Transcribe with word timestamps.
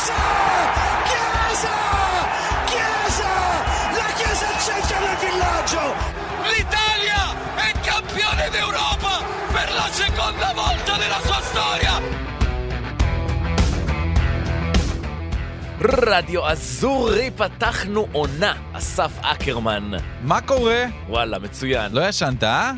Chiesa! 0.00 0.20
Chiesa! 1.08 1.76
Chiesa! 2.70 3.32
La 3.98 4.08
Chiesa 4.18 4.46
al 4.54 4.60
centro 4.66 4.96
del 5.04 5.16
villaggio! 5.24 5.84
L'Italia 6.52 7.22
è 7.66 7.70
campione 7.90 8.44
d'Europa 8.54 9.14
per 9.52 9.68
la 9.72 9.88
seconda 9.90 10.52
volta 10.54 10.96
nella 10.96 11.20
sua 11.26 11.40
storia! 11.50 11.94
רדיו 15.80 16.48
אזורי, 16.48 17.30
פתחנו 17.30 18.06
עונה. 18.12 18.54
אסף 18.72 19.12
אקרמן. 19.20 19.90
מה 20.22 20.40
קורה? 20.40 20.84
וואלה, 21.08 21.38
מצוין. 21.38 21.92
לא 21.92 22.08
ישנת, 22.08 22.44
אה? 22.44 22.72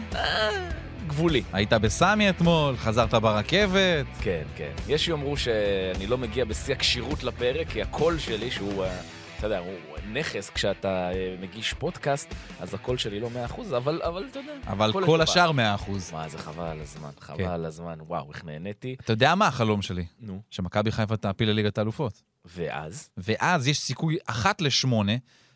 גבולי. 1.13 1.43
היית 1.53 1.73
בסמי 1.73 2.29
אתמול, 2.29 2.77
חזרת 2.77 3.13
ברכבת. 3.13 4.05
כן, 4.21 4.43
כן. 4.55 4.71
יש 4.87 5.05
שיאמרו 5.05 5.37
שאני 5.37 6.07
לא 6.07 6.17
מגיע 6.17 6.45
בשיא 6.45 6.73
הכשירות 6.73 7.23
לפרק, 7.23 7.69
כי 7.69 7.81
הקול 7.81 8.19
שלי, 8.19 8.51
שהוא, 8.51 8.83
אה, 8.83 9.01
אתה 9.37 9.45
יודע, 9.47 9.59
הוא 9.59 9.73
נכס 10.13 10.49
כשאתה 10.49 11.11
אה, 11.11 11.35
מגיש 11.41 11.73
פודקאסט, 11.73 12.33
אז 12.59 12.73
הקול 12.73 12.97
שלי 12.97 13.19
לא 13.19 13.29
100%, 13.49 13.61
אבל, 13.77 14.01
אבל 14.03 14.25
אתה 14.31 14.39
יודע. 14.39 14.51
אבל 14.67 14.93
כל 14.93 15.01
לטובה. 15.01 15.23
השאר 15.23 15.51
100%. 15.51 15.53
וואי, 16.11 16.29
זה 16.29 16.37
חבל 16.37 16.65
על 16.65 16.79
הזמן, 16.81 17.09
חבל 17.19 17.37
כן. 17.37 17.49
על 17.49 17.65
הזמן. 17.65 17.97
וואו, 18.07 18.29
איך 18.33 18.45
נהניתי. 18.45 18.95
אתה 19.03 19.13
יודע 19.13 19.35
מה 19.35 19.47
החלום 19.47 19.81
שלי? 19.81 20.05
נו. 20.19 20.41
שמכבי 20.49 20.91
חיפה 20.91 21.17
תעפיל 21.17 21.49
לליגת 21.49 21.77
האלופות. 21.77 22.21
ואז? 22.45 23.09
ואז 23.17 23.67
יש 23.67 23.79
סיכוי 23.79 24.17
אחת 24.25 24.61
לשמונה 24.61 25.13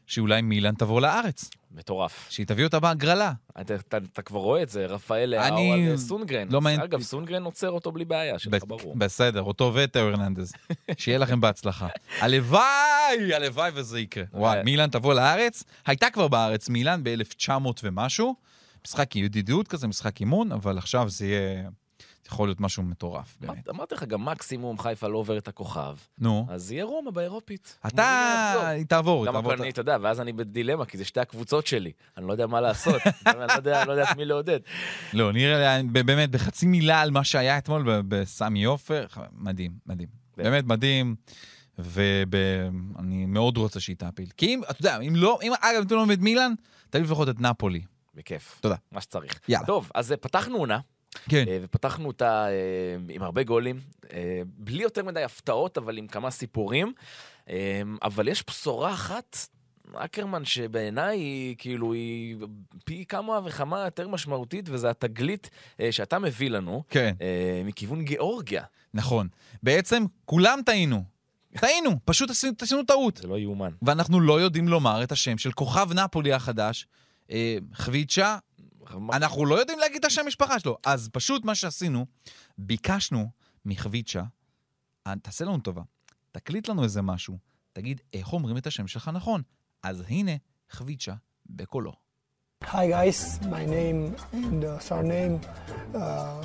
שאולי 0.08 0.42
מילאן 0.42 0.76
תבוא 0.76 1.02
לארץ. 1.02 1.50
מטורף. 1.78 2.28
שהיא 2.30 2.46
תביא 2.48 2.64
אותה 2.66 2.80
בהגרלה. 2.80 3.34
אתה, 3.62 3.76
אתה, 3.76 3.98
אתה 4.14 4.22
כבר 4.22 4.40
רואה 4.40 4.64
את 4.64 4.70
זה, 4.70 4.86
רפאל 4.86 5.30
לאהו 5.30 5.44
אני- 5.74 5.90
על 5.92 5.98
סונגרן. 5.98 6.48
לא 6.52 6.62
מעניין- 6.62 6.82
אגב, 6.82 7.02
סונגרן 7.02 7.44
עוצר 7.44 7.70
אותו 7.72 7.92
בלי 7.92 8.06
בעיה, 8.06 8.40
שלך 8.40 8.64
ברור. 8.68 8.96
בסדר, 8.96 9.42
אותו 9.42 9.72
וטו 9.76 10.00
הרננדז. 10.00 10.54
שיהיה 10.98 11.18
לכם 11.18 11.42
בהצלחה. 11.42 11.88
הלוואי, 12.20 13.34
הלוואי 13.36 13.72
וזה 13.74 14.00
יקרה. 14.00 14.24
וואי, 14.34 14.58
אה. 14.58 14.64
מילאן 14.64 14.90
תבוא 14.90 15.14
לארץ. 15.14 15.64
הייתה 15.86 16.10
כבר 16.10 16.28
בארץ 16.28 16.70
מילאן 16.70 17.02
ב-1900 17.04 17.52
ומשהו. 17.84 18.36
משחק 18.86 19.16
ידידות 19.16 19.68
כזה, 19.68 19.88
משחק 19.88 20.20
אימון, 20.20 20.52
אבל 20.52 20.78
עכשיו 20.78 21.10
זה 21.10 21.26
יהיה... 21.26 21.70
יכול 22.28 22.48
להיות 22.48 22.62
משהו 22.62 22.84
מטורף, 22.84 23.38
באמת. 23.42 23.52
אמרת- 23.54 23.70
אמרתי 23.70 23.96
לך, 23.96 24.04
גם 24.04 24.26
מקסימום 24.26 24.80
חיפה 24.80 25.08
לא 25.08 25.18
עובר 25.18 25.38
את 25.38 25.48
הכוכב, 25.48 25.96
נו. 26.20 26.48
אז 26.50 26.72
יהיה 26.72 26.84
רומא 26.84 27.12
באירופית. 27.12 27.78
אתה... 27.88 28.70
היא 28.70 28.86
תעבור, 28.86 29.20
היא 29.24 29.28
גם 29.28 29.34
תעבור. 29.34 29.54
אבל 29.54 29.62
אני, 29.62 29.70
אתה 29.70 29.82
יודע, 29.82 29.98
ואז 30.02 30.22
אני 30.22 30.34
בדילמה, 30.34 30.86
כי 30.86 30.98
זה 30.98 31.06
שתי 31.06 31.20
הקבוצות 31.20 31.68
שלי. 31.68 31.92
אני 32.18 32.28
לא 32.28 32.32
יודע 32.32 32.48
מה 32.48 32.62
לעשות. 32.62 33.02
אני 33.28 33.40
לא 33.40 33.54
יודע- 33.54 33.82
אני 33.84 33.88
לא 33.98 34.04
את 34.04 34.18
מי 34.18 34.26
לעודד. 34.26 34.60
לא, 35.14 35.34
נראה 35.34 35.80
באמת, 35.92 36.32
בחצי 36.32 36.66
מילה 36.66 37.02
על 37.02 37.12
מה 37.12 37.24
שהיה 37.24 37.58
אתמול 37.58 38.02
בסמי 38.08 38.64
עופר, 38.64 39.06
מדהים, 39.32 39.72
מדהים. 39.86 40.08
באמת 40.38 40.64
מדהים, 40.66 41.16
ואני 41.80 43.26
מאוד 43.26 43.58
רוצה 43.58 43.80
שהיא 43.80 43.96
תעפיל. 43.96 44.30
כי 44.38 44.46
אם, 44.46 44.62
אתה 44.70 44.82
יודע, 44.82 45.00
אם 45.00 45.14
לא, 45.16 45.40
אם, 45.44 45.52
אגב, 45.62 45.78
אם 45.78 45.88
אתה 45.88 45.96
לא 45.96 46.04
מבין 46.06 46.18
את 46.18 46.24
מילאן, 46.24 46.54
תביא 46.90 47.04
לפחות 47.06 47.30
את 47.30 47.42
נפולי. 47.42 47.82
בכיף. 48.16 48.58
תודה. 48.62 48.76
מה 48.92 49.02
שצריך. 49.02 49.40
יאללה. 49.48 49.66
טוב, 49.68 49.92
אז 49.96 50.12
אה, 50.12 50.18
פתחנו 50.18 50.58
עונה, 50.58 50.80
כן. 51.30 51.46
אה, 51.48 51.58
ופתחנו 51.62 52.08
אותה 52.08 52.48
אה, 52.48 52.98
עם 53.10 53.22
הרבה 53.22 53.44
גולים, 53.44 53.80
אה, 54.14 54.42
בלי 54.58 54.84
יותר 54.84 55.04
מדי 55.04 55.24
הפתעות, 55.24 55.78
אבל 55.78 55.98
עם 55.98 56.08
כמה 56.08 56.32
סיפורים. 56.32 56.94
אבל 58.02 58.28
יש 58.28 58.44
בשורה 58.48 58.94
אחת, 58.94 59.38
אקרמן, 59.96 60.46
שבעיניי 60.46 61.18
היא 61.18 61.56
כאילו, 61.58 61.94
היא 61.94 62.36
פי 62.86 63.06
כמה 63.06 63.40
וכמה 63.46 63.80
יותר 63.86 64.08
משמעותית, 64.08 64.70
וזה 64.70 64.90
התגלית 64.90 65.50
אה, 65.80 65.92
שאתה 65.92 66.20
מביא 66.20 66.50
לנו, 66.50 66.84
כן, 66.90 67.14
אה, 67.22 67.62
מכיוון 67.66 68.04
גיאורגיה. 68.04 68.64
נכון. 68.94 69.28
בעצם, 69.64 70.06
כולם 70.26 70.60
טעינו. 70.66 71.04
טעינו, 71.60 71.92
פשוט 72.06 72.30
עשינו, 72.30 72.54
עשינו 72.62 72.84
טעות. 72.84 73.18
זה 73.18 73.28
לא 73.28 73.40
יאומן. 73.40 73.72
ואנחנו 73.82 74.20
לא 74.20 74.42
יודעים 74.42 74.68
לומר 74.68 75.04
את 75.04 75.12
השם 75.12 75.38
של 75.38 75.52
כוכב 75.52 75.90
נפולי 75.94 76.34
החדש, 76.34 76.88
אה, 77.32 77.58
חביצ'ה, 77.74 78.38
אנחנו 79.14 79.46
לא 79.46 79.56
יודעים 79.56 79.80
להגיד 79.80 79.98
את 79.98 80.06
השם 80.06 80.28
משפחה 80.28 80.60
שלו. 80.60 80.78
אז 80.86 81.10
פשוט 81.14 81.46
מה 81.46 81.56
שעשינו, 81.56 82.06
ביקשנו 82.58 83.30
מחביצ'ה, 83.66 84.24
"אה, 85.08 85.14
תעשה 85.22 85.46
לנו 85.46 85.60
טובה, 85.60 85.82
תקליט 86.32 86.70
לנו 86.70 86.84
איזה 86.84 87.02
משהו, 87.02 87.38
תגיד 87.74 88.02
איך 88.14 88.34
אומרים 88.34 88.58
את 88.58 88.68
השם 88.68 88.88
שלך 88.88 89.08
נכון. 89.14 89.42
אז 89.84 90.04
הנה, 90.08 90.32
חביצ'ה 90.70 91.14
בקולו. 91.46 91.94
Hi 92.64 92.88
guys, 92.96 93.40
my 93.44 93.66
name 93.66 94.16
and 94.34 94.64
uh, 94.64 94.80
surname. 94.80 95.40
Uh, 95.94 96.44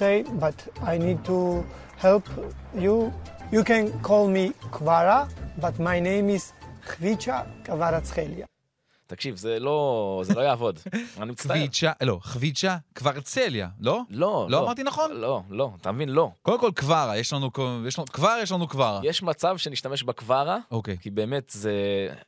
say, 0.00 0.22
but 0.44 0.56
I 0.82 0.96
need 0.98 1.24
to 1.26 1.64
help 1.98 2.24
you. 2.74 3.12
You 3.52 3.62
can 3.64 3.84
call 4.00 4.28
me 4.28 4.44
Kvara, 4.76 5.28
but 5.60 5.78
my 5.78 6.00
name 6.00 6.30
is 6.30 6.52
Khvicha 6.88 7.46
Kavaratskelia. 7.64 8.49
תקשיב, 9.10 9.36
זה 9.36 9.58
לא, 9.58 10.22
זה 10.24 10.34
לא 10.34 10.40
יעבוד. 10.40 10.78
אני 11.20 11.30
מצטער. 11.30 11.56
חביצ'ה, 11.56 11.92
לא, 12.02 12.18
חביצ'ה 12.22 12.76
קוורצליה, 12.94 13.68
לא? 13.80 14.02
לא, 14.10 14.46
לא 14.50 14.64
אמרתי 14.64 14.82
נכון? 14.82 15.12
לא, 15.12 15.42
לא, 15.50 15.70
אתה 15.80 15.92
מבין? 15.92 16.08
לא. 16.08 16.30
קודם 16.42 16.60
כל 16.60 16.70
קווארה, 16.80 17.18
יש 17.18 17.32
לנו, 17.32 17.50
יש 17.86 17.98
לנו, 17.98 18.06
כבר 18.06 18.36
יש 18.42 18.52
לנו 18.52 18.68
קווארה. 18.68 19.00
יש 19.04 19.22
מצב 19.22 19.56
שנשתמש 19.56 20.02
בקווארה, 20.02 20.58
אוקיי. 20.70 20.96
כי 21.00 21.10
באמת 21.10 21.50
זה... 21.50 21.72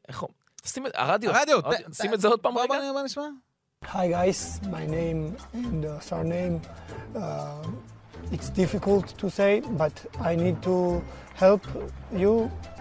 איך... 0.09 0.23
אומרים? 0.23 0.37
שים 0.65 0.87
את... 0.87 0.93
הרדיו. 0.95 1.31
הרדיו, 1.31 1.59
שים 1.93 2.15
את 2.15 2.21
זה 2.21 2.29
עוד 2.29 2.41
פעם 2.41 2.59
רגע. 2.59 2.75
בוא 2.93 3.03
נשמע. 3.03 3.25
Hi 3.85 4.07
guys, 4.17 4.61
my 4.77 4.87
name 4.87 5.21
and 5.55 5.85
uh, 5.85 6.01
surname. 6.09 6.61
Uh, 7.17 7.67
it's 8.35 8.49
difficult 8.49 9.07
to 9.21 9.27
say, 9.39 9.61
but 9.81 9.95
I 10.21 10.37
need 10.37 10.63
to 10.69 11.03
help 11.35 11.65
you. 12.23 12.33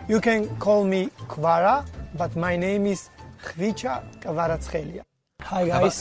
You 0.07 0.19
can 0.27 0.41
call 0.65 0.83
me 0.93 1.01
Kvara, 1.33 1.77
but 2.19 2.31
my 2.35 2.55
name 2.55 2.85
is 2.93 3.01
ხვიჩა 3.47 3.93
კვარაცხელია. 4.23 5.03
Hi 5.41 5.63
guys. 5.71 5.99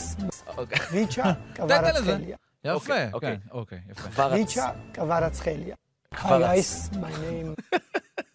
ხვიჩა 0.77 1.27
კვარაცხელია. 1.56 2.37
יפה, 2.65 2.95
כן, 3.21 3.37
אוקיי, 3.51 3.81
יפה. 3.91 4.28
ხვיצ'ה 4.28 4.71
კვרצחליה. 4.95 5.75
Hi 6.15 6.19
guys, 6.19 6.93
my 6.93 6.95
name. 6.95 7.78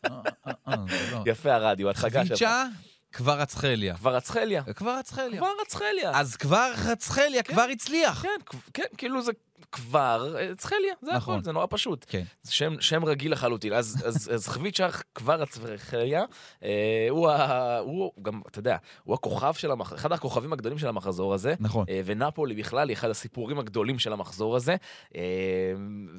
אה, 0.05 0.21
אה, 0.47 0.51
אה, 0.67 0.75
לא. 1.11 1.23
יפה 1.25 1.53
הרדיו, 1.53 1.89
הצגה 1.89 2.25
שלך. 2.25 2.37
חיצ'ה, 2.37 2.65
כבר 3.13 3.43
אצחליה. 3.43 3.95
כבר 3.95 4.17
אצחליה. 4.17 4.63
כבר 4.63 4.99
אצחליה. 4.99 5.37
כבר 5.39 5.51
אצחליה. 5.67 6.11
אז 6.19 6.35
כבר 6.35 6.71
אצחליה 6.93 7.43
כבר 7.43 7.61
הצליח. 7.71 8.21
כן, 8.21 8.57
כן, 8.73 8.83
כאילו 8.97 9.21
זה 9.21 9.31
כבר 9.71 10.35
אה, 10.39 10.55
צחליה, 10.55 10.93
זה 11.01 11.11
נכון. 11.13 11.35
הכל, 11.35 11.43
זה 11.43 11.51
נורא 11.51 11.65
פשוט. 11.69 12.05
כן. 12.09 12.23
זה 12.43 12.53
שם, 12.53 12.81
שם 12.81 13.05
רגיל 13.05 13.31
לחלוטין. 13.31 13.73
אז, 13.73 14.03
אז, 14.05 14.29
אז 14.33 14.47
חביצ'ה 14.47 14.87
כבר 15.15 15.41
הצחליה, 15.41 16.23
אה, 16.63 17.07
הוא, 17.09 17.29
ה, 17.29 17.77
הוא 17.77 18.11
גם, 18.21 18.41
אתה 18.47 18.59
יודע, 18.59 18.77
הוא 19.03 19.13
הכוכב 19.13 19.53
של 19.53 19.71
המחזור, 19.71 19.97
אחד 19.97 20.11
הכוכבים 20.11 20.53
הגדולים 20.53 20.77
של 20.77 20.87
המחזור 20.87 21.33
הזה. 21.33 21.53
נכון. 21.59 21.85
אה, 21.89 22.01
ונפולי 22.05 22.55
בכלל 22.55 22.89
היא 22.89 22.97
אחד 22.97 23.09
הסיפורים 23.09 23.59
הגדולים 23.59 23.99
של 23.99 24.13
המחזור 24.13 24.55
הזה. 24.55 24.75
אה, 25.15 25.21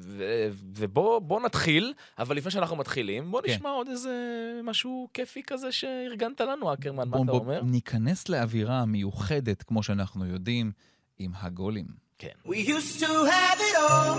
ו- 0.01 0.47
ובוא 0.51 1.19
בוא 1.19 1.41
נתחיל, 1.41 1.93
אבל 2.19 2.37
לפני 2.37 2.51
שאנחנו 2.51 2.75
מתחילים, 2.75 3.31
בוא 3.31 3.41
כן. 3.41 3.51
נשמע 3.51 3.69
עוד 3.69 3.87
איזה 3.87 4.11
משהו 4.63 5.07
כיפי 5.13 5.41
כזה 5.47 5.71
שארגנת 5.71 6.41
לנו, 6.41 6.73
אקרמן, 6.73 7.09
מה 7.09 7.17
אתה 7.23 7.31
אומר? 7.31 7.61
ניכנס 7.63 8.29
לאווירה 8.29 8.85
מיוחדת, 8.85 9.63
כמו 9.63 9.83
שאנחנו 9.83 10.25
יודעים, 10.25 10.71
עם 11.19 11.31
הגולים. 11.35 12.06
כן. 12.17 12.29
We 12.45 12.57
used 12.57 12.99
to 12.99 13.25
have 13.25 13.59
it 13.69 13.75
all, 13.75 14.15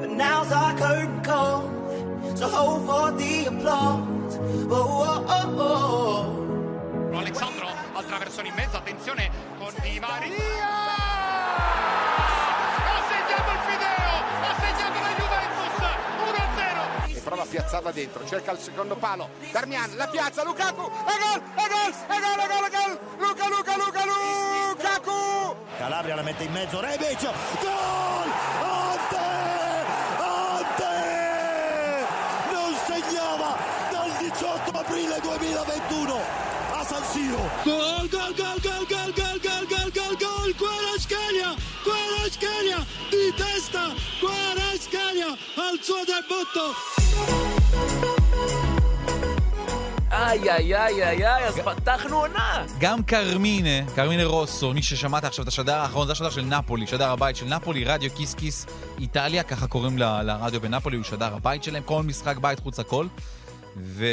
but 0.00 0.10
now's 0.16 0.50
our 0.50 0.72
curtain 0.78 1.20
call. 1.22 1.62
So 2.36 2.48
hold 2.48 2.86
for 2.86 3.12
the 3.20 3.46
applause. 3.46 4.34
Oh, 4.70 5.04
oh, 5.08 5.34
oh, 5.36 5.60
oh. 5.60 7.18
Alexandro 7.18 7.68
al 7.92 8.06
traversone 8.06 8.48
in 8.48 8.54
mezzo, 8.54 8.76
attenzione 8.76 9.30
con 9.58 9.74
Di 9.82 9.98
Maria! 10.00 10.36
Ha 12.88 13.00
segnato 13.12 13.50
il 13.56 13.60
Fideo! 13.68 14.12
Ha 14.46 14.54
segnato 14.64 14.98
la 15.06 15.12
Juventus! 15.20 15.74
1-0! 17.10 17.16
e 17.16 17.20
prova 17.20 17.42
a 17.42 17.46
piazzarla 17.46 17.90
dentro, 17.90 18.26
cerca 18.26 18.52
il 18.52 18.58
secondo 18.58 18.96
palo, 18.96 19.28
Darmian, 19.50 19.96
la 19.96 20.08
piazza, 20.08 20.42
Lukaku, 20.44 20.84
e 20.84 21.14
gol, 21.22 21.42
e 21.56 21.66
gol, 21.68 21.92
e 22.08 22.20
gol, 22.24 22.38
e 22.38 22.46
gol, 22.46 22.64
e 22.64 22.70
gol, 22.70 22.98
Luca, 23.18 23.48
Luca, 23.48 23.76
Luca, 23.76 24.04
Lukaku! 24.04 25.07
Calabria 25.88 26.16
la 26.16 26.22
mette 26.22 26.44
in 26.44 26.52
mezzo, 26.52 26.80
Rebic, 26.80 27.22
gol! 27.62 28.30
Ante! 28.60 29.16
Ante! 30.18 30.96
Non 32.52 32.74
segnava 32.84 33.56
dal 33.90 34.12
18 34.18 34.70
aprile 34.70 35.18
2021 35.18 36.20
a 36.74 36.84
San 36.84 37.02
Siro. 37.10 37.40
Gol, 37.64 38.06
gol, 38.10 38.34
gol, 38.36 38.60
gol, 38.60 38.86
gol, 38.86 39.12
gol, 39.14 39.40
gol, 39.40 39.66
gol, 39.66 39.90
gol, 39.94 40.16
gol, 40.18 40.54
Kvaratskhelia, 40.54 41.54
Kvaratskhelia 41.82 42.84
di 43.08 43.32
testa, 43.34 43.94
Kvaratskhelia 44.20 45.28
al 45.56 45.78
suo 45.80 46.04
debutto. 46.04 47.57
איי, 50.28 50.50
איי, 50.52 50.76
איי, 50.76 51.04
איי, 51.04 51.26
איי, 51.26 51.44
אז 51.46 51.58
פתחנו 51.58 52.16
עונה. 52.16 52.64
גם 52.80 53.02
קרמינה, 53.02 53.90
קרמינה 53.94 54.24
רוסו, 54.24 54.74
מי 54.74 54.82
ששמעת 54.82 55.24
עכשיו 55.24 55.42
את 55.42 55.48
השדר 55.48 55.74
האחרון, 55.74 56.06
זה 56.06 56.12
השדר 56.12 56.30
של 56.30 56.44
נפולי, 56.44 56.86
שדר 56.86 57.10
הבית 57.10 57.36
של 57.36 57.46
נפולי, 57.46 57.84
רדיו 57.84 58.10
כיס 58.16 58.34
כיס 58.34 58.66
איטליה, 58.98 59.42
ככה 59.42 59.66
קוראים 59.66 59.98
ל- 59.98 60.22
לרדיו 60.22 60.60
בנפולי, 60.60 60.96
הוא 60.96 61.04
שדר 61.04 61.34
הבית 61.34 61.64
שלהם, 61.64 61.82
כל 61.82 62.02
משחק 62.02 62.36
בית 62.36 62.58
חוץ 62.58 62.80
הכל. 62.80 63.06
ו... 63.76 64.06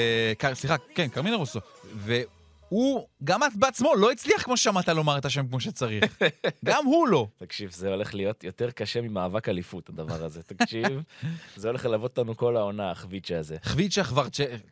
סליחה, 0.53 0.75
כן, 0.95 1.07
קרמינה 1.07 1.35
רוסו. 1.35 1.59
והוא, 2.71 3.07
גם 3.23 3.43
את 3.43 3.55
בעצמו, 3.55 3.95
לא 3.95 4.11
הצליח 4.11 4.43
כמו 4.43 4.57
ששמעת 4.57 4.89
לומר 4.89 5.17
את 5.17 5.25
השם 5.25 5.47
כמו 5.47 5.59
שצריך. 5.59 6.03
גם 6.65 6.85
הוא 6.85 7.07
לא. 7.07 7.27
תקשיב, 7.37 7.71
זה 7.71 7.89
הולך 7.89 8.13
להיות 8.13 8.43
יותר 8.43 8.71
קשה 8.71 9.01
ממאבק 9.01 9.49
אליפות, 9.49 9.89
הדבר 9.89 10.23
הזה. 10.23 10.43
תקשיב, 10.43 11.01
זה 11.55 11.67
הולך 11.67 11.85
ללוות 11.85 12.17
אותנו 12.17 12.37
כל 12.37 12.57
העונה, 12.57 12.91
החביצ'ה 12.91 13.39
הזה. 13.39 13.57
חביצ'ה 13.63 14.03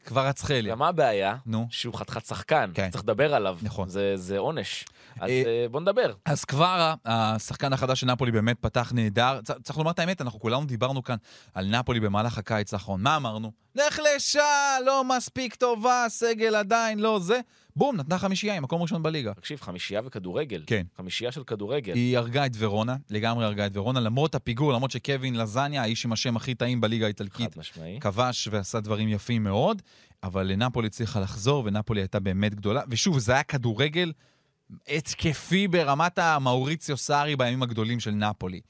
כבר 0.06 0.30
אצחליה. 0.30 0.72
גם 0.72 0.80
מה 0.80 0.88
הבעיה? 0.88 1.36
נו. 1.45 1.68
שהוא 1.69 1.94
חתיכת 1.94 2.25
שחקן. 2.25 2.72
כן. 2.74 2.90
צריך 2.90 3.04
לדבר 3.04 3.36
עליו. 3.36 3.57
נכון. 3.62 3.90
זה, 3.90 4.18
זה 4.18 4.38
עונש. 4.38 4.86
אז 5.19 5.30
אה, 5.30 5.44
אה, 5.45 5.66
בוא 5.72 5.81
נדבר. 5.81 6.13
אז 6.25 6.45
כבר 6.45 6.94
השחקן 7.06 7.74
החדש 7.74 8.01
של 8.01 8.07
נפולי 8.07 8.31
באמת 8.31 8.57
פתח 8.60 8.92
נהדר. 8.95 9.40
צריך 9.63 9.78
לומר 9.78 9.92
את 9.92 10.00
האמת, 10.00 10.22
אנחנו 10.22 10.40
כולנו 10.40 10.66
דיברנו 10.66 11.04
כאן 11.04 11.16
על 11.54 11.66
נפולי 11.66 12.00
במהלך 12.00 12.38
הקיץ 12.38 12.74
האחרון. 12.74 13.01
מה 13.01 13.16
אמרנו? 13.16 13.62
נחלשה, 13.75 14.77
לא 14.85 15.03
מספיק 15.03 15.55
טובה, 15.55 16.05
סגל 16.09 16.55
עדיין 16.55 16.99
לא 16.99 17.19
זה. 17.19 17.39
בום, 17.75 17.95
נתנה 17.95 18.17
חמישייה 18.17 18.55
עם 18.55 18.63
מקום 18.63 18.81
ראשון 18.81 19.03
בליגה. 19.03 19.33
תקשיב, 19.33 19.61
חמישייה 19.61 20.01
וכדורגל. 20.05 20.63
כן. 20.67 20.83
חמישייה 20.97 21.31
של 21.31 21.43
כדורגל. 21.43 21.93
היא 21.93 22.17
הרגה 22.17 22.45
את 22.45 22.51
ורונה, 22.57 22.95
לגמרי 23.09 23.45
הרגה 23.45 23.65
את 23.65 23.71
ורונה, 23.77 23.99
למרות 23.99 24.35
הפיגור, 24.35 24.73
למרות 24.73 24.91
שקווין 24.91 25.35
לזניה, 25.35 25.81
האיש 25.81 26.05
עם 26.05 26.13
השם 26.13 26.35
הכי 26.35 26.55
טעים 26.55 26.81
בליגה 26.81 27.05
האיטלקית, 27.05 27.53
חד 27.53 27.59
משמעי. 27.59 27.99
כבש 27.99 28.47
ועשה 28.51 28.79
דברים 28.79 29.09
יפים 29.09 29.43
מאוד, 29.43 29.81
אבל 30.23 30.55
נפולי 30.55 30.87
הצליחה 30.87 31.19
לחזור, 31.19 31.63
ונפולי 31.65 32.01
הייתה 32.01 32.19
באמת 32.19 32.55
גדולה. 32.55 32.81
ושוב, 32.89 33.19
זה 33.19 33.33
היה 33.33 33.43
כדורגל 33.43 34.11
התקפי 34.87 35.67
ברמת 35.67 36.19
המאוריציו 36.19 36.97
סארי 36.97 37.35
בימים 37.35 37.63
הגדולים 37.63 37.99
של 37.99 38.11
נפולי. 38.11 38.61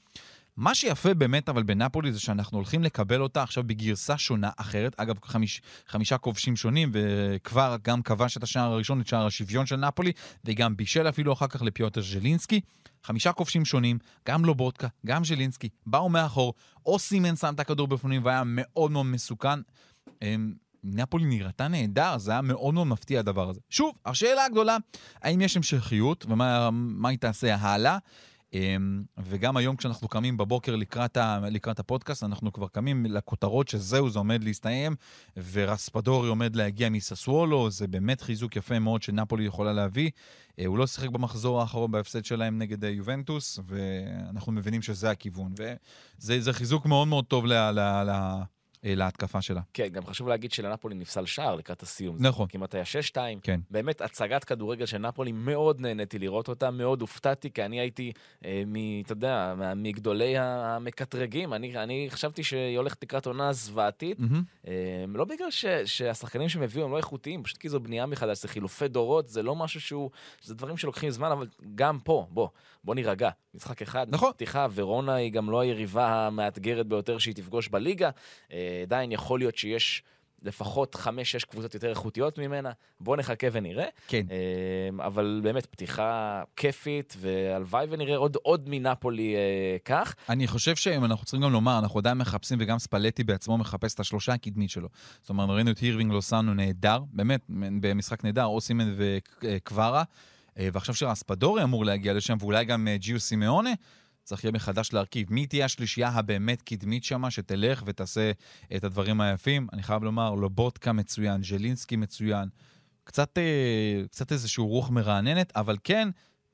מה 0.56 0.74
שיפה 0.74 1.14
באמת 1.14 1.48
אבל 1.48 1.62
בנפולי 1.62 2.12
זה 2.12 2.20
שאנחנו 2.20 2.58
הולכים 2.58 2.82
לקבל 2.82 3.20
אותה 3.20 3.42
עכשיו 3.42 3.64
בגרסה 3.64 4.18
שונה 4.18 4.50
אחרת. 4.56 5.00
אגב, 5.00 5.14
חמיש, 5.24 5.62
חמישה 5.86 6.18
כובשים 6.18 6.56
שונים, 6.56 6.90
וכבר 6.92 7.76
גם 7.82 8.02
כבש 8.02 8.36
את 8.36 8.42
השער 8.42 8.72
הראשון, 8.72 9.00
את 9.00 9.06
שער 9.06 9.26
השוויון 9.26 9.66
של 9.66 9.76
נפולי, 9.76 10.12
וגם 10.44 10.76
בישל 10.76 11.08
אפילו 11.08 11.32
אחר 11.32 11.46
כך 11.46 11.62
לפיוטר 11.62 12.00
ז'לינסקי. 12.00 12.60
חמישה 13.04 13.32
כובשים 13.32 13.64
שונים, 13.64 13.98
גם 14.28 14.44
לובודקה, 14.44 14.88
גם 15.06 15.24
ז'לינסקי, 15.24 15.68
באו 15.86 16.08
מאחור, 16.08 16.54
או 16.86 16.98
סימן 16.98 17.36
שם 17.36 17.54
את 17.54 17.60
הכדור 17.60 17.88
בפנים 17.88 18.24
והיה 18.24 18.42
מאוד 18.46 18.90
מאוד 18.90 19.06
מסוכן. 19.06 19.60
אמ, 20.22 20.54
נפולי 20.84 21.24
נראתה 21.24 21.68
נהדר, 21.68 22.18
זה 22.18 22.32
היה 22.32 22.42
מאוד 22.42 22.74
מאוד 22.74 22.86
מפתיע 22.86 23.20
הדבר 23.20 23.48
הזה. 23.48 23.60
שוב, 23.70 23.98
השאלה 24.06 24.44
הגדולה, 24.44 24.76
האם 25.22 25.40
יש 25.40 25.56
המשכיות 25.56 26.26
ומה 26.28 26.70
מה 26.72 27.08
היא 27.08 27.18
תעשה 27.18 27.54
הלאה? 27.54 27.98
אמ, 28.54 29.02
וגם 29.18 29.56
היום 29.56 29.76
כשאנחנו 29.76 30.08
קמים 30.08 30.36
בבוקר 30.36 30.76
לקראת, 30.76 31.16
ה, 31.16 31.40
לקראת 31.50 31.78
הפודקאסט, 31.78 32.22
אנחנו 32.22 32.52
כבר 32.52 32.68
קמים 32.68 33.06
לכותרות 33.06 33.68
שזהו, 33.68 34.10
זה 34.10 34.18
עומד 34.18 34.44
להסתיים, 34.44 34.96
ורספדורי 35.52 36.28
עומד 36.28 36.56
להגיע 36.56 36.88
מססוולו, 36.88 37.70
זה 37.70 37.86
באמת 37.86 38.20
חיזוק 38.20 38.56
יפה 38.56 38.78
מאוד 38.78 39.02
שנפולי 39.02 39.44
יכולה 39.44 39.72
להביא. 39.72 40.10
אה, 40.58 40.66
הוא 40.66 40.78
לא 40.78 40.86
שיחק 40.86 41.08
במחזור 41.08 41.60
האחרון 41.60 41.90
בהפסד 41.90 42.24
שלהם 42.24 42.58
נגד 42.58 42.84
אה, 42.84 42.90
יובנטוס, 42.90 43.58
ואנחנו 43.64 44.52
מבינים 44.52 44.82
שזה 44.82 45.10
הכיוון. 45.10 45.52
וזה 45.58 46.40
זה 46.40 46.52
חיזוק 46.52 46.86
מאוד 46.86 47.08
מאוד 47.08 47.24
טוב 47.24 47.46
ל, 47.46 47.52
ל, 47.52 47.80
ל, 47.80 48.42
להתקפה 48.84 49.42
שלה. 49.42 49.60
כן, 49.72 49.88
גם 49.88 50.06
חשוב 50.06 50.28
להגיד 50.28 50.52
שלנפולי 50.52 50.94
נפסל 50.94 51.26
שער 51.26 51.54
לקראת 51.54 51.82
הסיום. 51.82 52.16
נכון. 52.20 52.46
כמעט 52.48 52.74
היה 52.74 52.84
6-2. 53.12 53.16
כן. 53.42 53.60
באמת 53.70 54.00
הצגת 54.00 54.44
כדורגל 54.44 54.86
של 54.86 54.98
נפולי, 54.98 55.32
מאוד 55.32 55.80
נהניתי 55.80 56.18
לראות 56.18 56.48
אותה, 56.48 56.70
מאוד 56.70 57.00
הופתעתי, 57.00 57.50
כי 57.50 57.64
אני 57.64 57.80
הייתי, 57.80 58.12
אה, 58.44 58.62
מ, 58.66 59.00
אתה 59.00 59.12
יודע, 59.12 59.54
מגדולי 59.76 60.34
המקטרגים. 60.38 61.54
אני, 61.54 61.76
אני 61.76 62.06
חשבתי 62.10 62.44
שהיא 62.44 62.78
הולכת 62.78 63.02
לקראת 63.02 63.26
עונה 63.26 63.52
זוועתית. 63.52 64.20
מהמם. 64.20 64.42
אה, 64.66 65.04
לא 65.14 65.24
בגלל 65.24 65.50
ש, 65.50 65.64
שהשחקנים 65.84 66.48
שהם 66.48 66.62
הביאו 66.62 66.84
הם 66.84 66.92
לא 66.92 66.96
איכותיים, 66.96 67.42
פשוט 67.42 67.58
כי 67.58 67.68
זו 67.68 67.80
בנייה 67.80 68.06
מחדש, 68.06 68.42
זה 68.42 68.48
חילופי 68.48 68.88
דורות, 68.88 69.28
זה 69.28 69.42
לא 69.42 69.56
משהו 69.56 69.80
שהוא, 69.80 70.10
זה 70.42 70.54
דברים 70.54 70.76
שלוקחים 70.76 71.10
זמן, 71.10 71.30
אבל 71.30 71.46
גם 71.74 71.98
פה, 72.04 72.26
בוא, 72.30 72.48
בוא 72.84 72.94
נירגע. 72.94 73.30
משחק 73.54 73.82
אחד, 73.82 74.06
נכון. 74.10 74.32
פתיחה, 74.32 74.66
ורונה 74.74 75.14
היא 75.14 75.32
גם 75.32 75.50
לא 75.50 75.60
היריבה 75.60 76.26
המאתגרת 76.26 76.86
ביותר 76.86 77.18
שהיא 77.18 77.34
תפגוש 77.34 77.68
בליגה. 77.68 78.10
אה, 78.52 78.73
עדיין 78.82 79.12
יכול 79.12 79.38
להיות 79.38 79.56
שיש 79.56 80.02
לפחות 80.44 80.94
חמש-שש 80.94 81.44
קבוצות 81.44 81.74
יותר 81.74 81.90
איכותיות 81.90 82.38
ממנה. 82.38 82.70
בוא 83.00 83.16
נחכה 83.16 83.46
ונראה. 83.52 83.86
כן. 84.08 84.26
אה, 84.30 85.06
אבל 85.06 85.40
באמת, 85.42 85.66
פתיחה 85.66 86.42
כיפית, 86.56 87.16
והלוואי 87.20 87.86
ונראה 87.90 88.16
עוד, 88.16 88.36
עוד 88.42 88.68
מנפולי 88.68 89.34
אה, 89.36 89.76
כך. 89.84 90.14
אני 90.28 90.46
חושב 90.46 90.76
שאם 90.76 91.04
אנחנו 91.04 91.24
צריכים 91.24 91.40
גם 91.40 91.52
לומר, 91.52 91.78
אנחנו 91.78 91.98
עדיין 91.98 92.18
מחפשים, 92.18 92.58
וגם 92.60 92.78
ספלטי 92.78 93.24
בעצמו 93.24 93.58
מחפש 93.58 93.94
את 93.94 94.00
השלושה 94.00 94.32
הקדמית 94.32 94.70
שלו. 94.70 94.88
זאת 95.20 95.28
אומרת, 95.28 95.48
ראינו 95.50 95.70
את 95.70 95.78
הירווינג 95.78 96.12
לוסאנו 96.12 96.54
נהדר, 96.54 96.98
באמת, 97.12 97.40
במשחק 97.80 98.24
נהדר, 98.24 98.44
אוסימן 98.44 98.94
וקווארה, 98.96 100.02
אה, 100.58 100.68
ועכשיו 100.72 100.94
שרספדורי 100.94 101.62
אמור 101.62 101.84
להגיע 101.84 102.12
לשם, 102.12 102.36
ואולי 102.40 102.64
גם 102.64 102.88
אה, 102.88 102.96
ג'יו 102.96 103.20
סימאונה, 103.20 103.70
צריך 104.24 104.44
יהיה 104.44 104.52
מחדש 104.52 104.92
להרכיב. 104.92 105.32
מי 105.32 105.46
תהיה 105.46 105.64
השלישייה 105.64 106.08
הבאמת 106.08 106.62
קדמית 106.62 107.04
שמה, 107.04 107.30
שתלך 107.30 107.82
ותעשה 107.86 108.32
את 108.76 108.84
הדברים 108.84 109.20
היפים? 109.20 109.66
אני 109.72 109.82
חייב 109.82 110.02
לומר, 110.04 110.34
לובוטקה 110.34 110.92
מצוין, 110.92 111.42
ז'לינסקי 111.42 111.96
מצוין. 111.96 112.48
קצת, 113.04 113.38
אה, 113.38 114.02
קצת 114.10 114.32
איזושהי 114.32 114.64
רוח 114.64 114.90
מרעננת, 114.90 115.52
אבל 115.56 115.76
כן, 115.84 116.08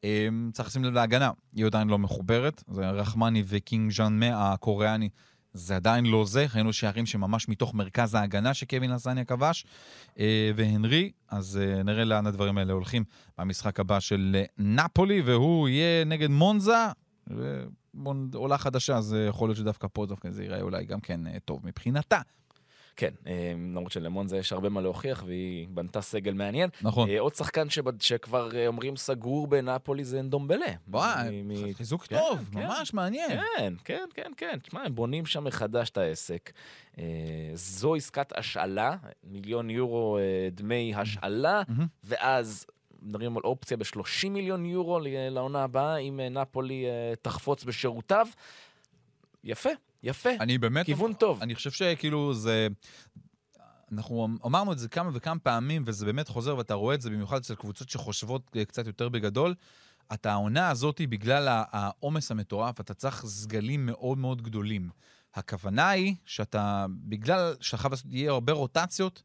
אה, 0.04 0.28
צריך 0.52 0.68
לשים 0.68 0.84
לב 0.84 0.94
להגנה. 0.94 1.30
היא 1.56 1.66
עדיין 1.66 1.88
לא 1.88 1.98
מחוברת. 1.98 2.62
זה 2.68 2.90
רחמני 2.90 3.42
וקינג 3.46 3.92
ז'אן 3.92 4.18
מה 4.20 4.52
הקוריאני. 4.52 5.08
זה 5.52 5.76
עדיין 5.76 6.06
לא 6.06 6.24
זה, 6.24 6.46
ראינו 6.54 6.72
שערים 6.72 7.06
שממש 7.06 7.48
מתוך 7.48 7.74
מרכז 7.74 8.14
ההגנה 8.14 8.54
שקווין 8.54 8.90
לסניה 8.90 9.24
כבש, 9.24 9.64
אה, 10.18 10.50
והנרי, 10.56 11.10
אז 11.28 11.60
אה, 11.62 11.82
נראה 11.82 12.04
לאן 12.04 12.26
הדברים 12.26 12.58
האלה 12.58 12.72
הולכים 12.72 13.04
במשחק 13.38 13.80
הבא 13.80 14.00
של 14.00 14.42
נפולי, 14.58 15.20
והוא 15.20 15.68
יהיה 15.68 16.04
נגד 16.04 16.30
מונזה, 16.30 16.86
ומונ- 17.36 18.34
עולה 18.34 18.58
חדשה, 18.58 18.96
אז 18.96 19.14
אה, 19.14 19.20
יכול 19.20 19.48
להיות 19.48 19.56
שדווקא 19.58 19.88
פה 19.92 20.06
דווקא 20.06 20.30
זה 20.30 20.42
ייראה 20.42 20.60
אולי 20.60 20.84
גם 20.84 21.00
כן 21.00 21.26
אה, 21.26 21.36
טוב 21.44 21.60
מבחינתה. 21.66 22.20
כן, 22.96 23.10
אה, 23.26 23.52
למרות 23.56 23.92
שלמונזה 23.92 24.36
יש 24.36 24.52
הרבה 24.52 24.68
מה 24.68 24.80
להוכיח, 24.80 25.22
והיא 25.26 25.68
בנתה 25.68 26.00
סגל 26.00 26.32
מעניין. 26.32 26.70
נכון. 26.82 27.08
עוד 27.18 27.34
שחקן 27.34 27.70
שבד- 27.70 28.00
שכבר 28.00 28.66
אומרים 28.66 28.96
סגור 28.96 29.46
בנפולי 29.46 30.04
זה 30.04 30.20
אנדומבלה. 30.20 30.66
וואי, 30.88 31.42
מ- 31.44 31.72
חיזוק 31.74 32.06
כן, 32.06 32.16
טוב, 32.18 32.48
כן. 32.52 32.58
ממש 32.58 32.94
מעניין. 32.94 33.40
כן, 33.56 33.74
כן, 33.84 34.04
כן, 34.14 34.32
כן. 34.36 34.58
תשמע, 34.62 34.82
הם 34.82 34.94
בונים 34.94 35.26
שם 35.26 35.44
מחדש 35.44 35.90
את 35.90 35.96
העסק. 35.98 36.52
זו 37.54 37.94
עסקת 37.94 38.32
השאלה, 38.38 38.96
מיליון 39.24 39.70
יורו 39.70 40.18
דמי 40.52 40.92
השאלה. 40.96 41.62
ואז 42.04 42.66
מדברים 43.02 43.36
על 43.36 43.42
אופציה 43.44 43.76
ב-30 43.76 44.28
מיליון 44.30 44.64
יורו 44.64 44.98
לעונה 45.30 45.64
הבאה, 45.64 45.96
אם 45.96 46.20
אה, 46.20 46.28
נפולי 46.28 46.86
אה, 46.86 47.14
תחפוץ 47.22 47.64
בשירותיו. 47.64 48.26
יפה, 49.44 49.70
יפה. 50.02 50.30
אני 50.40 50.58
באמת... 50.58 50.86
כיוון 50.86 51.12
טוב. 51.12 51.42
אני 51.42 51.54
חושב 51.54 51.70
שכאילו 51.70 52.34
זה... 52.34 52.68
אנחנו 53.92 54.28
אמרנו 54.46 54.72
את 54.72 54.78
זה 54.78 54.88
כמה 54.88 55.10
וכמה 55.14 55.38
פעמים, 55.38 55.82
וזה 55.86 56.06
באמת 56.06 56.28
חוזר, 56.28 56.56
ואתה 56.56 56.74
רואה 56.74 56.94
את 56.94 57.00
זה 57.00 57.10
במיוחד 57.10 57.36
אצל 57.36 57.54
קבוצות 57.54 57.88
שחושבות 57.88 58.50
אה, 58.56 58.64
קצת 58.64 58.86
יותר 58.86 59.08
בגדול. 59.08 59.54
אתה 60.12 60.32
העונה 60.32 60.70
הזאת, 60.70 61.00
בגלל 61.08 61.46
העומס 61.48 62.30
המטורף, 62.30 62.80
אתה 62.80 62.94
צריך 62.94 63.26
סגלים 63.26 63.86
מאוד 63.86 64.18
מאוד 64.18 64.42
גדולים. 64.42 64.88
הכוונה 65.34 65.88
היא 65.88 66.14
שאתה, 66.24 66.86
בגלל 66.90 67.54
שאתה 67.60 67.76
חייב 67.76 67.92
לעשות, 67.92 68.06
יהיה 68.10 68.30
הרבה 68.30 68.52
רוטציות, 68.52 69.22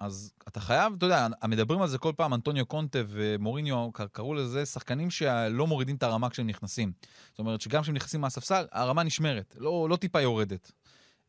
אז 0.00 0.32
אתה 0.48 0.60
חייב, 0.60 0.92
אתה 0.96 1.06
יודע, 1.06 1.26
מדברים 1.48 1.82
על 1.82 1.88
זה 1.88 1.98
כל 1.98 2.12
פעם, 2.16 2.34
אנטוניו 2.34 2.66
קונטה 2.66 2.98
ומוריניו 3.08 3.90
קראו 4.12 4.34
לזה 4.34 4.66
שחקנים 4.66 5.10
שלא 5.10 5.66
מורידים 5.66 5.96
את 5.96 6.02
הרמה 6.02 6.30
כשהם 6.30 6.46
נכנסים. 6.46 6.92
זאת 7.30 7.38
אומרת 7.38 7.60
שגם 7.60 7.82
כשהם 7.82 7.94
נכנסים 7.94 8.20
מהספסל, 8.20 8.64
הרמה 8.72 9.02
נשמרת, 9.02 9.56
לא, 9.58 9.86
לא 9.90 9.96
טיפה 9.96 10.20
יורדת. 10.20 10.72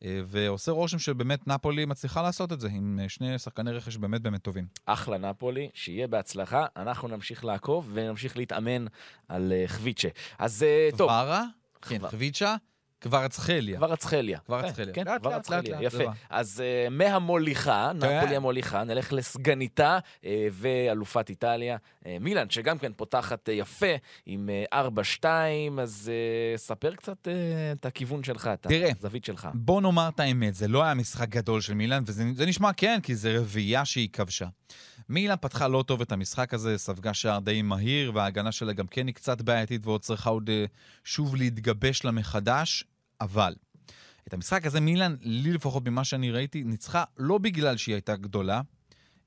אה, 0.06 0.22
ועושה 0.26 0.72
רושם 0.72 1.00
שבאמת 1.00 1.48
נפולי 1.48 1.86
מצליחה 1.86 2.22
לעשות 2.22 2.52
את 2.52 2.60
זה, 2.60 2.68
עם 2.68 3.00
אה, 3.04 3.10
שני 3.10 3.40
שחקני 3.40 3.72
רכש 3.72 3.98
באמת 3.98 4.22
באמת 4.22 4.42
טובים. 4.42 4.66
אחלה 4.86 5.18
נפולי, 5.18 5.70
שיהיה 5.74 6.08
בהצלחה. 6.08 6.66
אנחנו 6.78 7.08
נמשיך 7.08 7.46
לעקוב 7.46 7.90
ונמשיך 7.94 8.38
להתאמן 8.38 8.86
על 9.28 9.54
אה, 9.56 9.68
חביצ'ה. 9.68 10.10
אז 10.40 10.66
טוב, 10.92 11.10
קווארה, 11.10 11.44
כן, 11.82 12.10
חביצ'ה, 12.10 12.56
קוורצחליה. 13.02 13.80
אצחליה. 13.94 14.40
כבר 14.40 14.62
כן, 14.62 14.68
אצחליה. 14.68 15.62
כן, 15.62 15.78
יפה. 15.82 16.04
אז 16.30 16.64
אה, 16.66 16.90
מהמוליכה, 16.90 17.92
נפולי 17.96 18.36
המוליכה, 18.36 18.84
נלך 18.84 19.14
לסגניתה 19.14 20.00
אה, 20.26 20.48
ואלופת 20.52 21.30
איטליה, 21.30 21.78
אה, 22.06 22.18
מילאן, 22.20 22.50
שגם 22.50 22.78
כן 22.78 22.92
פותחת 22.96 23.50
יפה 23.52 23.96
עם 24.26 24.50
אה, 24.74 24.88
4-2, 25.22 25.26
אז 25.82 26.12
ספר 26.56 26.96
קצת 26.96 27.28
את 27.72 27.86
הכיוון 27.86 28.24
שלך, 28.24 28.50
את 28.54 28.62
תראה. 28.62 28.92
הזווית 29.00 29.26
שלך. 29.26 29.48
בוא 29.54 29.82
נאמר 29.82 30.10
את 30.16 30.20
האמת, 30.20 30.56
זה 30.56 30.68
לא 30.68 30.84
היה 30.84 30.94
משחק 30.94 31.30
גדול 31.30 31.62
של 31.62 31.74
מילאן, 31.74 32.04
וזה 32.06 32.24
זה 32.36 32.46
נשמע 32.46 32.74
כן, 32.74 33.00
כי 33.04 33.16
זה 33.16 33.38
רביעייה 33.38 33.86
שהיא 33.86 34.10
כבשה. 34.14 34.48
מילאן 35.10 35.36
פתחה 35.42 35.68
לא 35.68 35.84
טוב 35.88 36.02
את 36.02 36.12
המשחק 36.12 36.54
הזה, 36.54 36.78
ספגה 36.78 37.14
שער 37.14 37.40
די 37.40 37.62
מהיר, 37.62 38.12
וההגנה 38.16 38.52
שלה 38.52 38.74
גם 38.74 38.88
כן 38.88 39.08
היא 39.08 39.16
קצת 39.16 39.42
בעייתית 39.42 39.86
ועוד 39.86 40.02
צריכה 40.02 40.30
עוד 40.30 40.50
שוב 41.04 41.36
להתגבש 41.36 42.06
לה 42.06 42.12
מחדש, 42.12 42.86
אבל 43.22 43.56
את 44.28 44.34
המשחק 44.34 44.66
הזה 44.66 44.80
מילאן, 44.80 45.16
לי 45.22 45.54
לפחות 45.54 45.88
ממה 45.88 46.04
שאני 46.04 46.32
ראיתי, 46.32 46.64
ניצחה 46.64 47.04
לא 47.18 47.38
בגלל 47.38 47.78
שהיא 47.78 47.96
הייתה 47.96 48.16
גדולה, 48.16 48.62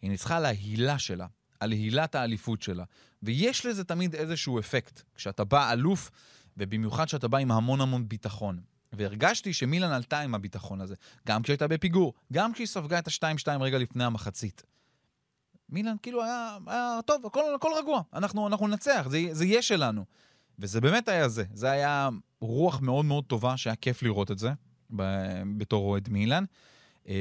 היא 0.03 0.11
ניצחה 0.11 0.37
על 0.37 0.45
ההילה 0.45 0.99
שלה, 0.99 1.27
על 1.61 1.73
הילת 1.73 2.15
האליפות 2.15 2.63
שלה. 2.63 2.85
ויש 3.23 3.67
לזה 3.67 3.85
תמיד 3.85 4.15
איזשהו 4.15 4.59
אפקט. 4.59 5.03
כשאתה 5.15 5.45
בא 5.45 5.73
אלוף, 5.73 6.11
ובמיוחד 6.57 7.05
כשאתה 7.05 7.29
בא 7.29 7.39
עם 7.39 7.51
המון 7.51 7.81
המון 7.81 8.09
ביטחון. 8.09 8.61
והרגשתי 8.93 9.53
שמילן 9.53 9.93
עלתה 9.93 10.21
עם 10.21 10.35
הביטחון 10.35 10.81
הזה, 10.81 10.95
גם 11.29 11.43
כשהייתה 11.43 11.69
בפיגור, 11.69 12.15
גם 12.33 12.53
כשהיא 12.53 12.67
ספגה 12.67 12.99
את 12.99 13.09
ה-2-2 13.09 13.49
רגע 13.61 13.79
לפני 13.79 14.05
המחצית. 14.05 14.63
מילן 15.69 15.97
כאילו 16.03 16.23
היה, 16.25 16.59
היה 16.67 17.01
טוב, 17.07 17.27
הכל, 17.27 17.55
הכל 17.55 17.71
רגוע, 17.79 18.03
אנחנו, 18.13 18.47
אנחנו 18.47 18.67
ננצח, 18.67 19.07
זה, 19.11 19.21
זה 19.33 19.45
יהיה 19.45 19.63
שלנו. 19.63 20.05
וזה 20.59 20.81
באמת 20.81 21.09
היה 21.09 21.29
זה, 21.29 21.45
זה 21.55 21.71
היה 21.71 22.09
רוח 22.41 22.81
מאוד 22.81 23.05
מאוד 23.05 23.25
טובה, 23.25 23.57
שהיה 23.57 23.77
כיף 23.77 24.03
לראות 24.03 24.31
את 24.31 24.39
זה 24.39 24.53
בתור 25.57 25.91
אוהד 25.91 26.09
מילן. 26.09 26.45
אמ, 27.09 27.15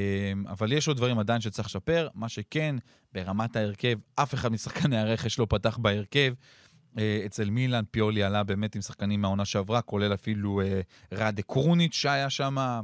אבל 0.47 0.71
יש 0.71 0.87
עוד 0.87 0.97
דברים 0.97 1.19
עדיין 1.19 1.41
שצריך 1.41 1.67
לשפר. 1.67 2.07
מה 2.13 2.29
שכן, 2.29 2.75
ברמת 3.13 3.55
ההרכב, 3.55 3.99
אף 4.15 4.33
אחד 4.33 4.51
משחקני 4.51 4.97
הרכש 4.97 5.39
לא 5.39 5.47
פתח 5.49 5.77
בהרכב. 5.77 6.33
אה, 6.97 7.23
אצל 7.25 7.49
מילאן 7.49 7.83
פיולי 7.91 8.23
עלה 8.23 8.43
באמת 8.43 8.75
עם 8.75 8.81
שחקנים 8.81 9.21
מהעונה 9.21 9.45
שעברה, 9.45 9.81
כולל 9.81 10.13
אפילו 10.13 10.61
אה, 10.61 10.81
ראדה 11.11 11.41
קרוניץ' 11.41 11.93
שהיה 11.93 12.29
שם. 12.29 12.81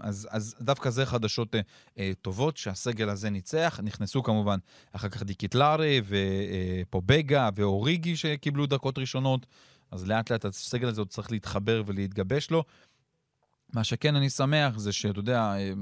אז, 0.00 0.28
אז 0.30 0.54
דווקא 0.60 0.90
זה 0.90 1.06
חדשות 1.06 1.54
אה, 1.54 1.60
אה, 1.98 2.12
טובות, 2.22 2.56
שהסגל 2.56 3.08
הזה 3.08 3.30
ניצח. 3.30 3.80
נכנסו 3.82 4.22
כמובן 4.22 4.58
אחר 4.92 5.08
כך 5.08 5.22
דיקיטלרי 5.22 6.00
ופובגה 6.06 7.44
אה, 7.44 7.50
ואוריגי 7.54 8.16
שקיבלו 8.16 8.66
דקות 8.66 8.98
ראשונות, 8.98 9.46
אז 9.90 10.06
לאט 10.06 10.30
לאט 10.30 10.44
הסגל 10.44 10.88
הזה 10.88 11.00
עוד 11.00 11.08
צריך 11.08 11.32
להתחבר 11.32 11.82
ולהתגבש 11.86 12.50
לו. 12.50 12.64
מה 13.72 13.84
שכן 13.84 14.16
אני 14.16 14.30
שמח 14.30 14.78
זה 14.78 14.92
שאתה 14.92 15.18
יודע, 15.18 15.40
אה, 15.40 15.72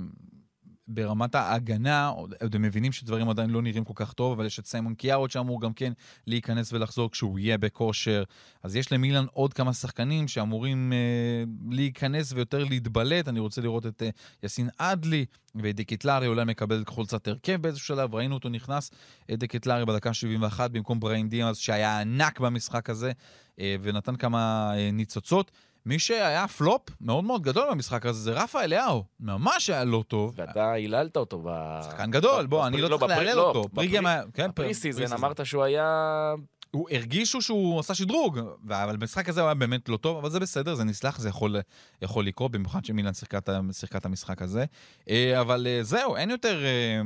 ברמת 0.88 1.34
ההגנה, 1.34 2.06
עוד 2.06 2.54
הם 2.54 2.62
מבינים 2.62 2.92
שדברים 2.92 3.28
עדיין 3.28 3.50
לא 3.50 3.62
נראים 3.62 3.84
כל 3.84 3.92
כך 3.96 4.12
טוב, 4.12 4.32
אבל 4.32 4.46
יש 4.46 4.58
את 4.58 4.66
סיימון 4.66 4.94
קיארות 4.94 5.30
שאמור 5.30 5.60
גם 5.60 5.72
כן 5.72 5.92
להיכנס 6.26 6.72
ולחזור 6.72 7.10
כשהוא 7.10 7.38
יהיה 7.38 7.58
בכושר. 7.58 8.24
אז 8.62 8.76
יש 8.76 8.92
למילן 8.92 9.26
עוד 9.32 9.54
כמה 9.54 9.72
שחקנים 9.72 10.28
שאמורים 10.28 10.92
אה, 10.92 11.44
להיכנס 11.70 12.32
ויותר 12.32 12.64
להתבלט. 12.64 13.28
אני 13.28 13.40
רוצה 13.40 13.60
לראות 13.60 13.86
את 13.86 14.02
אה, 14.02 14.08
יאסין 14.42 14.68
אדלי 14.78 15.24
ודקיטלרי 15.54 16.26
אולי 16.26 16.44
מקבל 16.44 16.84
חולצת 16.86 17.28
הרכב 17.28 17.62
באיזשהו 17.62 17.86
שלב, 17.86 18.14
ראינו 18.14 18.34
אותו 18.34 18.48
נכנס, 18.48 18.90
אה, 19.30 19.36
דקיטלרי 19.36 19.84
בדקה 19.84 20.14
71 20.14 20.70
במקום 20.70 21.00
בריין 21.00 21.28
דיאז 21.28 21.58
שהיה 21.58 22.00
ענק 22.00 22.40
במשחק 22.40 22.90
הזה, 22.90 23.12
אה, 23.60 23.76
ונתן 23.82 24.16
כמה 24.16 24.72
אה, 24.76 24.90
ניצוצות. 24.92 25.50
מי 25.86 25.98
שהיה 25.98 26.48
פלופ 26.48 26.82
מאוד 27.00 27.24
מאוד 27.24 27.42
גדול 27.42 27.70
במשחק 27.70 28.06
הזה 28.06 28.20
זה 28.20 28.32
רפה 28.32 28.62
אליהו. 28.62 29.04
ממש 29.20 29.70
היה 29.70 29.84
לא 29.84 30.04
טוב. 30.08 30.34
ואתה 30.36 30.72
היללת 30.72 31.16
אותו 31.16 31.42
ב... 31.44 31.80
שחקן 31.82 32.10
גדול, 32.10 32.46
בוא, 32.46 32.66
אני 32.66 32.80
לא 32.80 32.98
צריך 32.98 33.10
להלל 33.10 33.38
אותו. 33.38 33.64
כן, 34.34 34.48
ב 34.48 34.74
pre-season 34.74 35.12
אמרת 35.12 35.46
שהוא 35.46 35.62
היה... 35.62 36.34
הוא 36.70 36.88
הרגישו 36.90 37.42
שהוא 37.42 37.80
עשה 37.80 37.94
שדרוג, 37.94 38.40
אבל 38.68 38.96
במשחק 38.96 39.28
הזה 39.28 39.40
הוא 39.40 39.46
היה 39.46 39.54
באמת 39.54 39.88
לא 39.88 39.96
טוב, 39.96 40.16
אבל 40.16 40.30
זה 40.30 40.40
בסדר, 40.40 40.74
זה 40.74 40.84
נסלח, 40.84 41.18
זה 41.18 41.28
יכול, 41.28 41.56
יכול 42.02 42.26
לקרות, 42.26 42.52
במיוחד 42.52 42.84
שמילן 42.84 43.14
שיחקה 43.14 43.38
את 43.96 44.06
המשחק 44.06 44.42
הזה. 44.42 44.64
אה, 45.10 45.40
אבל 45.40 45.66
אה, 45.66 45.82
זהו, 45.82 46.16
אין 46.16 46.30
יותר... 46.30 46.64
אה, 46.64 47.00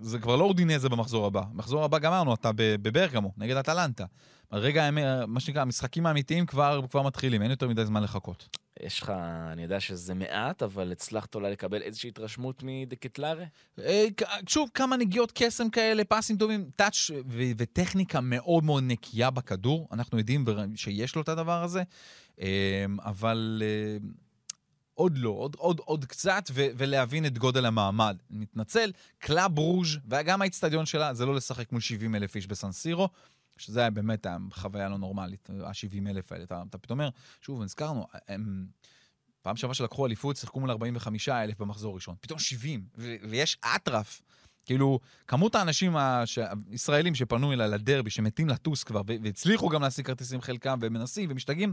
זה 0.00 0.18
כבר 0.18 0.36
לא 0.36 0.44
אודינזה 0.44 0.88
במחזור 0.88 1.26
הבא. 1.26 1.42
במחזור 1.52 1.84
הבא 1.84 1.98
גמרנו, 1.98 2.34
אתה 2.34 2.50
בברגמו, 2.56 3.32
נגד 3.36 3.56
אטלנטה. 3.56 4.04
רגע, 4.52 4.90
מה 5.26 5.40
שנקרא, 5.40 5.62
המשחקים 5.62 6.06
האמיתיים 6.06 6.46
כבר, 6.46 6.80
כבר 6.90 7.02
מתחילים, 7.02 7.42
אין 7.42 7.50
יותר 7.50 7.68
מדי 7.68 7.84
זמן 7.84 8.02
לחכות. 8.02 8.56
יש 8.82 9.00
לך, 9.02 9.10
אני 9.52 9.62
יודע 9.62 9.80
שזה 9.80 10.14
מעט, 10.14 10.62
אבל 10.62 10.92
הצלחת 10.92 11.34
אולי 11.34 11.52
לקבל 11.52 11.82
איזושהי 11.82 12.08
התרשמות 12.08 12.62
מדקטלרה? 12.62 13.44
אה, 13.78 14.06
שוב, 14.48 14.70
כמה 14.74 14.96
נגיעות 14.96 15.32
קסם 15.34 15.70
כאלה, 15.70 16.04
פסים 16.04 16.36
טובים, 16.36 16.70
touch 16.76 17.10
וטכניקה 17.56 18.20
מאוד 18.20 18.64
מאוד 18.64 18.84
נקייה 18.86 19.30
בכדור. 19.30 19.88
אנחנו 19.92 20.18
יודעים 20.18 20.44
שיש 20.74 21.16
לו 21.16 21.22
את 21.22 21.28
הדבר 21.28 21.62
הזה, 21.62 21.82
אה, 22.40 22.84
אבל... 23.04 23.62
אה, 23.64 24.08
עוד 24.94 25.18
לא, 25.18 25.30
עוד, 25.30 25.56
עוד, 25.58 25.80
עוד 25.84 26.04
קצת, 26.04 26.44
ו- 26.50 26.66
ולהבין 26.76 27.26
את 27.26 27.38
גודל 27.38 27.66
המעמד. 27.66 28.16
מתנצל, 28.30 28.92
קלאב 29.18 29.58
ברוז' 29.58 29.98
וגם 30.08 30.42
האיצטדיון 30.42 30.86
שלה, 30.86 31.14
זה 31.14 31.26
לא 31.26 31.34
לשחק 31.34 31.72
מול 31.72 31.80
70 31.80 32.14
אלף 32.14 32.36
איש 32.36 32.46
בסנסירו. 32.46 33.08
שזה 33.60 33.80
היה 33.80 33.90
באמת 33.90 34.26
חוויה 34.52 34.88
לא 34.88 34.98
נורמלית, 34.98 35.50
ה-70 35.50 36.10
אלף 36.10 36.32
האלה. 36.32 36.44
אתה, 36.44 36.62
אתה 36.68 36.78
פתאום 36.78 37.00
אומר, 37.00 37.10
שוב, 37.40 37.62
נזכרנו, 37.62 38.06
הם... 38.28 38.66
פעם 39.42 39.56
שעברה 39.56 39.74
שלקחו 39.74 40.06
אליפות, 40.06 40.36
שיחקו 40.36 40.60
מול 40.60 40.70
45 40.70 41.28
אלף 41.28 41.58
במחזור 41.58 41.94
ראשון. 41.94 42.14
פתאום 42.20 42.38
70, 42.38 42.84
ו- 42.98 43.16
ויש 43.30 43.58
אטרף. 43.76 44.22
כאילו, 44.66 45.00
כמות 45.26 45.54
האנשים 45.54 45.96
הישראלים 45.96 47.14
שפנו 47.14 47.52
אליי 47.52 47.68
לדרבי, 47.68 48.10
שמתים 48.10 48.48
לטוס 48.48 48.84
כבר, 48.84 49.02
והצליחו 49.22 49.68
גם 49.68 49.82
להשיג 49.82 50.06
כרטיסים 50.06 50.40
חלקם, 50.40 50.78
ומנסים 50.82 51.30
ומשתגעים, 51.30 51.72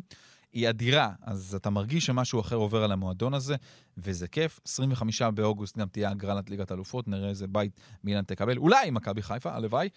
היא 0.54 0.70
אדירה. 0.70 1.12
אז 1.22 1.56
אתה 1.56 1.70
מרגיש 1.70 2.06
שמשהו 2.06 2.40
אחר 2.40 2.56
עובר 2.56 2.84
על 2.84 2.92
המועדון 2.92 3.34
הזה, 3.34 3.56
וזה 3.98 4.28
כיף. 4.28 4.60
25 4.66 5.22
באוגוסט 5.22 5.78
גם 5.78 5.88
תהיה 5.88 6.10
הגרלת 6.10 6.50
ליגת 6.50 6.72
אלופות, 6.72 7.08
נראה 7.08 7.30
איזה 7.30 7.48
בית 7.48 7.72
מילן 8.04 8.24
תקבל. 8.24 8.58
אולי 8.58 8.90
מכבי 8.92 9.22
חיפה, 9.22 9.54
הלוואי. 9.54 9.90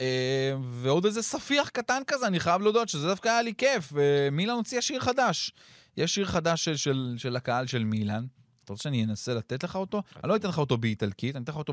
אה, 0.00 0.52
ועוד 0.62 1.04
איזה 1.04 1.22
ספיח 1.22 1.68
קטן 1.68 2.02
כזה, 2.06 2.26
אני 2.26 2.40
חייב 2.40 2.62
להודות 2.62 2.88
שזה 2.88 3.08
דווקא 3.08 3.28
היה 3.28 3.42
לי 3.42 3.54
כיף. 3.58 3.92
מילן 4.32 4.54
הוציאה 4.54 4.82
שיר 4.82 5.00
חדש. 5.00 5.52
יש 5.96 6.14
שיר 6.14 6.26
חדש 6.26 6.64
של, 6.64 6.76
של, 6.76 7.14
של 7.16 7.36
הקהל 7.36 7.66
של 7.66 7.84
מילן. 7.84 8.24
אתה 8.64 8.72
רוצה 8.72 8.82
שאני 8.82 9.04
אנסה 9.04 9.34
לתת 9.34 9.64
לך 9.64 9.76
אותו? 9.76 10.02
אני 10.24 10.28
לא 10.28 10.36
אתן 10.36 10.48
לך 10.48 10.58
אותו 10.58 10.76
באיטלקית, 10.76 11.36
אני 11.36 11.44
אתן 11.44 11.52
לך 11.52 11.58
אותו. 11.58 11.72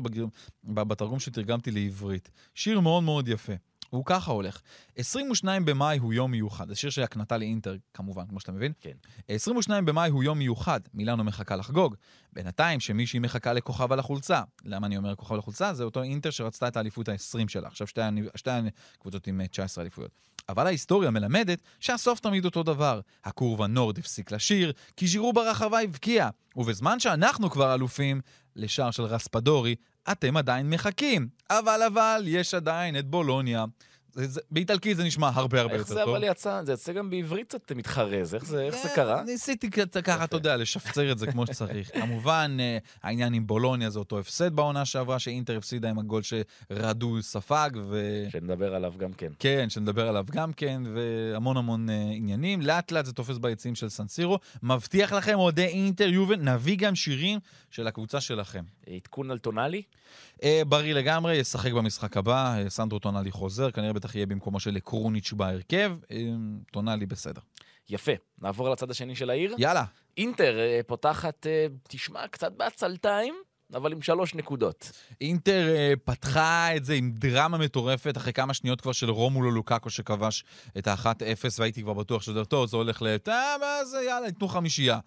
בתרגום 0.64 1.20
שתרגמתי 1.20 1.70
לעברית. 1.70 2.30
שיר 2.54 2.80
מאוד 2.80 3.02
מאוד 3.02 3.28
יפה. 3.28 3.52
הוא 3.90 4.02
ככה 4.06 4.30
הולך. 4.30 4.60
22 4.96 5.64
במאי 5.64 5.98
הוא 5.98 6.12
יום 6.12 6.30
מיוחד. 6.30 6.68
זה 6.68 6.74
שיר 6.74 6.90
של 6.90 7.02
הקנטה 7.02 7.36
לאינטר, 7.36 7.76
כמובן, 7.94 8.26
כמו 8.28 8.40
שאתה 8.40 8.52
מבין. 8.52 8.72
כן. 8.80 8.92
22 9.28 9.84
במאי 9.84 10.10
הוא 10.10 10.24
יום 10.24 10.38
מיוחד. 10.38 10.80
מילאנו 10.94 11.24
מחכה 11.24 11.56
לחגוג. 11.56 11.94
בינתיים, 12.32 12.80
שמישהי 12.80 13.18
מחכה 13.18 13.52
לכוכב 13.52 13.92
על 13.92 13.98
החולצה. 13.98 14.42
למה 14.64 14.86
אני 14.86 14.96
אומר 14.96 15.14
כוכב 15.14 15.32
על 15.32 15.38
החולצה? 15.38 15.74
זה 15.74 15.84
אותו 15.84 16.02
אינטר 16.02 16.30
שרצתה 16.30 16.68
את 16.68 16.76
האליפות 16.76 17.08
ה-20 17.08 17.48
שלה. 17.48 17.68
עכשיו 17.68 17.86
שתי, 17.86 18.00
שתי 18.34 18.50
קבוצות 18.98 19.26
עם 19.26 19.46
19 19.46 19.82
אליפויות. 19.82 20.10
אבל 20.48 20.66
ההיסטוריה 20.66 21.10
מלמדת 21.10 21.58
שהסוף 21.80 22.20
תמיד 22.20 22.44
אותו 22.44 22.62
דבר. 22.62 23.00
הקורבה 23.24 23.66
נורד 23.66 23.98
הפסיק 23.98 24.32
לשיר, 24.32 24.72
כי 24.96 25.06
ז'ירו 25.06 25.32
ברחבה 25.32 25.80
הבקיע. 25.80 26.28
ובזמן 26.56 27.00
שאנחנו 27.00 27.50
כבר 27.50 27.74
אלופים, 27.74 28.20
לשער 28.56 28.90
של 28.90 29.02
רספדורי, 29.02 29.74
אתם 30.12 30.36
עדיין 30.36 30.70
מחכים. 30.70 31.28
אבל 31.50 31.82
אבל, 31.82 32.22
יש 32.26 32.54
עדיין 32.54 32.98
את 32.98 33.06
בולוניה. 33.06 33.64
באיטלקית 34.50 34.96
זה 34.96 35.04
נשמע 35.04 35.30
הרבה 35.34 35.60
הרבה 35.60 35.74
יותר 35.74 35.88
טוב. 35.88 35.98
איך 35.98 36.06
זה 36.06 36.12
אבל 36.12 36.24
יצא? 36.24 36.62
זה 36.64 36.72
יצא 36.72 36.92
גם 36.92 37.10
בעברית 37.10 37.48
קצת 37.48 37.72
מתחרז, 37.72 38.34
איך 38.34 38.44
זה, 38.44 38.68
קרה? 38.94 39.22
ניסיתי 39.22 39.70
ככה, 40.04 40.24
אתה 40.24 40.36
יודע, 40.36 40.56
לשפצר 40.56 41.12
את 41.12 41.18
זה 41.18 41.26
כמו 41.26 41.46
שצריך. 41.46 41.90
כמובן, 42.00 42.56
אה, 42.60 42.78
העניין 43.02 43.34
עם 43.34 43.46
בולוניה 43.46 43.90
זה 43.90 43.98
אותו 43.98 44.18
הפסד 44.18 44.52
בעונה 44.52 44.84
שעברה, 44.84 45.18
שאינטר 45.18 45.56
הפסידה 45.56 45.90
עם 45.90 45.98
הגול 45.98 46.22
שרדו 46.22 47.22
ספג, 47.22 47.70
ו... 47.74 48.24
שנדבר 48.30 48.74
עליו 48.74 48.92
גם 48.98 49.12
כן. 49.12 49.32
כן, 49.38 49.70
שנדבר 49.70 50.08
עליו 50.08 50.24
גם 50.30 50.52
כן, 50.52 50.82
והמון 50.94 51.56
המון 51.56 51.90
אה, 51.90 51.94
עניינים. 52.12 52.60
לאט 52.62 52.92
לאט 52.92 53.04
זה 53.04 53.12
תופס 53.12 53.38
ביציעים 53.38 53.74
של 53.74 53.88
סנסירו. 53.88 54.38
מבטיח 54.62 55.12
לכם, 55.12 55.38
אוהדי 55.38 55.66
אינטר 55.66 56.08
יובן, 56.08 56.48
נביא 56.48 56.76
גם 56.78 56.94
שירים 56.94 57.38
של 57.70 57.86
הקבוצה 57.86 58.20
שלכם. 58.20 58.64
עדכון 58.86 59.30
על 59.30 59.38
טונאלי? 59.38 59.82
אה, 60.42 60.62
בריא 60.68 60.94
לגמרי, 60.94 61.36
ישחק 61.36 61.72
במשחק 61.72 62.16
הבא, 62.16 62.56
סנדרו 62.68 62.98
טונאלי 62.98 63.30
חוזר, 63.30 63.70
כנראה 63.70 63.92
בטח 64.08 64.14
יהיה 64.14 64.26
במקומו 64.26 64.60
של 64.60 64.78
קרוניץ' 64.78 65.32
בהרכב, 65.32 65.96
אה, 66.10 66.16
טונאלי 66.72 67.06
בסדר. 67.06 67.40
יפה, 67.88 68.12
נעבור 68.42 68.70
לצד 68.70 68.90
השני 68.90 69.16
של 69.16 69.30
העיר. 69.30 69.54
יאללה. 69.58 69.84
אינטר 70.16 70.58
פותחת, 70.86 71.46
תשמע, 71.88 72.28
קצת 72.28 72.52
בעצלתיים. 72.52 73.34
אבל 73.74 73.92
עם 73.92 74.02
שלוש 74.02 74.34
נקודות. 74.34 74.92
אינטר 75.20 75.68
אה, 75.68 75.92
פתחה 76.04 76.76
את 76.76 76.84
זה 76.84 76.94
עם 76.94 77.12
דרמה 77.14 77.58
מטורפת, 77.58 78.16
אחרי 78.16 78.32
כמה 78.32 78.54
שניות 78.54 78.80
כבר 78.80 78.92
של 78.92 79.10
רומולו 79.10 79.50
לוקאקו 79.50 79.90
שכבש 79.90 80.44
את 80.78 80.86
ה-1-0, 80.88 81.44
והייתי 81.58 81.82
כבר 81.82 81.92
בטוח 81.92 82.22
שזה 82.22 82.44
טוב, 82.44 82.66
זה 82.66 82.76
הולך 82.76 83.02
ל... 83.02 83.06
אה, 83.28 83.56
מה 83.60 83.84
זה, 83.84 84.02
יאללה, 84.02 84.26
ייתנו 84.26 84.48
חמישייה. 84.48 84.98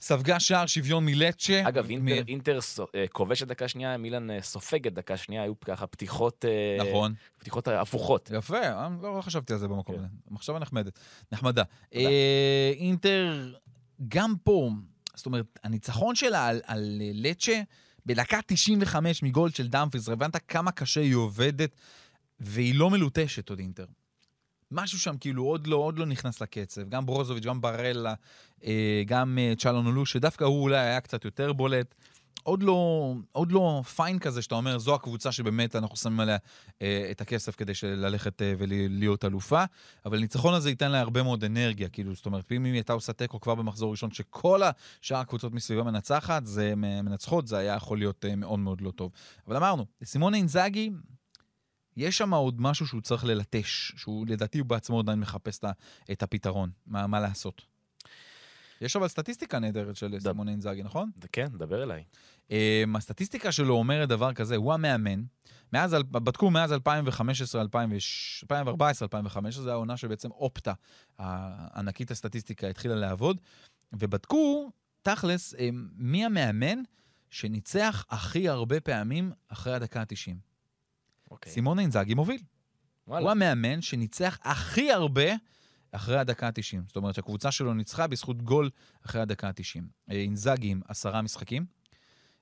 ספגה 0.00 0.40
שער 0.40 0.66
שוויון 0.66 1.04
מלצ'ה. 1.04 1.68
אגב, 1.68 1.90
אינטר, 1.90 2.22
מ... 2.22 2.28
אינטר 2.28 2.58
אה, 2.94 3.04
כובשת 3.08 3.46
דקה 3.46 3.68
שנייה, 3.68 3.96
מילן 3.96 4.30
אה, 4.30 4.42
סופגת 4.42 4.92
דקה 4.92 5.16
שנייה, 5.16 5.42
היו 5.42 5.60
ככה 5.60 5.86
פתיחות... 5.86 6.44
אה, 6.44 6.84
נכון. 6.88 7.14
פתיחות 7.38 7.68
הפוכות. 7.68 8.30
יפה, 8.34 8.88
לא 9.02 9.22
חשבתי 9.22 9.52
על 9.52 9.58
זה 9.58 9.68
במקום 9.68 9.94
כן. 9.94 10.00
הזה. 10.00 10.08
מחשבה 10.30 10.58
נחמדת. 10.58 10.98
נחמדה. 11.32 11.62
אה, 11.94 12.72
אינטר, 12.76 13.54
גם 14.08 14.34
פה, 14.44 14.70
זאת 15.14 15.26
אומרת, 15.26 15.58
הניצחון 15.64 16.14
שלה 16.14 16.46
על, 16.46 16.60
על 16.64 17.00
לצ'ה, 17.14 17.62
בדקה 18.06 18.40
95 18.46 19.22
מגול 19.22 19.50
של 19.50 19.68
דאמפריס, 19.68 20.08
הבנת 20.08 20.36
כמה 20.48 20.72
קשה 20.72 21.00
היא 21.00 21.14
עובדת, 21.14 21.70
והיא 22.40 22.74
לא 22.74 22.90
מלוטשת 22.90 23.50
עוד 23.50 23.58
אינטר. 23.58 23.86
משהו 24.70 24.98
שם 24.98 25.16
כאילו 25.20 25.44
עוד 25.44 25.66
לא, 25.66 25.76
עוד 25.76 25.98
לא 25.98 26.06
נכנס 26.06 26.40
לקצב. 26.40 26.88
גם 26.88 27.06
ברוזוביץ', 27.06 27.44
גם 27.44 27.60
ברלה, 27.60 28.14
אה, 28.64 29.02
גם 29.06 29.38
אה, 29.38 29.52
צ'אלונולו, 29.58 30.06
שדווקא 30.06 30.44
הוא 30.44 30.62
אולי 30.62 30.78
היה 30.78 31.00
קצת 31.00 31.24
יותר 31.24 31.52
בולט. 31.52 31.94
עוד 32.46 32.62
לא, 32.62 33.14
עוד 33.32 33.52
לא 33.52 33.82
פיין 33.96 34.18
כזה 34.18 34.42
שאתה 34.42 34.54
אומר, 34.54 34.78
זו 34.78 34.94
הקבוצה 34.94 35.32
שבאמת 35.32 35.76
אנחנו 35.76 35.96
שמים 35.96 36.20
עליה 36.20 36.36
אה, 36.82 37.08
את 37.10 37.20
הכסף 37.20 37.56
כדי 37.56 37.72
ללכת 37.82 38.42
אה, 38.42 38.54
ולהיות 38.58 39.24
אלופה, 39.24 39.64
אבל 40.04 40.16
הניצחון 40.16 40.54
הזה 40.54 40.70
ייתן 40.70 40.92
לה 40.92 41.00
הרבה 41.00 41.22
מאוד 41.22 41.44
אנרגיה, 41.44 41.88
כאילו, 41.88 42.14
זאת 42.14 42.26
אומרת, 42.26 42.52
אם 42.52 42.64
היא 42.64 42.72
הייתה 42.72 42.92
עושה 42.92 43.12
תיקו 43.12 43.40
כבר 43.40 43.54
במחזור 43.54 43.90
ראשון, 43.90 44.10
שכל 44.10 44.60
השאר 45.02 45.16
הקבוצות 45.16 45.52
מסביבה 45.52 45.82
מנצחת, 45.82 46.46
זה 46.46 46.74
מנצחות, 46.76 47.46
זה 47.46 47.58
היה 47.58 47.74
יכול 47.74 47.98
להיות 47.98 48.24
אה, 48.24 48.36
מאוד 48.36 48.58
מאוד 48.58 48.80
לא 48.80 48.90
טוב. 48.90 49.10
אבל 49.46 49.56
אמרנו, 49.56 49.86
סימון 50.04 50.34
אינזאגי, 50.34 50.90
יש 51.96 52.18
שם 52.18 52.34
עוד 52.34 52.60
משהו 52.60 52.86
שהוא 52.86 53.00
צריך 53.00 53.24
ללטש, 53.24 53.92
שהוא 53.96 54.26
לדעתי 54.28 54.58
הוא 54.58 54.66
בעצמו 54.66 55.00
עדיין 55.00 55.20
מחפש 55.20 55.60
את 56.12 56.22
הפתרון, 56.22 56.70
מה, 56.86 57.06
מה 57.06 57.20
לעשות. 57.20 57.62
יש 58.80 58.96
אבל 58.96 59.08
סטטיסטיקה 59.08 59.58
נהדרת 59.58 59.96
של 59.96 60.16
סימון 60.20 60.48
אינזאגי, 60.48 60.82
נכון? 60.82 61.10
כן, 61.32 61.46
דבר 61.46 61.82
אליי. 61.82 62.04
Um, 62.48 62.52
הסטטיסטיקה 62.94 63.52
שלו 63.52 63.74
אומרת 63.74 64.08
דבר 64.08 64.32
כזה, 64.32 64.56
הוא 64.56 64.72
המאמן. 64.72 65.22
מאז, 65.72 65.96
בדקו 66.10 66.50
מאז 66.50 66.72
2015, 66.72 67.62
2014, 67.62 69.06
2015, 69.06 69.64
זו 69.64 69.70
העונה 69.70 69.96
שבעצם 69.96 70.30
אופטה, 70.30 70.72
הענקית 71.18 72.10
הסטטיסטיקה, 72.10 72.68
התחילה 72.68 72.94
לעבוד, 72.94 73.40
ובדקו, 73.92 74.70
תכלס, 75.02 75.54
מי 75.96 76.24
המאמן 76.24 76.78
שניצח 77.30 78.04
הכי 78.10 78.48
הרבה 78.48 78.80
פעמים 78.80 79.32
אחרי 79.48 79.74
הדקה 79.74 80.00
ה-90. 80.00 80.55
אוקיי. 81.30 81.52
סימון 81.52 81.78
אינזאגי 81.78 82.14
מוביל. 82.14 82.40
וואלה. 83.08 83.22
הוא 83.22 83.30
המאמן 83.30 83.82
שניצח 83.82 84.38
הכי 84.42 84.92
הרבה 84.92 85.30
אחרי 85.92 86.18
הדקה 86.18 86.46
ה-90. 86.46 86.86
זאת 86.86 86.96
אומרת 86.96 87.14
שהקבוצה 87.14 87.50
שלו 87.50 87.74
ניצחה 87.74 88.06
בזכות 88.06 88.42
גול 88.42 88.70
אחרי 89.06 89.20
הדקה 89.20 89.48
ה-90. 89.48 89.82
אה, 90.10 90.16
אינזאגי 90.16 90.68
עם 90.68 90.80
עשרה 90.88 91.22
משחקים, 91.22 91.66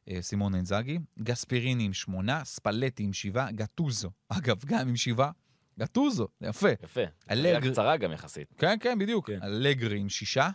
אה, 0.09 0.23
סימון 0.23 0.55
אינזאגי, 0.55 0.99
גספיריני 1.19 1.85
עם 1.85 1.93
שמונה, 1.93 2.45
ספלטי 2.45 3.03
עם 3.03 3.12
שבעה, 3.12 3.53
גטוזו, 3.53 4.11
אגב, 4.29 4.64
גם 4.64 4.88
עם 4.88 4.97
שבעה. 4.97 5.31
גטוזו, 5.79 6.29
יפה. 6.41 6.69
יפה. 6.83 7.00
אלגר... 7.31 7.71
קצרה 7.71 7.97
גם 7.97 8.12
יחסית. 8.12 8.49
כן, 8.59 8.76
כן, 8.81 8.99
בדיוק. 8.99 9.26
כן. 9.26 9.43
אלגרי 9.43 9.99
עם 9.99 10.09
שישה, 10.09 10.50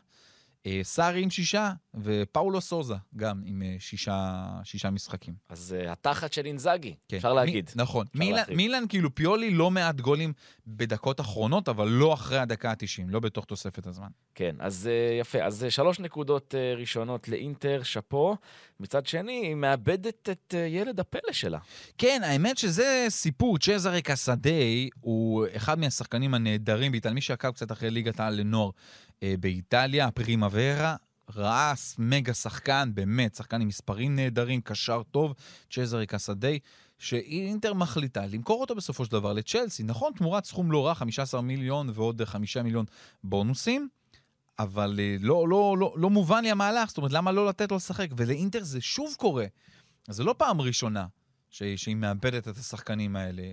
אה, 0.66 0.80
סארי 0.84 1.24
עם 1.24 1.30
שישה, 1.30 1.72
ופאולו 2.04 2.62
סוזה 2.62 2.96
גם 3.16 3.42
עם 3.46 3.62
אה, 3.62 3.76
שישה, 3.80 4.48
שישה 4.64 4.90
משחקים. 4.90 5.34
אז 5.50 5.76
uh, 5.80 5.92
התחת 5.92 6.34
של 6.34 6.46
אינזאגי, 6.46 6.96
כן. 7.08 7.18
אפשר 7.18 7.34
להגיד. 7.34 7.70
מ, 7.76 7.82
נכון. 7.82 8.06
מילן, 8.16 8.44
מילן, 8.56 8.84
כאילו 8.90 9.16
פיולי 9.16 9.52
לא 9.52 9.72
מעט 9.72 10.02
גולים 10.02 10.34
בדקות 10.68 11.22
אחרונות, 11.22 11.70
אבל 11.70 11.88
לא 11.88 12.14
אחרי 12.14 12.40
הדקה 12.40 12.72
ה-90, 12.72 13.04
לא 13.08 13.20
בתוך 13.20 13.46
תוספת 13.46 13.88
הזמן. 13.88 14.08
כן, 14.36 14.56
אז 14.60 14.90
uh, 14.90 15.22
יפה. 15.22 15.44
אז 15.44 15.66
uh, 15.68 15.72
שלוש 15.72 16.00
נקודות 16.00 16.54
uh, 16.54 16.80
ראשונות 16.80 17.28
לאינטר, 17.28 17.84
שאפו. 17.84 18.36
מצד 18.80 19.06
שני, 19.06 19.32
היא 19.32 19.56
מאבדת 19.56 20.30
את 20.30 20.54
uh, 20.54 20.58
ילד 20.58 21.00
הפלא 21.00 21.32
שלה. 21.32 21.60
כן, 21.98 22.22
האמת 22.24 22.58
שזה 22.58 23.06
סיפור. 23.10 23.58
צ'זרי 23.58 24.02
קסדי 24.02 24.90
הוא 25.02 25.46
אחד 25.56 25.80
מהשחקנים 25.80 26.34
הנהדרים 26.34 26.92
באיטליה. 26.92 27.14
מי 27.14 27.22
שעקב 27.22 27.52
קצת 27.52 27.72
אחרי 27.72 27.92
ליגת 27.92 28.20
העל 28.20 28.34
לנוער 28.34 28.70
באיטליה, 29.40 30.12
פרימה 30.12 30.48
ורה, 30.52 30.96
רעס, 31.36 31.96
מגה 32.00 32.34
שחקן, 32.34 32.92
באמת, 32.94 33.36
שחקן 33.36 33.62
עם 33.62 33.68
מספרים 33.68 34.16
נהדרים, 34.16 34.62
קשר 34.62 35.02
טוב, 35.12 35.34
צ'זרי 35.72 36.06
קסדי, 36.06 36.60
שאינטר 36.98 37.74
מחליטה 37.74 38.26
למכור 38.26 38.62
אותו 38.62 38.76
בסופו 38.76 39.06
של 39.06 39.12
דבר 39.12 39.34
לצ'לסי. 39.34 39.84
נכון, 39.84 40.14
תמורת 40.14 40.46
סכום 40.46 40.72
לא 40.72 40.88
רע, 40.88 40.96
15 40.96 41.42
מיליון 41.42 41.90
ועוד 41.94 42.22
5 42.26 42.58
מיליון 42.58 42.86
בונוסים, 43.24 43.90
אבל 44.60 45.00
אה, 45.00 45.16
לא, 45.20 45.48
לא, 45.48 45.76
לא, 45.78 45.94
לא 45.98 46.10
מובן 46.10 46.44
לי 46.44 46.52
המהלך, 46.52 46.90
זאת 46.90 46.98
אומרת, 46.98 47.12
למה 47.12 47.32
לא 47.32 47.48
לתת 47.48 47.72
לו 47.72 47.78
לשחק? 47.78 48.08
ולאינטר 48.18 48.64
זה 48.64 48.82
שוב 48.82 49.16
קורה. 49.18 49.46
אז 50.08 50.16
זה 50.16 50.24
לא 50.24 50.36
פעם 50.38 50.62
ראשונה. 50.62 51.06
שהיא 51.50 51.96
מאבדת 51.96 52.48
את 52.48 52.58
השחקנים 52.58 53.16
האלה. 53.16 53.44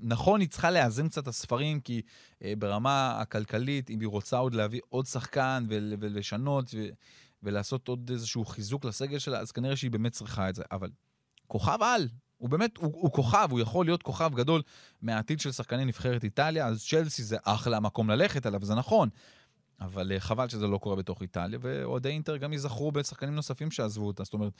נכון, 0.00 0.40
היא 0.40 0.48
צריכה 0.48 0.70
לאזן 0.70 1.08
קצת 1.08 1.22
את 1.22 1.28
הספרים, 1.28 1.80
כי 1.80 2.02
אה, 2.42 2.52
ברמה 2.58 3.20
הכלכלית, 3.20 3.90
אם 3.90 4.00
היא 4.00 4.08
רוצה 4.08 4.38
עוד 4.38 4.54
להביא 4.54 4.80
עוד 4.88 5.06
שחקן 5.06 5.64
ולשנות 5.68 6.74
ולעשות 7.42 7.88
עוד 7.88 8.10
איזשהו 8.10 8.44
חיזוק 8.44 8.84
לסגל 8.84 9.18
שלה, 9.18 9.38
אז 9.38 9.52
כנראה 9.52 9.76
שהיא 9.76 9.90
באמת 9.90 10.12
צריכה 10.12 10.48
את 10.48 10.54
זה. 10.54 10.62
אבל 10.70 10.90
כוכב 11.46 11.78
על, 11.80 12.08
הוא 12.36 12.48
באמת, 12.48 12.76
הוא, 12.76 12.92
הוא 12.94 13.12
כוכב, 13.12 13.48
הוא 13.50 13.60
יכול 13.60 13.86
להיות 13.86 14.02
כוכב 14.02 14.30
גדול 14.34 14.62
מהעתיד 15.02 15.40
של 15.40 15.52
שחקני 15.52 15.84
נבחרת 15.84 16.24
איטליה, 16.24 16.66
אז 16.66 16.86
צ'לסי 16.86 17.22
זה 17.22 17.36
אחלה 17.42 17.80
מקום 17.80 18.10
ללכת 18.10 18.46
אליו, 18.46 18.64
זה 18.64 18.74
נכון. 18.74 19.08
אבל 19.80 20.12
אה, 20.12 20.20
חבל 20.20 20.48
שזה 20.48 20.66
לא 20.66 20.78
קורה 20.78 20.96
בתוך 20.96 21.22
איטליה, 21.22 21.58
ואוהדי 21.62 22.08
אינטר 22.08 22.36
גם 22.36 22.52
ייזכרו 22.52 22.92
בשחקנים 22.92 23.34
נוספים 23.34 23.70
שעזבו 23.70 24.06
אותה. 24.06 24.24
זאת 24.24 24.34
אומרת, 24.34 24.52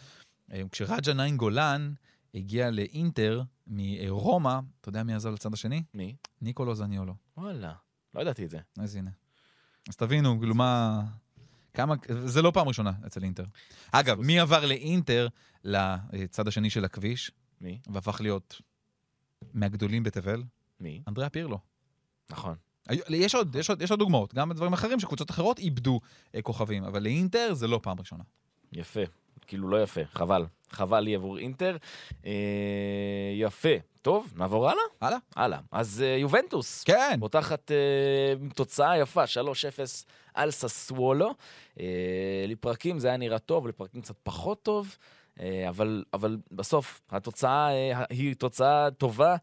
אה, 0.53 0.62
כשרג'ה 0.72 1.14
ניין 1.14 1.37
גולן 1.37 1.92
הגיע 2.35 2.71
לאינטר 2.71 3.43
מרומא, 3.67 4.59
אתה 4.81 4.89
יודע 4.89 5.03
מי 5.03 5.15
עזב 5.15 5.31
לצד 5.31 5.53
השני? 5.53 5.83
מי? 5.95 6.17
ניקולו 6.43 6.75
זניולו. 6.75 7.15
וואלה, 7.37 7.73
לא 8.15 8.21
ידעתי 8.21 8.45
את 8.45 8.51
זה. 8.51 8.59
אז 8.79 8.97
הנה. 8.97 9.11
אז 9.89 9.97
תבינו, 9.97 10.39
כאילו 10.39 10.55
מה... 10.55 11.03
כמה... 11.75 11.95
זה 12.25 12.43
לא 12.43 12.51
פעם 12.51 12.69
ראשונה 12.69 12.93
אצל 13.07 13.23
אינטר. 13.25 13.45
אגב, 13.93 14.21
מי 14.21 14.41
עבר 14.41 14.67
לאינטר 14.67 15.29
לצד 15.65 16.49
השני 16.49 16.71
של 16.71 16.85
הכביש? 16.85 17.31
מי? 17.61 17.81
והפך 17.87 18.21
להיות 18.21 18.61
מהגדולים 19.55 20.03
בתבל? 20.03 20.43
מי? 20.81 21.03
אנדריאה 21.09 21.31
פירלו. 21.31 21.59
נכון. 22.31 22.55
יש 23.09 23.35
עוד, 23.35 23.57
יש 23.57 23.71
עוד, 23.71 23.83
יש 23.83 23.91
עוד 23.91 23.99
דוגמאות, 23.99 24.35
גם 24.35 24.49
בדברים 24.49 24.73
אחרים 24.73 25.01
שקבוצות 25.01 25.31
אחרות 25.31 25.59
איבדו 25.59 26.01
אה, 26.35 26.43
כוכבים, 26.43 26.85
אבל 26.85 27.03
לאינטר 27.03 27.55
זה 27.55 27.67
לא 27.67 27.81
פעם 27.83 27.99
ראשונה. 28.01 28.25
יפה. 28.73 29.01
כאילו 29.46 29.68
לא 29.68 29.83
יפה, 29.83 30.01
חבל. 30.12 30.46
חבל 30.70 31.01
לי 31.01 31.14
עבור 31.14 31.38
אינטר. 31.38 31.77
אה, 32.27 32.33
יפה. 33.35 33.68
טוב, 34.03 34.33
נעבור 34.37 34.70
הלאה? 34.70 34.83
הלאה. 35.01 35.18
הלאה. 35.37 35.59
אז 35.72 36.03
אה, 36.07 36.16
יובנטוס. 36.16 36.85
כן. 36.85 37.16
פותחת 37.20 37.70
אה, 37.70 38.49
תוצאה 38.55 38.99
יפה, 38.99 39.25
3-0 39.25 39.27
על 40.35 40.51
ססוולו. 40.51 41.35
אה, 41.81 42.44
לפרקים 42.49 42.99
זה 42.99 43.09
היה 43.09 43.16
נראה 43.16 43.38
טוב, 43.38 43.68
לפרקים 43.68 44.01
קצת 44.01 44.14
פחות 44.22 44.62
טוב, 44.62 44.96
אה, 45.40 45.68
אבל, 45.68 46.05
אבל 46.12 46.37
בסוף 46.53 47.01
התוצאה 47.11 47.68
אה, 47.70 48.05
היא 48.11 48.35
תוצאה 48.35 48.90
טובה. 48.90 49.37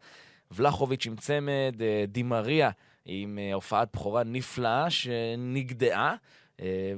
ולחוביץ' 0.50 1.06
עם 1.06 1.16
צמד, 1.16 1.74
אה, 1.80 2.04
דימריה 2.08 2.70
עם 3.04 3.38
אה, 3.38 3.54
הופעת 3.54 3.88
בכורה 3.92 4.24
נפלאה 4.24 4.90
שנגדעה. 4.90 6.14
אה, 6.60 6.94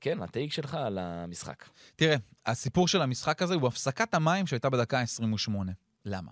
כן, 0.00 0.22
הטייק 0.22 0.52
שלך 0.52 0.74
על 0.74 0.98
המשחק. 0.98 1.64
תראה, 1.96 2.16
הסיפור 2.46 2.88
של 2.88 3.02
המשחק 3.02 3.42
הזה 3.42 3.54
הוא 3.54 3.68
הפסקת 3.68 4.14
המים 4.14 4.46
שהייתה 4.46 4.70
בדקה 4.70 5.00
ה-28. 5.00 5.52
למה? 6.04 6.30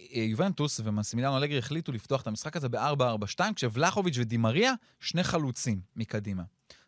אה, 0.00 0.20
יובנטוס 0.20 0.80
ומסימיליאנו 0.84 1.36
אלגרי 1.36 1.58
החליטו 1.58 1.92
לפתוח 1.92 2.22
את 2.22 2.26
המשחק 2.26 2.56
הזה 2.56 2.68
ב-4-4-2, 2.68 3.40
כשוולחוביץ' 3.56 4.18
ודימריה, 4.18 4.74
שני 5.00 5.24
חלוצים 5.24 5.80
מקדימה. 5.96 6.42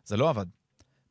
זה 0.05 0.17
לא 0.17 0.29
עבד. 0.29 0.45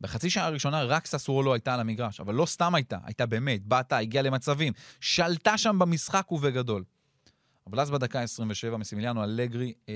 בחצי 0.00 0.30
שעה 0.30 0.46
הראשונה 0.46 0.82
רק 0.82 1.06
ססוולו 1.06 1.54
הייתה 1.54 1.74
על 1.74 1.80
המגרש, 1.80 2.20
אבל 2.20 2.34
לא 2.34 2.46
סתם 2.46 2.74
הייתה, 2.74 2.98
הייתה 3.04 3.26
באמת, 3.26 3.66
באת, 3.66 3.92
הגיעה 3.92 4.22
למצבים, 4.22 4.72
שלטה 5.00 5.58
שם 5.58 5.78
במשחק 5.78 6.32
ובגדול. 6.32 6.84
אבל 7.66 7.80
אז 7.80 7.90
בדקה 7.90 8.20
ה-27 8.20 8.76
מסימיליאנו 8.76 9.24
אלגרי, 9.24 9.72
אה, 9.88 9.94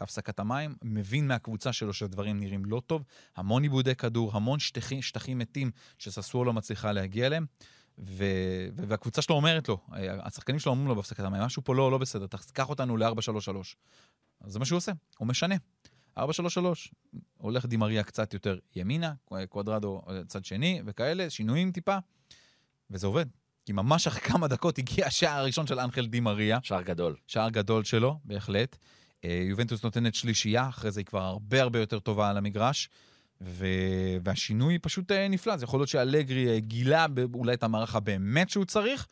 בהפסקת 0.00 0.38
המים, 0.38 0.74
מבין 0.82 1.28
מהקבוצה 1.28 1.72
שלו 1.72 1.92
שהדברים 1.92 2.40
נראים 2.40 2.64
לא 2.64 2.82
טוב, 2.86 3.04
המון 3.36 3.62
עיבודי 3.62 3.94
כדור, 3.94 4.36
המון 4.36 4.58
שטחים, 4.58 5.02
שטחים 5.02 5.38
מתים 5.38 5.70
שססוור 5.98 6.46
לא 6.46 6.52
מצליחה 6.52 6.92
להגיע 6.92 7.26
אליהם, 7.26 7.46
ו, 7.98 8.24
והקבוצה 8.76 9.22
שלו 9.22 9.36
אומרת 9.36 9.68
לו, 9.68 9.78
אה, 9.92 10.26
השחקנים 10.26 10.58
שלו 10.58 10.72
אומרים 10.72 10.88
לו 10.88 10.96
בהפסקת 10.96 11.24
המים, 11.24 11.42
משהו 11.42 11.64
פה 11.64 11.74
לא, 11.74 11.90
לא 11.90 11.98
בסדר, 11.98 12.26
תקח 12.26 12.68
אותנו 12.68 12.96
ל-4-3-3. 12.96 13.76
אז 14.40 14.52
זה 14.52 14.58
מה 14.58 14.64
שהוא 14.64 14.76
עושה, 14.76 14.92
הוא 15.18 15.28
משנה. 15.28 15.54
4-3-3, 16.18 16.22
הולך 17.36 17.66
דימריה 17.66 18.02
קצת 18.02 18.34
יותר 18.34 18.58
ימינה, 18.76 19.14
קוודרדו 19.48 20.02
אה, 20.08 20.20
צד 20.26 20.44
שני 20.44 20.82
וכאלה, 20.86 21.30
שינויים 21.30 21.72
טיפה, 21.72 21.98
וזה 22.90 23.06
עובד. 23.06 23.26
כי 23.64 23.72
ממש 23.72 24.06
אחרי 24.06 24.20
כמה 24.20 24.48
דקות 24.48 24.78
הגיע 24.78 25.06
השער 25.06 25.38
הראשון 25.38 25.66
של 25.66 25.80
אנחל 25.80 26.06
די 26.06 26.20
מריה. 26.20 26.58
שער 26.62 26.82
גדול. 26.82 27.16
שער 27.26 27.48
גדול 27.50 27.84
שלו, 27.84 28.18
בהחלט. 28.24 28.76
אה, 29.24 29.44
יובנטוס 29.48 29.84
נותנת 29.84 30.14
שלישייה, 30.14 30.68
אחרי 30.68 30.90
זה 30.90 31.00
היא 31.00 31.06
כבר 31.06 31.22
הרבה 31.22 31.62
הרבה 31.62 31.78
יותר 31.78 31.98
טובה 31.98 32.30
על 32.30 32.36
המגרש. 32.36 32.88
ו... 33.40 33.66
והשינוי 34.24 34.78
פשוט 34.78 35.12
אה, 35.12 35.28
נפלא. 35.28 35.56
זה 35.56 35.64
יכול 35.64 35.80
להיות 35.80 35.88
שאלגרי 35.88 36.48
אה, 36.48 36.60
גילה 36.60 37.06
אולי 37.34 37.54
את 37.54 37.62
המערכה 37.62 38.00
באמת 38.00 38.50
שהוא 38.50 38.64
צריך, 38.64 39.06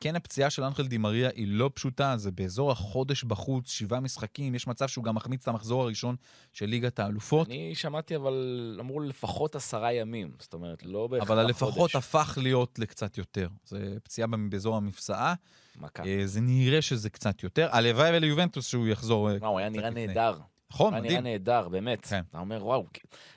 כן, 0.00 0.16
הפציעה 0.16 0.50
של 0.50 0.64
אנחל 0.64 0.86
דימריה 0.86 1.30
היא 1.34 1.46
לא 1.48 1.70
פשוטה, 1.74 2.16
זה 2.16 2.30
באזור 2.30 2.72
החודש 2.72 3.24
בחוץ, 3.24 3.70
שבעה 3.70 4.00
משחקים, 4.00 4.54
יש 4.54 4.66
מצב 4.66 4.88
שהוא 4.88 5.04
גם 5.04 5.14
מחמיץ 5.14 5.42
את 5.42 5.48
המחזור 5.48 5.82
הראשון 5.82 6.16
של 6.52 6.66
ליגת 6.66 6.98
האלופות. 6.98 7.48
אני 7.48 7.74
שמעתי, 7.74 8.16
אבל 8.16 8.76
אמרו 8.80 9.00
לפחות 9.00 9.54
עשרה 9.54 9.92
ימים. 9.92 10.32
זאת 10.40 10.54
אומרת, 10.54 10.82
לא 10.82 11.06
בהכרח 11.06 11.30
אבל 11.30 11.42
חודש. 11.42 11.62
הלפחות 11.62 11.94
הפך 11.94 12.38
להיות 12.42 12.78
לקצת 12.78 13.18
יותר. 13.18 13.48
זה 13.64 13.96
פציעה 14.04 14.28
באזור 14.50 14.76
המפסעה, 14.76 15.34
מכה. 15.76 16.04
אה, 16.04 16.22
זה 16.24 16.40
נראה 16.40 16.82
שזה 16.82 17.10
קצת 17.10 17.42
יותר. 17.42 17.68
הלוואי 17.72 18.16
וליובנטוס 18.16 18.66
שהוא 18.66 18.88
יחזור. 18.88 19.30
אה, 19.30 19.36
וואו, 19.36 19.50
הוא 19.50 19.58
היה 19.58 19.68
נראה. 19.68 19.90
נהדר. 19.90 20.38
נכון, 20.70 20.94
היה 20.94 21.02
מדהים. 21.02 21.22
נהדר, 21.22 21.68
באמת. 21.68 22.06
כן. 22.06 22.22
אתה 22.30 22.38
אומר, 22.38 22.66
וואו, 22.66 22.86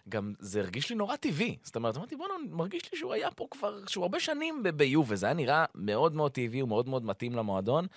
גם 0.09 0.33
זה 0.39 0.59
הרגיש 0.59 0.89
לי 0.89 0.95
נורא 0.95 1.15
טבעי. 1.15 1.57
זאת 1.63 1.75
אומרת, 1.75 1.97
אמרתי, 1.97 2.15
בוא'נה, 2.15 2.33
מרגיש 2.49 2.91
לי 2.93 2.99
שהוא 2.99 3.13
היה 3.13 3.31
פה 3.31 3.47
כבר, 3.51 3.85
שהוא 3.87 4.03
הרבה 4.03 4.19
שנים 4.19 4.63
ב- 4.63 4.69
ביובה, 4.69 5.15
זה 5.15 5.25
היה 5.25 5.35
נראה 5.35 5.65
מאוד 5.75 6.15
מאוד 6.15 6.31
טבעי, 6.31 6.59
הוא 6.59 6.69
מאוד 6.69 7.05
מתאים 7.05 7.35
למועדון. 7.35 7.87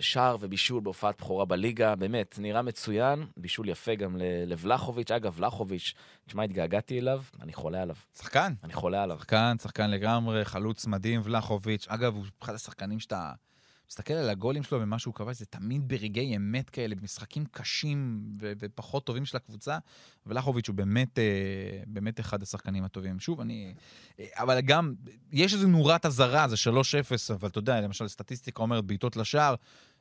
שער 0.00 0.36
ובישול 0.40 0.80
בהופעת 0.80 1.20
בכורה 1.20 1.44
בליגה, 1.44 1.94
באמת, 1.94 2.38
נראה 2.38 2.62
מצוין, 2.62 3.26
בישול 3.36 3.68
יפה 3.68 3.94
גם 3.94 4.16
לבלחוביץ'. 4.46 5.10
אגב, 5.10 5.34
ולחוביץ', 5.36 5.94
תשמע, 6.26 6.42
התגעגעתי 6.42 6.98
אליו, 6.98 7.22
אני 7.42 7.52
חולה 7.52 7.82
עליו. 7.82 7.96
שחקן. 8.18 8.52
אני 8.64 8.72
חולה 8.72 9.02
עליו. 9.02 9.18
שחקן, 9.18 9.56
שחקן 9.62 9.90
לגמרי, 9.90 10.44
חלוץ 10.44 10.86
מדהים, 10.86 11.20
ולחוביץ'. 11.24 11.86
אגב, 11.88 12.14
הוא 12.14 12.24
אחד 12.42 12.54
השחקנים 12.54 13.00
שאתה 13.00 13.32
מסתכל 13.90 14.14
על 14.14 14.30
הגולים 14.30 14.62
שלו 14.62 14.80
ומה 14.80 14.98
שהוא 14.98 15.14
כבש, 15.14 15.38
זה 15.38 15.46
תמיד 15.46 15.88
ברגעי 15.88 16.36
אמת 16.36 16.70
כאלה, 16.70 16.94
במשחקים 16.94 17.44
קשים 17.50 18.22
ו- 18.40 18.52
ופחות 18.58 19.04
טובים 19.06 19.24
של 19.24 19.36
הקבוצה. 19.36 19.78
ולחוביץ' 20.26 20.68
הוא 20.68 20.76
באמת, 20.76 21.18
אה, 21.18 21.24
באמת 21.86 22.20
אחד 22.20 22.42
השחקנים 22.42 22.84
הטובים. 22.84 23.20
שוב, 23.20 23.40
אני... 23.40 23.74
אה, 24.20 24.26
אבל 24.34 24.60
גם, 24.60 24.94
יש 25.32 25.54
איזו 25.54 25.68
נורת 25.68 26.06
אזהרה, 26.06 26.48
זה 26.48 26.56
3-0, 26.56 27.34
אבל 27.34 27.48
אתה 27.48 27.58
יודע, 27.58 27.80
למשל, 27.80 28.08
סטטיסטיקה 28.08 28.62
אומרת 28.62 28.84
בעיטות 28.84 29.16
לשער, 29.16 29.54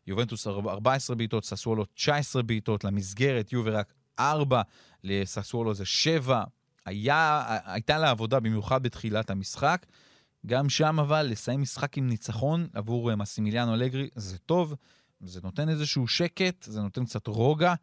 יובנטוס 0.08 0.48
14 0.48 1.16
בעיטות, 1.16 1.46
ססוולו 1.46 1.86
19 1.86 2.44
בעיטות, 2.44 2.84
למסגרת 2.84 3.54
יובה 3.54 3.72
רק 3.72 3.94
4, 4.20 4.62
לססוולו 5.04 5.74
זה 5.74 5.86
7. 5.86 6.44
היה, 6.86 7.44
הייתה 7.66 7.98
לה 7.98 8.10
עבודה 8.10 8.40
במיוחד 8.40 8.84
בתחילת 8.84 9.30
המשחק. 9.30 9.86
גם 10.46 10.70
שם 10.70 11.00
אבל, 11.00 11.28
לסיים 11.30 11.62
משחק 11.62 11.98
עם 11.98 12.08
ניצחון 12.08 12.68
עבור 12.74 13.10
אה, 13.10 13.16
מסימיליאנו 13.16 13.74
אלגרי 13.74 14.10
זה 14.16 14.38
טוב, 14.38 14.76
זה 15.22 15.40
נותן 15.44 15.70
איזשהו 15.70 16.08
שקט, 16.08 16.64
זה 16.64 16.82
נותן 16.82 17.06
קצת 17.06 17.28
רוגע, 17.28 17.74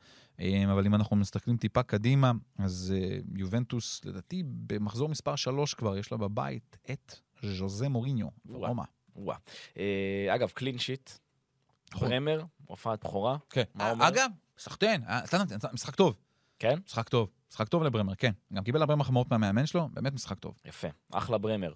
אה, 0.40 0.64
אבל 0.72 0.86
אם 0.86 0.94
אנחנו 0.94 1.16
מסתכלים 1.16 1.56
טיפה 1.56 1.82
קדימה, 1.82 2.32
אז 2.58 2.94
אה, 2.96 3.18
יובנטוס, 3.36 4.04
לדעתי, 4.04 4.42
במחזור 4.46 5.08
מספר 5.08 5.36
3 5.36 5.74
כבר, 5.74 5.96
יש 5.96 6.12
לה 6.12 6.18
בבית 6.18 6.76
את 6.90 7.14
ז'וזה 7.42 7.88
מוריניו. 7.88 8.28
רומא. 8.48 8.84
אגב, 10.34 10.50
קלין 10.50 10.78
שיט. 10.78 11.10
ברמר, 12.00 12.44
הופעת 12.66 13.04
בכורה. 13.04 13.36
כן. 13.50 13.62
אגב, 13.78 14.30
סחטיין, 14.58 15.02
משחק 15.72 15.94
טוב. 15.94 16.16
כן? 16.58 16.78
משחק 16.86 17.08
טוב. 17.08 17.28
משחק 17.52 17.68
טוב 17.68 17.82
לברמר, 17.82 18.14
כן. 18.14 18.32
גם 18.54 18.64
קיבל 18.64 18.80
הרבה 18.80 18.96
מחמאות 18.96 19.30
מהמאמן 19.30 19.66
שלו, 19.66 19.88
באמת 19.92 20.12
משחק 20.14 20.38
טוב. 20.38 20.54
יפה, 20.64 20.88
אחלה 21.12 21.38
ברמר. 21.38 21.72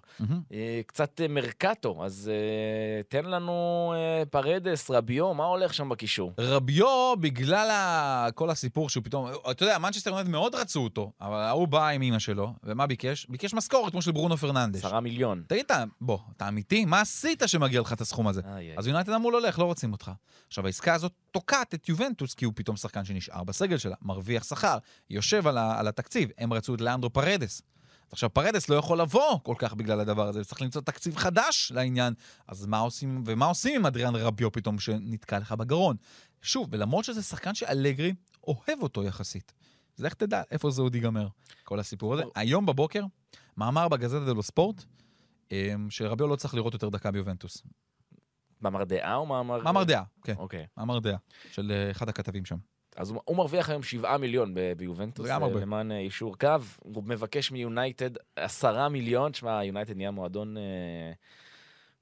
אה, 0.53 0.81
קצת 0.87 1.21
אה, 1.21 1.27
mercato, 1.27 2.05
אז 2.05 2.31
אה, 2.33 3.01
תן 3.03 3.25
לנו 3.25 3.93
פרדס, 4.31 4.91
רביו, 4.91 5.33
מה 5.33 5.43
הולך 5.45 5.73
שם 5.73 5.89
בקישור? 5.89 6.31
רביו, 6.39 6.87
בגלל 7.19 7.69
ה... 7.69 8.27
כל 8.35 8.49
הסיפור 8.49 8.89
שהוא 8.89 9.03
פתאום... 9.03 9.27
אתה 9.51 9.63
יודע, 9.63 9.77
מנצ'סטר 9.77 10.09
יונייטד 10.09 10.29
מאוד 10.29 10.55
רצו 10.55 10.79
אותו, 10.83 11.11
אבל 11.21 11.35
ההוא 11.39 11.67
בא 11.67 11.87
עם 11.87 12.01
אמא 12.01 12.19
שלו, 12.19 12.53
ומה 12.63 12.87
ביקש? 12.87 13.25
ביקש 13.29 13.53
משכורת 13.53 13.91
כמו 13.91 14.01
של 14.01 14.11
ברונו 14.11 14.37
פרננדש. 14.37 14.79
עשרה 14.85 14.99
מיליון. 14.99 15.43
תגיד, 15.47 15.65
אתה- 15.65 15.83
בוא, 16.01 16.17
אתה 16.37 16.47
אמיתי? 16.47 16.85
מה 16.85 17.01
עשית 17.01 17.43
שמגיע 17.45 17.81
לך 17.81 17.93
את 17.93 18.01
הסכום 18.01 18.27
הזה? 18.27 18.41
איי, 18.45 18.69
איי. 18.69 18.77
אז 18.77 18.87
יונייטד 18.87 19.11
אמרו 19.13 19.31
לו, 19.31 19.39
לך, 19.39 19.59
לא 19.59 19.63
רוצים 19.65 19.91
אותך. 19.91 20.11
עכשיו, 20.47 20.65
העסקה 20.65 20.93
הזאת 20.93 21.11
תוקעת 21.31 21.73
את 21.73 21.89
יובנטוס, 21.89 22.33
כי 22.33 22.45
הוא 22.45 22.53
פתאום 22.55 22.75
שחקן 22.77 23.05
שנשאר 23.05 23.43
בסגל 23.43 23.77
שלה, 23.77 23.95
מרוויח 24.01 24.43
שכר, 24.43 24.77
יושב 25.09 25.47
על, 25.47 25.57
ה... 25.57 25.66
על 25.77 25.87
התקציב. 25.87 26.29
הם 26.37 26.53
רצו 26.53 26.75
את 26.75 26.81
לאנדרו 26.81 27.09
פרדס. 27.09 27.61
עכשיו, 28.11 28.33
פרדס 28.33 28.69
לא 28.69 28.75
יכול 28.75 29.01
לבוא 29.01 29.39
כל 29.43 29.55
כך 29.57 29.73
בגלל 29.73 29.99
הדבר 29.99 30.27
הזה, 30.27 30.43
צריך 30.43 30.61
למצוא 30.61 30.81
תקציב 30.81 31.17
חדש 31.17 31.71
לעניין. 31.75 32.13
אז 32.47 32.65
מה 32.65 32.79
עושים, 32.79 33.23
ומה 33.25 33.45
עושים 33.45 33.75
עם 33.75 33.85
אדריאן 33.85 34.15
רביו 34.15 34.51
פתאום 34.51 34.79
שנתקע 34.79 35.39
לך 35.39 35.51
בגרון? 35.51 35.95
שוב, 36.41 36.67
ולמרות 36.71 37.05
שזה 37.05 37.23
שחקן 37.23 37.55
שאלגרי 37.55 38.13
אוהב 38.47 38.83
אותו 38.83 39.03
יחסית. 39.03 39.53
אז 39.97 40.03
לך 40.03 40.13
תדע 40.13 40.41
איפה 40.51 40.71
זה 40.71 40.81
עוד 40.81 40.95
ייגמר, 40.95 41.27
כל 41.63 41.79
הסיפור 41.79 42.13
הזה. 42.13 42.23
היום 42.35 42.65
בבוקר, 42.65 43.03
מאמר 43.57 43.87
בגזטה 43.87 44.25
דלו 44.25 44.43
ספורט, 44.43 44.83
אמ, 45.51 45.87
שרביו 45.89 46.27
לא 46.27 46.35
צריך 46.35 46.53
לראות 46.53 46.73
יותר 46.73 46.89
דקה 46.89 47.11
ביובנטוס. 47.11 47.63
מאמר 48.61 48.83
דעה 48.83 49.15
או 49.15 49.25
מאמר... 49.25 49.63
מאמר 49.63 49.83
דעה, 49.83 50.03
כן. 50.23 50.35
אוקיי. 50.37 50.65
מאמר 50.77 50.99
דעה, 50.99 51.17
של 51.51 51.71
אה, 51.71 51.91
אחד 51.91 52.09
הכתבים 52.09 52.45
שם. 52.45 52.57
אז 52.97 53.09
הוא, 53.09 53.21
הוא 53.25 53.37
מרוויח 53.37 53.69
היום 53.69 53.83
7 53.83 54.17
מיליון 54.17 54.53
ב- 54.53 54.73
ביובנטוס, 54.77 55.25
זה 55.25 55.31
גם 55.31 55.43
אה, 55.43 55.47
הרבה. 55.47 55.59
למען 55.59 55.91
אה, 55.91 55.97
יישור 55.97 56.37
קו. 56.37 56.47
הוא 56.79 57.03
מבקש 57.03 57.51
מיונייטד 57.51 58.09
10 58.35 58.87
מיליון. 58.89 59.33
שמע, 59.33 59.63
יונייטד 59.63 59.97
נהיה 59.97 60.11
מועדון... 60.11 60.57
אה, 60.57 60.63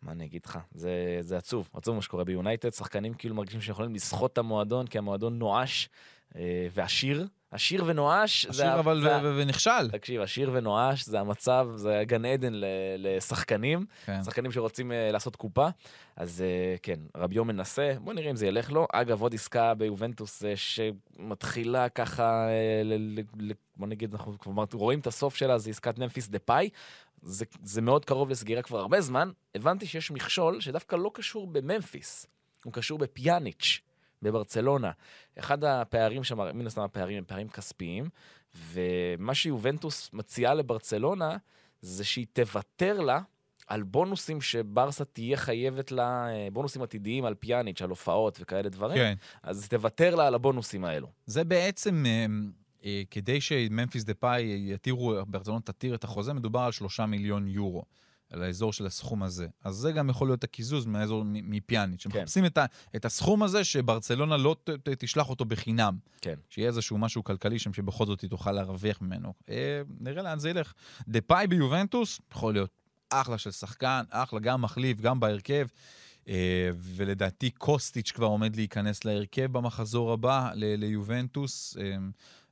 מה 0.02 0.12
אני 0.12 0.26
אגיד 0.26 0.42
לך? 0.46 0.60
זה, 0.72 1.18
זה 1.22 1.38
עצוב, 1.38 1.70
עצוב 1.74 1.96
מה 1.96 2.02
שקורה 2.02 2.24
ביונייטד. 2.24 2.70
שחקנים 2.70 3.14
כאילו 3.14 3.36
מרגישים 3.36 3.62
שיכולים 3.62 3.96
לסחוט 3.96 4.34
את 4.34 4.38
המועדון, 4.38 4.88
כי 4.88 4.98
המועדון 4.98 5.40
נואש 5.40 5.90
אה, 6.36 6.68
ועשיר. 6.74 7.28
עשיר 7.56 7.84
ונואש. 7.88 8.46
זה 8.46 8.64
עשיר 8.68 8.80
אבל 8.80 9.02
זה 9.02 9.10
ו- 9.24 9.36
ונכשל. 9.42 9.90
תקשיב, 9.92 10.22
עשיר 10.22 10.50
ונואש 10.54 11.06
זה 11.06 11.20
המצב, 11.20 11.68
זה 11.76 12.04
גן 12.08 12.26
עדן 12.26 12.54
ל- 12.54 12.66
לשחקנים, 12.98 13.86
כן. 14.06 14.24
שחקנים 14.24 14.52
שרוצים 14.52 14.92
אה, 14.92 15.12
לעשות 15.12 15.36
קופה. 15.36 15.68
אז 16.16 16.42
אה, 16.42 16.76
כן, 16.84 17.00
רביו 17.18 17.46
מנסה, 17.46 17.94
בוא 18.04 18.14
נראה 18.14 18.30
אם 18.32 18.36
זה 18.36 18.48
ילך 18.48 18.72
לו. 18.72 18.88
אגב, 18.94 19.22
עוד 19.22 19.34
עסקה 19.34 19.74
ביובנטוס 19.74 20.44
אה, 20.46 20.54
שמתחילה 20.56 21.90
ככה, 21.90 22.48
אה, 22.50 22.82
ל- 22.84 23.20
ל- 23.20 23.50
ל- 23.52 23.54
בוא 23.78 23.88
נגיד, 23.88 24.12
אנחנו 24.14 24.40
כבר 24.40 24.64
רואים 24.74 25.00
את 25.00 25.08
הסוף 25.08 25.36
שלה, 25.36 25.58
זה 25.58 25.70
עסקת 25.70 25.98
ממפיס 26.00 26.28
דה 26.28 26.40
פאי. 26.40 26.70
זה, 27.24 27.46
זה 27.64 27.82
מאוד 27.82 28.06
קרוב 28.06 28.30
לסגירה 28.30 28.62
כבר 28.62 28.80
הרבה 28.80 29.02
זמן. 29.02 29.32
הבנתי 29.56 29.86
שיש 29.86 30.12
מכשול 30.12 30.62
שדווקא 30.62 30.96
לא 30.96 31.12
קשור 31.14 31.48
בממפיס, 31.48 32.26
הוא 32.66 32.74
קשור 32.74 32.98
בפיאניץ'. 33.00 33.82
בברצלונה. 34.22 34.92
אחד 35.40 35.64
הפערים 35.64 36.24
שם, 36.24 36.58
מן 36.58 36.68
הסתם 36.68 36.82
הפערים 36.82 37.18
הם 37.18 37.24
פערים 37.28 37.50
כספיים, 37.50 38.10
ומה 38.56 39.36
שיובנטוס 39.36 40.10
מציעה 40.14 40.54
לברצלונה 40.54 41.38
זה 41.82 42.04
שהיא 42.04 42.26
תוותר 42.34 43.02
לה 43.02 43.20
על 43.68 43.84
בונוסים 43.84 44.42
שברסה 44.42 45.06
תהיה 45.06 45.38
חייבת 45.38 45.92
לה, 45.92 46.28
אה, 46.28 46.48
בונוסים 46.54 46.82
עתידיים 46.82 47.26
על 47.26 47.36
פיאניץ', 47.36 47.82
על 47.82 47.90
הופעות 47.90 48.38
וכאלה 48.42 48.70
דברים, 48.70 48.98
כן. 48.98 49.14
אז 49.44 49.68
תוותר 49.70 50.16
לה 50.16 50.28
על 50.28 50.36
הבונוסים 50.36 50.86
האלו. 50.86 51.08
זה 51.26 51.44
בעצם, 51.44 52.04
אה, 52.06 52.26
אה, 52.86 53.04
כדי 53.12 53.42
שממפיס 53.42 54.04
דה 54.04 54.14
פאי 54.14 54.72
יתירו, 54.74 55.16
ברצלונה 55.28 55.62
תתיר 55.62 55.96
את 55.96 56.04
החוזה, 56.04 56.34
מדובר 56.34 56.60
על 56.60 56.72
שלושה 56.72 57.06
מיליון 57.06 57.48
יורו. 57.48 57.84
על 58.30 58.44
האזור 58.44 58.74
של 58.74 58.86
הסכום 58.86 59.24
הזה. 59.24 59.48
אז 59.64 59.76
זה 59.76 59.92
גם 59.92 60.10
יכול 60.10 60.28
להיות 60.28 60.44
הקיזוז 60.44 60.86
מהאזור 60.86 61.24
מפיאניץ'. 61.26 62.04
שמחפשים 62.04 62.46
את, 62.46 62.58
ה, 62.58 62.66
את 62.96 63.06
הסכום 63.06 63.44
הזה 63.44 63.64
שברצלונה 63.64 64.38
לא 64.38 64.56
ת, 64.64 64.70
ת, 64.70 64.90
תשלח 64.90 65.30
אותו 65.30 65.46
בחינם. 65.46 65.98
כן. 66.22 66.36
שיהיה 66.50 66.68
איזשהו 66.68 66.98
משהו 66.98 67.24
כלכלי 67.24 67.60
שם 67.60 67.74
שבכל 67.74 68.06
זאת 68.06 68.22
היא 68.22 68.30
תוכל 68.30 68.52
להרוויח 68.52 69.02
ממנו. 69.02 69.34
אה, 69.50 69.82
נראה 70.00 70.24
לאן 70.24 70.40
זה 70.40 70.50
ילך. 70.50 70.74
דה 71.08 71.22
פאי 71.22 71.48
ביובנטוס 71.48 72.22
יכול 72.32 72.54
להיות 72.54 72.70
אחלה 73.10 73.38
של 73.38 73.52
שחקן, 73.52 74.04
אחלה, 74.10 74.40
גם 74.40 74.62
מחליף, 74.62 75.02
גם 75.02 75.20
בהרכב. 75.20 75.68
אה, 76.28 76.70
ולדעתי 76.78 77.50
קוסטיץ' 77.50 78.12
כבר 78.12 78.26
עומד 78.26 78.56
להיכנס 78.56 79.06
להרכב 79.06 79.52
במחזור 79.52 80.12
הבא 80.12 80.52
ליובנטוס. 80.56 81.78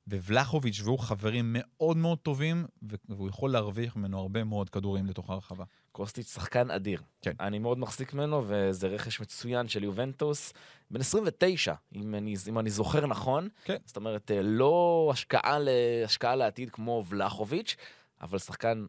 ובלחוביץ' 0.07 0.81
והוא 0.83 0.99
חברים 0.99 1.55
מאוד 1.57 1.97
מאוד 1.97 2.17
טובים, 2.17 2.65
והוא 3.09 3.29
יכול 3.29 3.51
להרוויח 3.51 3.95
ממנו 3.95 4.19
הרבה 4.19 4.43
מאוד 4.43 4.69
כדורים 4.69 5.05
לתוך 5.05 5.29
הרחבה. 5.29 5.63
קוסטיץ' 5.91 6.33
שחקן 6.33 6.71
אדיר. 6.71 7.01
כן. 7.21 7.31
אני 7.39 7.59
מאוד 7.59 7.77
מחזיק 7.77 8.13
ממנו, 8.13 8.43
וזה 8.47 8.87
רכש 8.87 9.19
מצוין 9.19 9.67
של 9.67 9.83
יובנטוס. 9.83 10.53
בן 10.91 10.99
29, 10.99 11.73
אם 11.95 12.15
אני, 12.15 12.35
אם 12.47 12.59
אני 12.59 12.69
זוכר 12.69 13.05
נכון. 13.05 13.49
כן. 13.65 13.77
זאת 13.85 13.95
אומרת, 13.95 14.31
אה, 14.31 14.41
לא 14.41 15.09
השקעה, 15.13 15.57
השקעה 16.05 16.35
לעתיד 16.35 16.69
כמו 16.69 17.03
ולחוביץ', 17.09 17.75
אבל 18.21 18.39
שחקן 18.39 18.85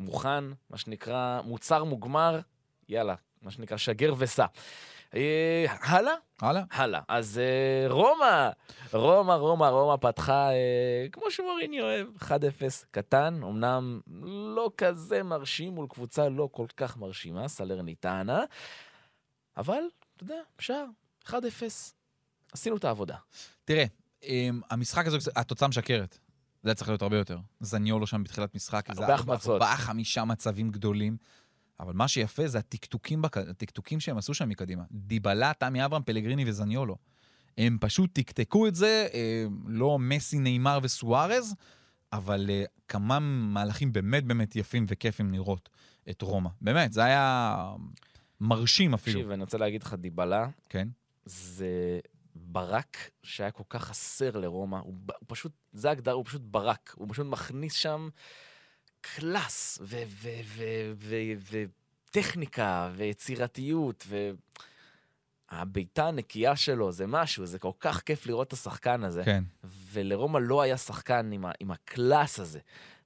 מוכן, 0.00 0.44
מה 0.70 0.76
שנקרא, 0.76 1.40
מוצר 1.44 1.84
מוגמר, 1.84 2.40
יאללה, 2.88 3.14
מה 3.42 3.50
שנקרא, 3.50 3.76
שגר 3.76 4.14
וסע. 4.18 4.46
אה, 5.14 5.64
הלאה? 5.80 6.12
הלאה. 6.40 6.62
הלאה. 6.70 7.00
אז 7.08 7.38
אה, 7.38 7.92
רומא, 7.92 8.50
רומא, 8.92 9.32
רומא, 9.32 9.64
רומא 9.64 9.96
פתחה, 9.96 10.50
אה, 10.52 11.06
כמו 11.12 11.30
שמוריני 11.30 11.80
אוהב, 11.80 12.06
1-0 12.22 12.30
קטן, 12.90 13.40
אמנם 13.42 14.00
לא 14.56 14.70
כזה 14.78 15.22
מרשים 15.22 15.72
מול 15.72 15.86
קבוצה 15.88 16.28
לא 16.28 16.48
כל 16.52 16.66
כך 16.76 16.96
מרשימה, 16.96 17.48
סלרניטנה, 17.48 18.44
אבל, 19.56 19.82
אתה 20.16 20.24
יודע, 20.24 20.40
אפשר, 20.56 20.84
1-0. 21.26 21.32
עשינו 22.52 22.76
את 22.76 22.84
העבודה. 22.84 23.16
תראה, 23.64 23.84
אמ, 24.22 24.60
המשחק 24.70 25.06
הזה, 25.06 25.30
התוצאה 25.36 25.68
משקרת. 25.68 26.18
זה 26.62 26.70
היה 26.70 26.74
צריך 26.74 26.88
להיות 26.88 27.02
הרבה 27.02 27.16
יותר. 27.16 27.38
זניולו 27.60 28.06
שם 28.06 28.24
בתחילת 28.24 28.54
משחק, 28.54 28.90
הרבה 28.90 29.14
החמצות. 29.14 29.52
ארבעה, 29.62 29.76
חמישה 29.76 30.24
מצבים 30.24 30.70
גדולים. 30.70 31.16
אבל 31.80 31.92
מה 31.92 32.08
שיפה 32.08 32.48
זה 32.48 32.58
הטקטוקים, 32.58 33.22
בק... 33.22 33.36
הטקטוקים 33.36 34.00
שהם 34.00 34.18
עשו 34.18 34.34
שם 34.34 34.48
מקדימה. 34.48 34.82
דיבלה, 34.90 35.52
תמי 35.58 35.84
אברהם, 35.84 36.02
פלגריני 36.02 36.44
וזניולו. 36.46 36.96
הם 37.58 37.78
פשוט 37.80 38.10
טקטקו 38.12 38.66
את 38.66 38.74
זה, 38.74 39.08
אה, 39.14 39.44
לא 39.66 39.98
מסי, 39.98 40.38
נאמר 40.38 40.78
וסוארז, 40.82 41.54
אבל 42.12 42.50
אה, 42.50 42.64
כמה 42.88 43.18
מהלכים 43.18 43.92
באמת 43.92 44.24
באמת 44.24 44.56
יפים 44.56 44.86
וכיפים 44.88 45.32
לראות 45.32 45.68
את 46.10 46.22
רומא. 46.22 46.50
באמת, 46.60 46.92
זה 46.92 47.04
היה 47.04 47.56
מרשים 48.40 48.94
אפילו. 48.94 49.18
תקשיב, 49.18 49.30
אני 49.30 49.42
רוצה 49.42 49.58
להגיד 49.58 49.82
לך, 49.82 49.94
דיבלה, 49.94 50.48
כן. 50.68 50.88
זה 51.24 52.00
ברק 52.34 52.96
שהיה 53.22 53.50
כל 53.50 53.62
כך 53.68 53.84
חסר 53.84 54.36
לרומא. 54.38 54.76
הוא, 54.76 54.94
הוא 55.06 55.26
פשוט, 55.26 55.52
זה 55.72 55.88
ההגדרה, 55.88 56.14
הוא 56.14 56.24
פשוט 56.24 56.42
ברק. 56.44 56.94
הוא 56.98 57.08
פשוט 57.10 57.26
מכניס 57.26 57.72
שם 57.72 58.08
class, 59.16 59.78
וטכניקה, 62.10 62.90
ויצירתיות, 62.96 64.04
ו... 64.08 64.30
הבעיטה 65.50 66.08
הנקייה 66.08 66.56
שלו 66.56 66.92
זה 66.92 67.06
משהו, 67.06 67.46
זה 67.46 67.58
כל 67.58 67.70
כך 67.80 68.00
כיף 68.00 68.26
לראות 68.26 68.48
את 68.48 68.52
השחקן 68.52 69.04
הזה. 69.04 69.24
כן. 69.24 69.44
ולרומא 69.64 70.38
לא 70.38 70.62
היה 70.62 70.76
שחקן 70.76 71.32
עם, 71.32 71.44
עם 71.60 71.70
ה 71.70 71.82
class 71.82 72.40
הזה. 72.40 72.58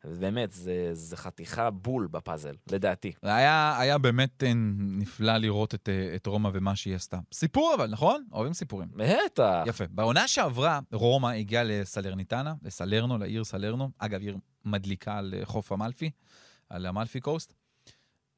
באמת, 0.04 0.52
זה, 0.52 0.90
זה 0.92 1.16
חתיכה 1.16 1.70
בול 1.70 2.06
בפאזל, 2.06 2.54
לדעתי. 2.70 3.12
היה, 3.22 3.78
היה 3.78 3.98
באמת 3.98 4.44
אה, 4.44 4.52
נפלא 4.78 5.37
לראות 5.37 5.74
את, 5.74 5.88
אה, 5.88 6.14
את 6.16 6.26
רומא 6.26 6.50
ומה 6.52 6.76
שהיא 6.76 6.94
עשתה. 6.94 7.18
סיפור 7.32 7.74
אבל, 7.74 7.90
נכון? 7.90 8.24
אוהבים 8.32 8.54
סיפורים. 8.54 8.88
בטח. 8.96 9.62
יפה. 9.66 9.84
בעונה 9.90 10.28
שעברה, 10.28 10.80
רומא 10.92 11.26
הגיעה 11.26 11.64
לסלרניטנה, 11.64 12.54
לסלרנו, 12.62 13.18
לעיר 13.18 13.44
סלרנו. 13.44 13.90
אגב, 13.98 14.20
עיר 14.20 14.37
מדליקה 14.64 15.18
על 15.18 15.34
אה, 15.38 15.46
חוף 15.46 15.72
המלפי, 15.72 16.11
על 16.68 16.87
המלפי 16.87 17.20
קוסט, 17.20 17.52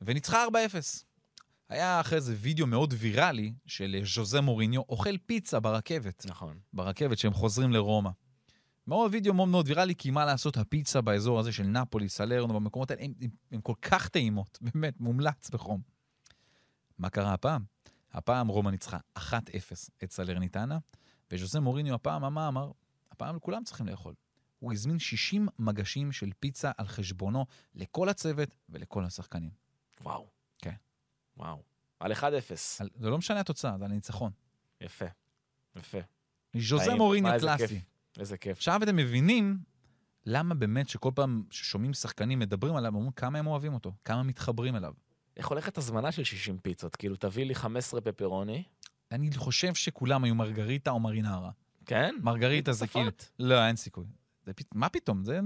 וניצחה 0.01 0.45
4-0. 0.47 0.49
היה 1.69 2.01
אחרי 2.01 2.21
זה 2.21 2.35
וידאו 2.39 2.67
מאוד 2.67 2.95
ויראלי 2.99 3.53
של 3.67 4.01
ז'וזה 4.05 4.41
מוריניו 4.41 4.83
אוכל 4.89 5.19
פיצה 5.27 5.61
ברכבת. 5.61 6.27
נכון. 6.29 6.59
ברכבת 6.73 7.19
שהם 7.19 7.33
חוזרים 7.33 7.73
לרומא. 7.73 8.11
מאוד 8.87 9.15
וידאו 9.15 9.35
מאוד 9.35 9.49
מאוד 9.49 9.69
ויראלי, 9.69 9.95
כי 9.95 10.11
מה 10.11 10.25
לעשות, 10.25 10.57
הפיצה 10.57 11.01
באזור 11.01 11.39
הזה 11.41 11.53
של 11.53 11.63
נפולי, 11.63 12.09
סלרנו, 12.09 12.55
במקומות 12.55 12.91
האלה, 12.91 13.03
הן 13.51 13.61
כל 13.63 13.75
כך 13.83 14.09
טעימות, 14.09 14.59
באמת, 14.73 15.01
מומלץ 15.01 15.51
בחום. 15.51 15.81
מה 16.99 17.11
קרה 17.11 17.33
הפעם? 17.35 17.65
הפעם 18.13 18.49
רומא 18.49 18.71
ניצחה 18.71 18.99
1-0 19.19 19.23
את 20.05 20.13
סלרניטנה, 20.13 20.79
וז'וזה 21.31 21.61
מוריניו 21.61 21.95
הפעם 21.95 22.25
אמר, 22.25 22.49
אמר, 22.49 22.71
הפעם 23.13 23.39
כולם 23.39 23.65
צריכים 23.65 23.87
לאכול. 23.87 24.15
הוא 24.59 24.73
הזמין 24.73 24.99
60 24.99 25.49
מגשים 25.59 26.13
של 26.13 26.31
פיצה 26.41 26.71
על 26.79 26.87
חשבונו 26.89 27.47
לכל 27.75 28.09
הצוות 28.09 28.55
ולכל 28.69 29.05
השחקנים. 29.05 29.51
וואו. 30.03 30.27
כן. 30.59 30.75
וואו. 31.37 31.63
על 32.01 32.13
1-0. 32.13 32.23
על- 32.81 32.89
זה 32.95 33.11
לא 33.11 33.19
משנה 33.19 33.41
התוצאה, 33.41 33.79
זה 33.79 33.85
הניצחון. 33.85 34.33
יפה. 34.81 35.05
יפה. 35.77 35.99
ז'וזה. 36.59 36.95
מוריניו 36.95 37.33
מה, 37.33 37.39
קלאסי. 37.39 37.81
איזה 38.19 38.37
כיף. 38.37 38.57
עכשיו 38.57 38.83
אתם 38.83 38.97
מבינים 38.97 39.59
למה 40.27 40.55
באמת 40.55 40.89
שכל 40.89 41.11
פעם 41.15 41.43
ששומעים 41.51 41.95
שחקנים 41.95 42.39
מדברים 42.39 42.77
עליו, 42.77 42.95
אומרים 42.95 43.13
כמה 43.13 43.39
הם 43.39 43.47
אוהבים 43.47 43.75
אותו, 43.75 43.93
כמה 44.05 44.23
מתחברים 44.23 44.77
אליו. 44.77 44.93
איך 45.37 45.47
הולכת 45.47 45.79
הזמנה 45.79 46.13
של 46.13 46.25
60 46.25 46.59
פיצות? 46.59 46.97
כאילו, 46.97 47.17
תביא 47.17 47.45
לי 47.45 47.55
15 47.55 48.01
פפרוני. 48.01 48.63
אני 49.13 49.31
חושב 49.37 49.75
שכולם 49.75 50.25
היו 50.25 50.35
מרגריטה 50.35 50.91
או 50.91 51.01
מרינרה. 51.01 51.51
כן? 51.87 52.15
מרגריטה 52.23 52.73
זה. 52.73 52.87
כאילו... 52.87 53.11
לא, 53.39 53.67
אין 53.67 53.77
סיכוי. 53.77 54.07
זה 54.47 54.53
פ... 54.53 54.61
מה 54.75 54.89
פתאום? 54.89 55.25
זה 55.25 55.41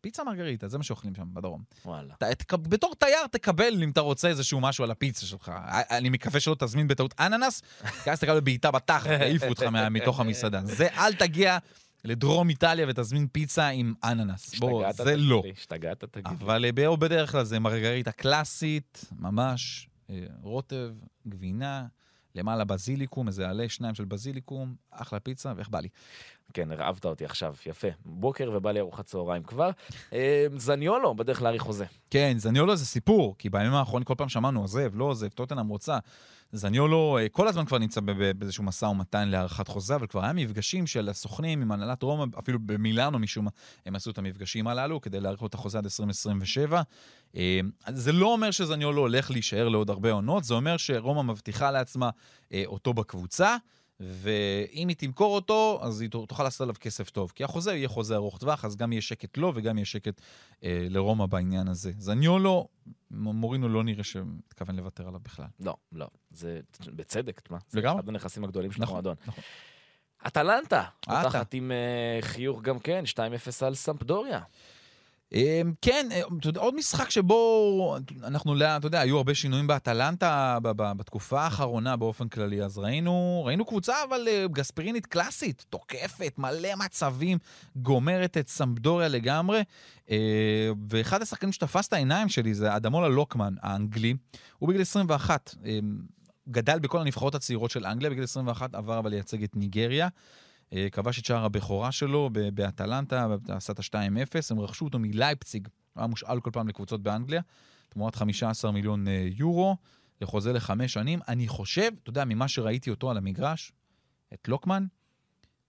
פיצה 0.00 0.24
מרגריטה, 0.24 0.68
זה 0.68 0.78
מה 0.78 0.84
שאוכלים 0.84 1.14
שם 1.14 1.34
בדרום. 1.34 1.62
וואלה. 1.84 2.14
אתה, 2.14 2.34
תק... 2.34 2.54
בתור 2.54 2.94
תייר 2.94 3.26
תקבל 3.26 3.82
אם 3.82 3.90
אתה 3.90 4.00
רוצה 4.00 4.28
איזשהו 4.28 4.60
משהו 4.60 4.84
על 4.84 4.90
הפיצה 4.90 5.26
שלך. 5.26 5.52
אני 5.90 6.08
מקווה 6.08 6.40
שלא 6.40 6.56
תזמין 6.58 6.88
בטעות 6.88 7.14
אננס, 7.20 7.62
כי 8.04 8.10
אז 8.10 8.20
תקבל 8.20 8.40
בעיטה 8.40 8.70
בתחת 8.70 9.10
ויעיפו 9.20 9.46
אותך. 9.46 9.62
מתוך 9.90 10.20
המסעדה. 10.20 10.60
זה 10.64 10.88
אל 10.88 11.14
תגיע 11.14 11.58
לדרום 12.04 12.48
איטליה 12.48 12.86
ותזמין 12.88 13.26
פיצה 13.32 13.68
עם 13.68 13.94
אננס. 14.04 14.58
בוא, 14.58 14.84
השתגעת, 14.86 15.06
זה 15.06 15.14
תגיד 15.14 15.28
לא. 15.28 15.42
השתגעת, 15.58 16.04
תגיד. 16.04 16.26
אבל 16.26 16.64
אה, 16.64 16.72
באו 16.72 16.96
בדרך 16.96 17.32
כלל 17.32 17.44
זה 17.44 17.58
מרגריטה 17.58 18.12
קלאסית, 18.12 19.04
ממש, 19.18 19.88
אה, 20.10 20.26
רוטב, 20.42 20.90
גבינה, 21.28 21.86
למעלה 22.34 22.64
בזיליקום, 22.64 23.28
איזה 23.28 23.48
עלה 23.48 23.68
שניים 23.68 23.94
של 23.94 24.04
בזיליקום, 24.04 24.74
אחלה 24.90 25.20
פיצה, 25.20 25.52
ואיך 25.56 25.68
בא 25.68 25.80
לי. 25.80 25.88
כן, 26.52 26.72
הרעבת 26.72 27.04
אותי 27.04 27.24
עכשיו, 27.24 27.54
יפה. 27.66 27.88
בוקר 28.04 28.50
ובא 28.54 28.70
לי 28.70 28.80
ארוחת 28.80 29.04
צהריים 29.04 29.42
כבר. 29.42 29.70
אה, 30.12 30.46
זניולו, 30.56 31.14
בדרך 31.14 31.42
להאריך 31.42 31.62
חוזה. 31.62 31.84
כן, 32.10 32.34
זניולו 32.38 32.76
זה 32.76 32.86
סיפור, 32.86 33.34
כי 33.38 33.50
בימים 33.50 33.74
האחרונים 33.74 34.04
כל 34.04 34.14
פעם 34.18 34.28
שמענו 34.28 34.60
עוזב, 34.60 34.90
לא 34.94 35.04
עוזב, 35.04 35.28
טוטנאם 35.28 35.68
רוצה. 35.68 35.98
זניולו 36.52 37.18
אה, 37.20 37.28
כל 37.28 37.48
הזמן 37.48 37.64
כבר 37.64 37.78
נמצא 37.78 38.00
באיזשהו 38.38 38.64
משא 38.64 38.84
ומתן 38.84 39.28
להארכת 39.28 39.68
חוזה, 39.68 39.94
אבל 39.94 40.06
כבר 40.06 40.22
היה 40.24 40.32
מפגשים 40.32 40.86
של 40.86 41.08
הסוכנים 41.08 41.62
עם 41.62 41.72
הנהלת 41.72 42.02
רומא, 42.02 42.24
אפילו 42.38 42.58
במילאנו 42.66 43.18
משום 43.18 43.44
מה, 43.44 43.50
הם 43.86 43.96
עשו 43.96 44.10
את 44.10 44.18
המפגשים 44.18 44.66
הללו 44.66 45.00
כדי 45.00 45.20
להאריך 45.20 45.42
לו 45.42 45.48
את 45.48 45.54
החוזה 45.54 45.78
עד 45.78 45.84
2027. 45.84 46.82
אה, 47.36 47.60
זה 47.88 48.12
לא 48.12 48.26
אומר 48.26 48.50
שזניולו 48.50 49.00
הולך 49.00 49.30
להישאר 49.30 49.68
לעוד 49.68 49.90
הרבה 49.90 50.12
עונות, 50.12 50.44
זה 50.44 50.54
אומר 50.54 50.76
שרומא 50.76 51.22
מבטיחה 51.22 51.70
לעצמה 51.70 52.10
אותו 52.66 52.94
בקבוצה. 52.94 53.56
ואם 54.00 54.88
היא 54.88 54.96
תמכור 54.96 55.34
אותו, 55.34 55.78
אז 55.82 56.00
היא 56.00 56.10
תוכל 56.10 56.42
לעשות 56.42 56.60
עליו 56.60 56.74
כסף 56.80 57.10
טוב. 57.10 57.32
כי 57.34 57.44
החוזה 57.44 57.74
יהיה 57.74 57.88
חוזה 57.88 58.14
ארוך 58.14 58.38
טווח, 58.38 58.64
אז 58.64 58.76
גם 58.76 58.92
יהיה 58.92 59.02
שקט 59.02 59.36
לו 59.36 59.52
וגם 59.54 59.78
יהיה 59.78 59.84
שקט 59.84 60.20
אה, 60.64 60.86
לרומא 60.90 61.26
בעניין 61.26 61.68
הזה. 61.68 61.92
זניולו, 61.98 62.68
מ- 63.10 63.28
מורינו 63.28 63.68
לא 63.68 63.84
נראה 63.84 64.04
שמתכוון 64.04 64.76
לוותר 64.76 65.08
עליו 65.08 65.20
בכלל. 65.20 65.46
לא, 65.60 65.76
לא. 65.92 66.06
זה 66.30 66.60
בצדק, 66.86 67.50
מה? 67.50 67.58
זה 67.68 67.78
לגמרי. 67.80 68.00
אחד 68.00 68.08
הנכסים 68.08 68.44
הגדולים 68.44 68.72
של 68.72 68.82
נכון, 68.82 68.92
המועדון. 68.92 69.14
נכון. 69.26 69.44
אטלנטה, 70.26 70.84
אה, 71.08 71.22
פותחת 71.22 71.54
עם 71.54 71.72
אה, 71.72 72.18
חיוך 72.22 72.62
גם 72.62 72.78
כן, 72.78 73.04
2-0 73.06 73.18
על 73.66 73.74
סמפדוריה. 73.74 74.40
אה, 75.34 75.62
כן, 75.82 76.08
אה, 76.12 76.20
עוד 76.56 76.74
משחק 76.74 77.10
שבו 77.10 77.96
אנחנו, 78.24 78.56
אתה 78.56 78.86
יודע, 78.86 79.00
היו 79.00 79.16
הרבה 79.16 79.34
שינויים 79.34 79.66
באטלנטה 79.66 80.58
בתקופה 80.62 81.40
האחרונה 81.40 81.96
באופן 81.96 82.28
כללי, 82.28 82.62
אז 82.62 82.78
ראינו, 82.78 83.42
ראינו 83.46 83.64
קבוצה 83.64 83.94
אבל 84.08 84.28
אה, 84.28 84.46
גספרינית 84.52 85.06
קלאסית, 85.06 85.64
תוקפת, 85.70 86.34
מלא 86.38 86.68
מצבים, 86.84 87.38
גומרת 87.76 88.36
את 88.36 88.48
סמפדוריה 88.48 89.08
לגמרי. 89.08 89.62
אה, 90.10 90.70
ואחד 90.90 91.22
השחקנים 91.22 91.52
שתפס 91.52 91.88
את 91.88 91.92
העיניים 91.92 92.28
שלי 92.28 92.54
זה 92.54 92.76
אדמולה 92.76 93.08
לוקמן, 93.08 93.54
האנגלי. 93.62 94.14
הוא 94.58 94.68
בגיל 94.68 94.80
21, 94.82 95.54
אה, 95.64 95.78
גדל 96.48 96.78
בכל 96.78 97.00
הנבחרות 97.00 97.34
הצעירות 97.34 97.70
של 97.70 97.86
אנגליה, 97.86 98.10
בגיל 98.10 98.24
21 98.24 98.74
עבר 98.74 98.98
אבל 98.98 99.10
לייצג 99.10 99.42
את 99.42 99.56
ניגריה. 99.56 100.08
אה, 100.72 100.90
כבש 100.92 101.18
את 101.18 101.24
שער 101.24 101.44
הבכורה 101.44 101.92
שלו 101.92 102.30
באטלנטה, 102.54 103.26
עשה 103.48 103.72
את 103.72 103.78
ה-2-0, 103.78 104.40
הם 104.50 104.60
רכשו 104.60 104.84
אותו 104.84 104.98
מלייפציג, 104.98 105.68
הוא 105.94 106.00
היה 106.00 106.06
מושאל 106.06 106.40
כל 106.40 106.50
פעם 106.52 106.68
לקבוצות 106.68 107.02
באנגליה, 107.02 107.40
תמורת 107.88 108.14
15 108.14 108.72
מיליון 108.72 109.08
אה, 109.08 109.28
יורו, 109.30 109.76
לחוזה 110.20 110.52
לחמש 110.52 110.92
שנים. 110.92 111.20
אני 111.28 111.48
חושב, 111.48 111.90
אתה 112.02 112.10
יודע, 112.10 112.24
ממה 112.24 112.48
שראיתי 112.48 112.90
אותו 112.90 113.10
על 113.10 113.16
המגרש, 113.16 113.72
את 114.34 114.48
לוקמן, 114.48 114.86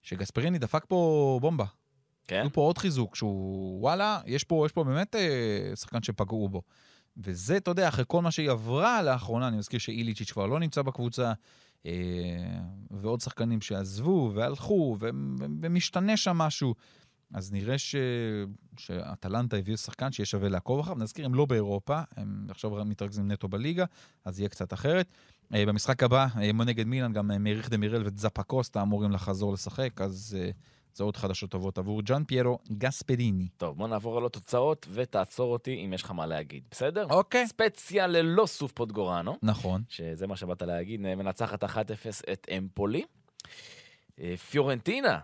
שגספריני 0.02 0.58
דפק 0.58 0.84
פה 0.88 1.38
בומבה. 1.42 1.64
כן? 2.28 2.40
היו 2.40 2.52
פה 2.52 2.60
עוד 2.60 2.78
חיזוק, 2.78 3.16
שהוא, 3.16 3.80
וואלה, 3.80 4.20
יש 4.26 4.44
פה, 4.44 4.62
יש 4.66 4.72
פה 4.72 4.84
באמת 4.84 5.14
אה, 5.14 5.72
שחקן 5.76 6.02
שפגעו 6.02 6.48
בו. 6.48 6.62
וזה, 7.16 7.56
אתה 7.56 7.70
יודע, 7.70 7.88
אחרי 7.88 8.04
כל 8.08 8.22
מה 8.22 8.30
שהיא 8.30 8.50
עברה 8.50 9.02
לאחרונה, 9.02 9.48
אני 9.48 9.56
מזכיר 9.56 9.78
שאיליצ'יץ' 9.78 10.32
כבר 10.32 10.46
לא 10.46 10.60
נמצא 10.60 10.82
בקבוצה, 10.82 11.32
ועוד 12.90 13.20
שחקנים 13.20 13.60
שעזבו 13.60 14.32
והלכו, 14.34 14.96
ומשתנה 15.60 16.16
שם 16.16 16.38
משהו. 16.38 16.74
אז 17.34 17.52
נראה 17.52 17.78
ש... 17.78 17.94
שאטלנטה 18.76 19.56
הביאו 19.56 19.76
שחקן 19.76 20.12
שיהיה 20.12 20.26
שווה 20.26 20.48
לעקוב 20.48 20.80
אחריו. 20.80 20.98
נזכיר, 20.98 21.24
הם 21.24 21.34
לא 21.34 21.44
באירופה, 21.44 22.00
הם 22.16 22.46
עכשיו 22.48 22.84
מתרכזים 22.84 23.30
נטו 23.30 23.48
בליגה, 23.48 23.84
אז 24.24 24.40
יהיה 24.40 24.48
קצת 24.48 24.72
אחרת. 24.72 25.06
אה, 25.54 25.66
במשחק 25.66 26.02
הבא, 26.02 26.26
אה, 26.36 26.52
נגד 26.52 26.86
מילאן, 26.86 27.12
גם 27.12 27.30
אה, 27.30 27.38
מאריך 27.38 27.70
דמירל 27.70 28.02
וזפקוסטה 28.06 28.82
אמורים 28.82 29.10
לחזור 29.10 29.52
לשחק, 29.52 30.00
אז 30.00 30.36
אה, 31.00 31.04
עוד 31.04 31.16
חדשות 31.16 31.50
טובות 31.50 31.78
עבור 31.78 32.02
ג'אן 32.02 32.24
פיירו 32.24 32.58
גספריני. 32.78 33.48
טוב, 33.56 33.76
בוא 33.76 33.88
נעבור 33.88 34.18
על 34.18 34.26
התוצאות 34.26 34.86
ותעצור 34.92 35.52
אותי 35.52 35.84
אם 35.84 35.92
יש 35.92 36.02
לך 36.02 36.10
מה 36.10 36.26
להגיד, 36.26 36.62
בסדר? 36.70 37.06
אוקיי. 37.10 37.46
ספציה 37.46 38.06
ללא 38.06 38.46
סוף 38.46 38.72
פוטגורנו, 38.72 39.36
נכון. 39.42 39.82
שזה 39.88 40.26
מה 40.26 40.36
שבאת 40.36 40.62
להגיד, 40.62 41.00
מנצחת 41.00 41.64
1-0 41.64 41.66
את 42.32 42.46
אמפולי. 42.58 43.04
אה, 44.20 44.36
פיורנטינה, 44.36 45.18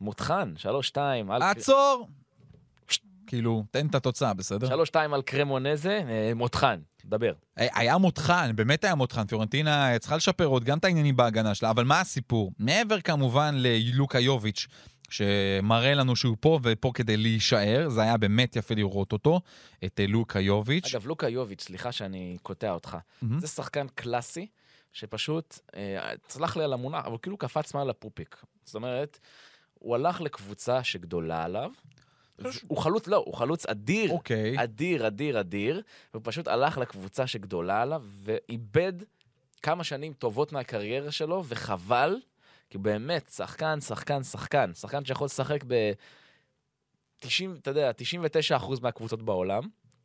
מותחן, 0.00 0.54
3-2 0.94 0.98
על... 1.28 1.42
עצור! 1.42 2.08
כאילו, 3.26 3.64
תן 3.70 3.86
את 3.86 3.94
התוצאה, 3.94 4.34
בסדר? 4.34 4.82
3-2 4.84 4.96
על 5.12 5.22
קרמונזה, 5.22 6.02
אה, 6.08 6.32
מותחן, 6.34 6.80
דבר. 7.08 7.32
היה 7.56 7.98
מותחן, 7.98 8.50
באמת 8.54 8.84
היה 8.84 8.94
מותחן. 8.94 9.26
פיורנטינה 9.26 9.98
צריכה 9.98 10.16
לשפר 10.16 10.44
עוד 10.44 10.64
גם 10.64 10.78
את 10.78 10.84
העניינים 10.84 11.16
בהגנה 11.16 11.54
שלה, 11.54 11.70
אבל 11.70 11.84
מה 11.84 12.00
הסיפור? 12.00 12.52
מעבר 12.58 13.00
כמובן 13.00 13.54
ללוקה 13.58 14.20
יוביץ', 14.20 14.66
שמראה 15.10 15.94
לנו 15.94 16.16
שהוא 16.16 16.36
פה 16.40 16.58
ופה 16.62 16.90
כדי 16.94 17.16
להישאר. 17.16 17.88
זה 17.88 18.02
היה 18.02 18.16
באמת 18.16 18.56
יפה 18.56 18.74
לראות 18.74 19.12
אותו, 19.12 19.40
את 19.84 20.00
אה, 20.00 20.06
לוקה 20.06 20.40
יוביץ'. 20.40 20.94
אגב, 20.94 21.06
לוקה 21.06 21.28
יוביץ', 21.28 21.62
סליחה 21.62 21.92
שאני 21.92 22.36
קוטע 22.42 22.70
אותך. 22.70 22.96
מהמם. 23.22 23.40
זה 23.40 23.46
שחקן 23.46 23.86
קלאסי, 23.94 24.46
שפשוט, 24.92 25.58
אה, 25.74 26.12
סלח 26.28 26.56
לי 26.56 26.64
על 26.64 26.72
המונח, 26.72 27.04
אבל 27.06 27.16
כאילו 27.22 27.36
קפץ 27.36 27.74
מעל 27.74 27.90
הפופיק. 27.90 28.36
זאת 28.64 28.74
אומרת, 28.74 29.18
הוא 29.74 29.94
הלך 29.94 30.20
לקבוצה 30.20 30.84
שגדולה 30.84 31.44
עליו. 31.44 31.70
הוא 32.66 32.78
חלוץ, 32.78 33.06
לא, 33.06 33.22
הוא 33.26 33.34
חלוץ 33.34 33.66
אדיר, 33.66 34.10
אוקיי. 34.10 34.62
אדיר, 34.62 35.06
אדיר, 35.06 35.40
אדיר, 35.40 35.82
והוא 36.14 36.22
פשוט 36.24 36.48
הלך 36.48 36.78
לקבוצה 36.78 37.26
שגדולה 37.26 37.82
עליו, 37.82 38.02
ואיבד 38.22 38.92
כמה 39.62 39.84
שנים 39.84 40.12
טובות 40.12 40.52
מהקריירה 40.52 41.10
שלו, 41.10 41.44
וחבל, 41.48 42.16
כי 42.70 42.76
הוא 42.76 42.84
באמת 42.84 43.30
שחקן, 43.34 43.80
שחקן, 43.80 44.22
שחקן. 44.22 44.74
שחקן 44.74 45.04
שיכול 45.04 45.24
לשחק 45.24 45.64
ב... 45.66 45.92
90, 47.20 47.56
אתה 47.62 47.70
יודע, 47.70 47.90
99% 48.58 48.80
מהקבוצות 48.82 49.22
בעולם, 49.22 49.62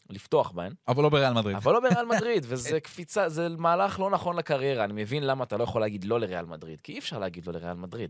לפתוח 0.09 0.51
בהן, 0.51 0.73
אבל 0.87 1.03
לא 1.03 1.09
בריאל 1.09 1.33
מדריד. 1.33 1.55
אבל 1.55 1.73
לא 1.73 1.79
בריאל 1.79 2.05
מדריד, 2.15 2.45
וזה 2.47 2.79
קפיצה, 2.79 3.29
זה 3.29 3.49
מהלך 3.49 3.99
לא 3.99 4.09
נכון 4.09 4.35
לקריירה. 4.35 4.83
אני 4.83 4.93
מבין 4.93 5.23
למה 5.23 5.43
אתה 5.43 5.57
לא 5.57 5.63
יכול 5.63 5.81
להגיד 5.81 6.03
לא 6.03 6.19
לריאל 6.19 6.45
מדריד, 6.45 6.81
כי 6.81 6.93
אי 6.93 6.99
אפשר 6.99 7.19
להגיד 7.19 7.47
לא 7.47 7.53
לריאל 7.53 7.73
מדריד. 7.73 8.09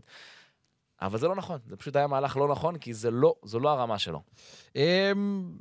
אבל 1.06 1.18
זה 1.18 1.28
לא 1.28 1.36
נכון, 1.36 1.58
זה 1.66 1.76
פשוט 1.76 1.96
היה 1.96 2.06
מהלך 2.06 2.36
לא 2.36 2.48
נכון, 2.48 2.78
כי 2.78 2.94
זה 2.94 3.10
לא, 3.10 3.34
זו 3.44 3.60
לא 3.60 3.70
הרמה 3.70 3.98
שלו. 3.98 4.22
אמ, 4.76 5.52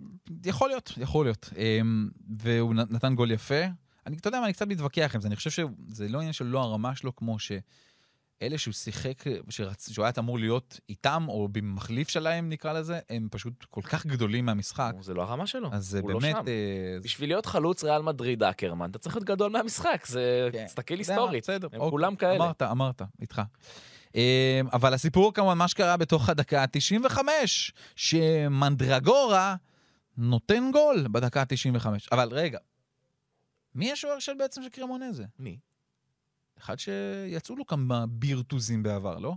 יכול 0.45 0.69
להיות, 0.69 0.93
יכול 0.97 1.25
להיות. 1.25 1.49
אמ, 1.57 2.09
והוא 2.37 2.73
נתן 2.73 3.15
גול 3.15 3.31
יפה. 3.31 3.63
אני, 4.07 4.17
אתה 4.17 4.27
יודע 4.27 4.39
מה, 4.39 4.45
אני 4.45 4.53
קצת 4.53 4.67
מתווכח 4.67 5.11
עם 5.15 5.21
זה. 5.21 5.27
אני 5.27 5.35
חושב 5.35 5.49
שזה 5.49 6.07
לא 6.07 6.17
עניין 6.17 6.33
של 6.33 6.45
לא 6.45 6.59
הרמה 6.59 6.95
שלו, 6.95 7.15
כמו 7.15 7.39
שאלה 7.39 8.57
שהוא 8.57 8.73
שיחק, 8.73 9.23
שרצ... 9.49 9.89
שהוא 9.91 10.05
היה 10.05 10.13
אמור 10.19 10.39
להיות 10.39 10.79
איתם, 10.89 11.25
או 11.27 11.47
במחליף 11.51 12.09
שלהם, 12.09 12.49
נקרא 12.49 12.73
לזה, 12.73 12.99
הם 13.09 13.27
פשוט 13.31 13.65
כל 13.69 13.81
כך 13.81 14.05
גדולים 14.05 14.45
מהמשחק. 14.45 14.93
זה 15.01 15.13
לא 15.13 15.21
הרמה 15.21 15.47
שלו, 15.47 15.69
אז 15.71 15.95
הוא 15.95 16.11
לא 16.11 16.19
באמת... 16.19 16.35
שם. 16.35 16.47
אה, 16.47 16.97
בשביל 17.03 17.29
להיות 17.29 17.45
חלוץ 17.45 17.83
ריאל 17.83 18.01
מדריד 18.01 18.43
אקרמן, 18.43 18.89
אתה 18.89 18.99
צריך 18.99 19.15
להיות 19.15 19.27
גדול 19.27 19.51
מהמשחק, 19.51 20.05
זה... 20.05 20.49
כן. 20.51 20.65
תסתכל 20.65 20.97
היסטורית, 20.97 21.49
הם 21.49 21.55
אוקיי, 21.63 21.79
כולם 21.89 22.15
כאלה. 22.15 22.35
אמרת, 22.35 22.61
אמרת, 22.61 23.01
איתך. 23.21 23.41
אמ, 24.15 24.67
אבל 24.73 24.93
הסיפור 24.93 25.33
כמובן, 25.33 25.57
מה 25.57 25.67
שקרה 25.67 25.97
בתוך 25.97 26.29
הדקה 26.29 26.63
ה-95, 26.63 27.17
שמנדרגורה 27.95 29.55
נותן 30.17 30.71
גול 30.71 31.07
בדקה 31.11 31.41
ה-95. 31.41 31.87
אבל 32.11 32.29
רגע, 32.31 32.59
מי 33.75 33.91
השוער 33.91 34.19
של 34.19 34.33
בעצם 34.39 34.63
של 34.63 34.69
קרמונזה? 34.69 35.25
מי? 35.39 35.57
אחד 36.59 36.79
שיצאו 36.79 37.55
לו 37.55 37.65
כמה 37.65 38.05
בירטוזים 38.09 38.83
בעבר, 38.83 39.19
לא? 39.19 39.35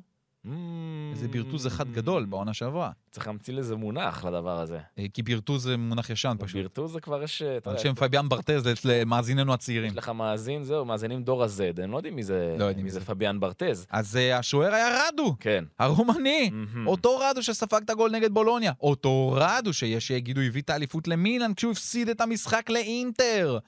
איזה 1.12 1.28
בירטוז 1.28 1.66
אחד 1.66 1.92
גדול 1.92 2.24
בעונה 2.24 2.54
שעברה. 2.54 2.90
צריך 3.10 3.26
להמציא 3.26 3.54
לזה 3.54 3.76
מונח 3.76 4.24
לדבר 4.24 4.60
הזה. 4.60 4.78
אה, 4.98 5.06
כי 5.14 5.22
בירטוז 5.22 5.62
זה 5.62 5.76
מונח 5.76 6.10
ישן 6.10 6.36
פשוט. 6.38 6.56
בירטוז 6.56 6.92
זה 6.92 7.00
כבר 7.00 7.22
יש... 7.22 7.42
אתה 7.42 7.70
על 7.70 7.78
שם 7.78 7.94
פביאן 7.94 8.28
ברטז 8.28 8.62
למאזיננו 8.84 9.52
הצעירים. 9.52 9.90
יש 9.90 9.96
לך 9.96 10.08
מאזין, 10.08 10.64
זהו, 10.64 10.84
מאזינים 10.84 11.22
דור 11.22 11.44
ה-Z, 11.44 11.82
הם 11.82 11.92
לא 11.92 11.96
יודעים 11.96 12.16
מי 12.16 12.22
זה, 12.22 12.56
לא 12.58 12.70
מי 12.76 12.90
זה. 12.90 13.00
פביאן 13.00 13.40
ברטז. 13.40 13.86
אז 13.90 14.16
אה, 14.16 14.38
השוער 14.38 14.74
היה 14.74 14.88
רדו. 15.08 15.34
כן. 15.40 15.64
הרומני. 15.78 16.50
אותו 16.86 17.18
רדו 17.18 17.42
שספג 17.42 17.80
את 17.84 17.90
הגול 17.90 18.10
נגד 18.10 18.32
בולוניה, 18.32 18.72
אותו 18.80 19.32
רדו 19.36 19.72
שיש 19.72 20.06
שיגידו 20.06 20.40
הביא 20.40 20.62
את 20.62 20.70
האליפות 20.70 21.08
למילאן 21.08 21.54
כשהוא 21.54 21.72
הפסיד 21.72 22.08
את 22.08 22.20
המשחק 22.20 22.70
לאינטר. 22.70 23.58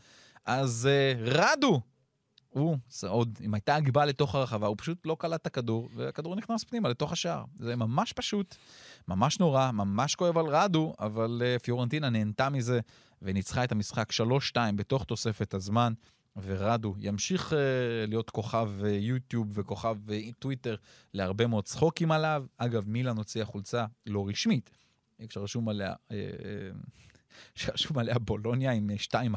אז 0.46 0.88
רדו, 1.24 1.80
הוא, 2.59 2.77
עוד, 3.09 3.38
אם 3.44 3.55
הייתה 3.55 3.75
הגבהה 3.75 4.05
לתוך 4.05 4.35
הרחבה, 4.35 4.66
הוא 4.66 4.77
פשוט 4.79 5.07
לא 5.07 5.16
קלט 5.18 5.40
את 5.40 5.47
הכדור, 5.47 5.88
והכדור 5.97 6.37
נכנס 6.37 6.64
פנימה 6.64 6.88
לתוך 6.88 7.12
השער. 7.12 7.44
זה 7.59 7.77
ממש 7.77 8.12
פשוט, 8.12 8.57
ממש 9.09 9.40
נורא, 9.40 9.71
ממש 9.71 10.14
כואב 10.14 10.38
על 10.38 10.47
רדו, 10.47 10.94
אבל 11.01 11.42
uh, 11.42 11.62
פיורנטינה 11.62 12.11
נהנתה 12.11 12.51
מזה 12.51 12.81
וניצחה 13.23 13.64
את 13.64 13.73
המשחק 13.73 14.12
3-2 14.55 14.57
בתוך 14.77 15.05
תוספת 15.05 15.55
הזמן. 15.55 15.92
ורדו 16.42 16.94
ימשיך 16.99 17.53
uh, 17.53 17.55
להיות 18.09 18.31
כוכב 18.31 18.71
uh, 18.81 18.87
יוטיוב 18.87 19.49
וכוכב 19.55 19.97
uh, 20.09 20.12
טוויטר 20.38 20.77
להרבה 21.14 21.47
מאוד 21.47 21.64
צחוקים 21.64 22.12
עליו. 22.12 22.44
אגב, 22.57 22.88
מילאן 22.88 23.16
הוציאה 23.16 23.44
חולצה 23.44 23.87
לא 24.07 24.29
רשמית, 24.29 24.71
כשרשום 25.29 25.68
עליה, 25.68 25.94
שרשום 27.54 27.98
עליה 27.98 28.18
בולוניה 28.18 28.72
עם 28.72 28.90
אה, 28.90 28.96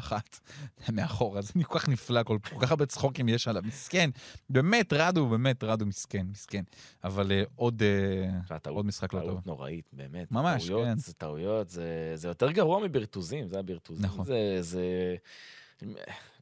2-1 0.10 0.12
מאחור, 0.94 1.38
אז 1.38 1.48
זה 1.48 1.64
כל 1.64 1.80
כך 1.80 1.90
נפלא, 1.90 2.24
כל, 2.24 2.38
כל 2.50 2.56
כך 2.62 2.72
הרבה 2.72 2.86
צחוקים 2.86 3.30
יש 3.30 3.48
עליו, 3.48 3.64
מסכן. 3.66 4.10
באמת, 4.50 4.94
רדו, 4.94 5.30
באמת, 5.30 5.64
רדו 5.64 5.86
מסכן, 5.86 6.26
מסכן. 6.32 6.64
אבל 7.04 7.32
אה, 7.32 7.44
עוד, 7.56 7.84
אה, 7.84 8.70
עוד 8.70 8.86
משחק 8.86 9.14
לא 9.14 9.20
טוב. 9.20 9.30
טעות 9.30 9.48
נוראית, 9.48 9.86
באמת. 9.94 10.32
ממש, 10.32 10.68
טעויות, 10.68 10.88
כן. 10.88 10.98
זה 10.98 11.14
טעויות, 11.14 11.70
זה, 11.70 12.12
זה 12.16 12.28
יותר 12.28 12.52
גרוע 12.52 12.80
מבירטוזים, 12.80 13.48
זה 13.48 13.60
הבירטוזים. 13.60 14.06
נכון. 14.06 14.26
זה, 14.26 14.58
זה... 14.62 15.16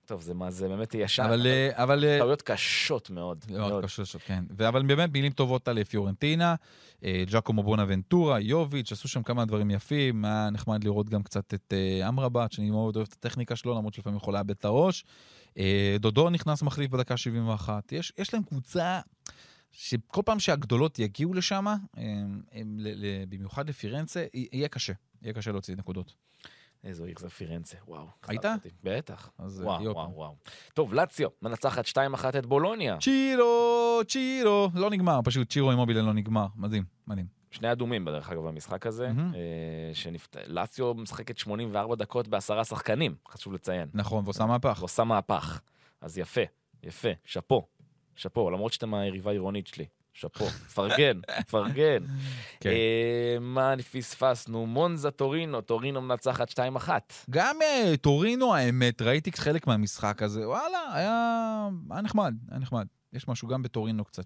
טוב, 0.09 0.21
זה 0.21 0.33
מה, 0.33 0.51
זה 0.51 0.67
באמת 0.67 0.95
ישן. 0.95 1.23
אבל, 1.23 1.47
אה, 1.47 1.83
אבל 1.83 2.05
אה, 2.05 2.17
טעויות 2.19 2.41
קשות 2.41 3.09
מאוד. 3.09 3.45
מאוד 3.49 3.71
מאוד. 3.71 3.83
קשות, 3.83 4.07
כן. 4.25 4.43
אבל 4.67 4.85
באמת 4.85 5.09
מילים 5.13 5.31
טובות 5.31 5.67
על 5.67 5.83
פיורנטינה, 5.83 6.55
אה, 7.03 7.23
ג'קומו 7.31 7.63
בונאבנטורה, 7.63 8.39
יוביץ', 8.39 8.91
עשו 8.91 9.07
שם 9.07 9.23
כמה 9.23 9.45
דברים 9.45 9.71
יפים, 9.71 10.25
היה 10.25 10.49
נחמד 10.49 10.83
לראות 10.83 11.09
גם 11.09 11.23
קצת 11.23 11.53
את 11.53 11.73
אה, 11.73 12.07
אמרבת, 12.07 12.51
שאני 12.51 12.69
מאוד 12.69 12.95
אוהב 12.95 13.07
את 13.07 13.13
הטכניקה 13.13 13.55
שלו, 13.55 13.77
למרות 13.77 13.93
שלפעמים 13.93 14.17
יכול 14.17 14.33
לאבד 14.33 14.51
את 14.51 14.65
הראש. 14.65 15.05
אה, 15.57 15.95
דודו 15.99 16.29
נכנס 16.29 16.61
מחליף 16.61 16.91
בדקה 16.91 17.17
71. 17.17 17.91
יש, 17.91 18.13
יש 18.17 18.33
להם 18.33 18.43
קבוצה 18.43 18.99
שכל 19.71 20.21
פעם 20.25 20.39
שהגדולות 20.39 20.99
יגיעו 20.99 21.33
לשם, 21.33 21.65
אה, 21.97 22.03
במיוחד 23.29 23.69
לפירנצה, 23.69 24.25
יהיה 24.33 24.67
קשה. 24.67 24.93
יהיה 25.21 25.33
קשה 25.33 25.51
להוציא 25.51 25.75
נקודות. 25.75 26.13
איזו 26.83 27.05
עיר 27.05 27.15
זה 27.19 27.29
פירנצה, 27.29 27.77
וואו. 27.87 28.07
היית? 28.27 28.45
בטח. 28.83 29.29
אז, 29.37 29.61
וואו, 29.61 29.83
יופי. 29.83 29.99
וואו, 29.99 30.15
וואו. 30.15 30.35
טוב, 30.73 30.93
לאציו, 30.93 31.29
מנצחת 31.41 31.85
2-1 31.85 32.37
את 32.39 32.45
בולוניה. 32.45 32.97
צ'ירו, 33.01 34.01
צ'ירו, 34.07 34.69
לא 34.73 34.89
נגמר, 34.89 35.19
פשוט 35.23 35.51
צ'ירו 35.51 35.71
אימובילה 35.71 36.01
לא 36.01 36.13
נגמר. 36.13 36.47
מדהים, 36.55 36.83
מדהים. 37.07 37.25
שני 37.51 37.71
אדומים, 37.71 38.05
בדרך 38.05 38.29
אגב, 38.29 38.41
במשחק 38.47 38.85
הזה. 38.85 39.07
מהמם. 39.07 39.35
אה, 39.35 39.39
שנפת... 39.93 40.37
לאציו 40.47 40.93
משחקת 40.93 41.37
84 41.37 41.95
דקות 41.95 42.27
בעשרה 42.27 42.63
שחקנים, 42.63 43.15
חשוב 43.27 43.53
לציין. 43.53 43.89
נכון, 43.93 44.23
ועושה 44.23 44.45
מהפך. 44.45 44.77
ועושה 44.79 45.03
מהפך. 45.03 45.61
אז 46.01 46.17
יפה, 46.17 46.41
יפה, 46.83 47.09
שאפו. 47.25 47.67
שאפו, 48.15 48.49
למרות 48.49 48.73
שאתם 48.73 48.93
היריבה 48.93 49.29
העירונית 49.29 49.67
שלי. 49.67 49.85
שאפו, 50.19 50.45
פרגן, 50.73 51.19
פרגן. 51.49 52.03
כן. 52.61 52.69
אה, 52.69 53.37
מה 53.41 53.73
פספסנו? 53.91 54.65
מונזה 54.67 55.11
טורינו, 55.11 55.61
טורינו 55.61 56.01
מנצחת 56.01 56.59
2-1. 56.59 56.89
גם 57.29 57.55
אה, 57.61 57.93
טורינו, 58.01 58.55
האמת, 58.55 59.01
ראיתי 59.01 59.31
חלק 59.31 59.67
מהמשחק 59.67 60.21
הזה, 60.23 60.47
וואלה, 60.47 60.77
היה, 60.93 61.67
היה 61.91 62.01
נחמד, 62.01 62.35
היה 62.49 62.59
נחמד. 62.59 62.87
יש 63.13 63.27
משהו 63.27 63.47
גם 63.47 63.61
בטורינו 63.63 64.05
קצת 64.05 64.23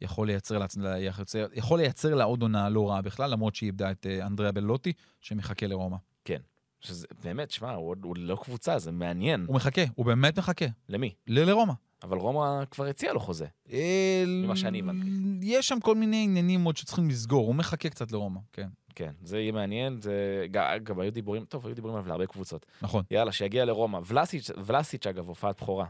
שיכול 0.00 0.26
לייצר 0.26 0.58
לה, 0.58 0.66
לייצר, 0.76 1.46
יכול 1.54 1.78
לייצר 1.78 2.14
לה 2.14 2.24
עוד 2.24 2.42
עונה 2.42 2.68
לא 2.68 2.90
רעה 2.90 3.02
בכלל, 3.02 3.30
למרות 3.30 3.54
שהיא 3.54 3.66
איבדה 3.66 3.90
את 3.90 4.06
אה, 4.06 4.26
אנדריאה 4.26 4.52
בלוטי, 4.52 4.92
שמחכה 5.20 5.66
לרומא. 5.66 5.96
כן. 6.24 6.38
שזה, 6.80 7.06
באמת, 7.24 7.50
שמע, 7.50 7.72
הוא, 7.72 7.96
הוא 8.04 8.16
לא 8.18 8.36
קבוצה, 8.44 8.78
זה 8.78 8.92
מעניין. 8.92 9.44
הוא 9.48 9.56
מחכה, 9.56 9.82
הוא 9.94 10.06
באמת 10.06 10.38
מחכה. 10.38 10.64
למי? 10.88 11.14
ל- 11.26 11.40
לרומא. 11.50 11.72
אבל 12.04 12.18
רומא 12.18 12.64
כבר 12.70 12.86
הציעה 12.86 13.12
לו 13.12 13.20
חוזה. 13.20 13.46
אה, 13.72 14.24
ממה 14.26 14.56
שאני 14.56 14.78
הבנתי. 14.78 15.08
יש 15.42 15.68
שם 15.68 15.80
כל 15.80 15.94
מיני 15.94 16.24
עניינים 16.24 16.64
עוד 16.64 16.76
שצריכים 16.76 17.08
לסגור, 17.08 17.46
הוא 17.46 17.54
מחכה 17.54 17.88
קצת 17.88 18.12
לרומא, 18.12 18.40
כן, 18.52 18.68
כן, 18.94 19.12
זה 19.24 19.40
יהיה 19.40 19.52
מעניין, 19.52 20.00
זה... 20.00 20.46
גם 20.82 21.00
היו 21.00 21.12
דיבורים, 21.12 21.44
טוב, 21.44 21.66
היו 21.66 21.74
דיבורים 21.74 21.96
עליו 21.96 22.08
להרבה 22.08 22.26
קבוצות. 22.26 22.66
נכון. 22.82 23.04
יאללה, 23.10 23.32
שיגיע 23.32 23.64
לרומא. 23.64 24.00
ולסיץ', 24.06 24.50
ולסיץ' 24.66 25.06
אגב, 25.06 25.28
הופעת 25.28 25.56
בכורה 25.62 25.86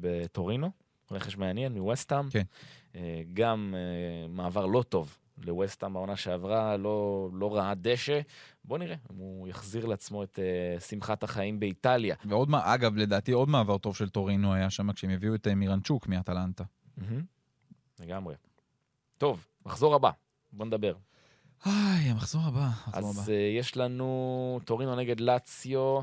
בטורינו, 0.00 0.70
רכש 1.10 1.36
מעניין 1.36 1.72
מווסטהאם. 1.72 2.30
כן. 2.30 2.42
אה, 2.94 3.22
גם 3.34 3.74
אה, 3.76 4.28
מעבר 4.28 4.66
לא 4.66 4.82
טוב 4.82 5.18
לווסטהאם 5.38 5.92
בעונה 5.92 6.16
שעברה, 6.16 6.76
לא, 6.76 7.28
לא 7.32 7.56
ראה 7.56 7.74
דשא. 7.74 8.20
בוא 8.64 8.78
נראה 8.78 8.96
אם 9.12 9.16
הוא 9.16 9.48
יחזיר 9.48 9.86
לעצמו 9.86 10.22
את 10.22 10.38
אה, 10.38 10.80
שמחת 10.80 11.22
החיים 11.22 11.60
באיטליה. 11.60 12.16
ועוד, 12.24 12.50
מה- 12.50 12.74
אגב, 12.74 12.96
לדעתי 12.96 13.32
עוד 13.32 13.48
מעבר 13.48 13.78
טוב 13.78 13.96
של 13.96 14.08
טורינו 14.08 14.54
היה 14.54 14.70
שם 14.70 14.92
כשהם 14.92 15.10
הביאו 15.10 15.34
את 15.34 15.46
אה, 15.46 15.54
מירנצ'וק 15.54 16.06
מאטלנטה. 16.06 16.64
מהמם. 16.96 17.22
לגמרי. 18.00 18.34
טוב, 19.18 19.46
מחזור 19.66 19.94
הבא, 19.94 20.10
בוא 20.52 20.66
נדבר. 20.66 20.94
איי, 21.66 21.72
המחזור 22.10 22.42
הבא. 22.46 22.60
המחזור 22.84 23.10
הבא. 23.10 23.20
אז 23.20 23.28
אה, 23.28 23.32
יש 23.32 23.76
לנו 23.76 24.60
טורינו 24.64 24.96
נגד 24.96 25.20
לאציו, 25.20 26.00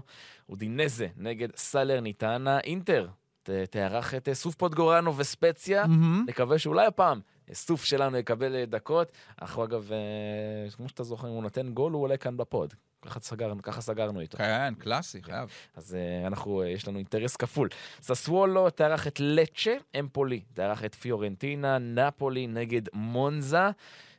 אודינזה 0.49 1.07
נגד 1.17 1.55
סלרניטנה, 1.55 2.59
אינטר. 2.59 3.07
ת- 3.43 3.49
תארח 3.49 4.13
את 4.13 4.29
סוף 4.33 4.55
פודגוראנו 4.55 5.17
וספציה. 5.17 5.87
מהמם. 5.87 6.25
נקווה 6.27 6.59
שאולי 6.59 6.85
הפעם 6.85 7.19
אה, 7.49 7.55
סוף 7.55 7.83
שלנו 7.85 8.17
יקבל 8.17 8.55
אה, 8.55 8.65
דקות. 8.65 9.11
אנחנו 9.41 9.63
אגב, 9.63 9.91
אה, 9.91 10.71
כמו 10.71 10.89
שאתה 10.89 11.03
זוכר, 11.03 11.27
אם 11.27 11.33
הוא 11.33 11.43
נותן 11.43 11.73
גול, 11.73 11.93
הוא 11.93 12.01
עולה 12.01 12.17
כאן 12.17 12.37
בפוד. 12.37 12.73
ככה 13.01 13.19
סגרנו, 13.19 13.61
ככה 13.61 13.81
סגרנו 13.81 14.19
איתו. 14.19 14.37
כן, 14.37 14.73
קלאסי, 14.77 15.23
חייב. 15.23 15.49
אז 15.75 15.97
uh, 16.23 16.27
אנחנו, 16.27 16.63
יש 16.63 16.87
לנו 16.87 16.97
אינטרס 16.97 17.35
כפול. 17.35 17.69
ססוולו 18.01 18.69
תארח 18.69 19.07
את 19.07 19.19
לצ'ה, 19.19 19.75
אמפולי 19.99 20.41
תארח 20.53 20.85
את 20.85 20.95
פיורנטינה, 20.95 21.77
נפולי 21.77 22.47
נגד 22.47 22.81
מונזה. 22.93 23.69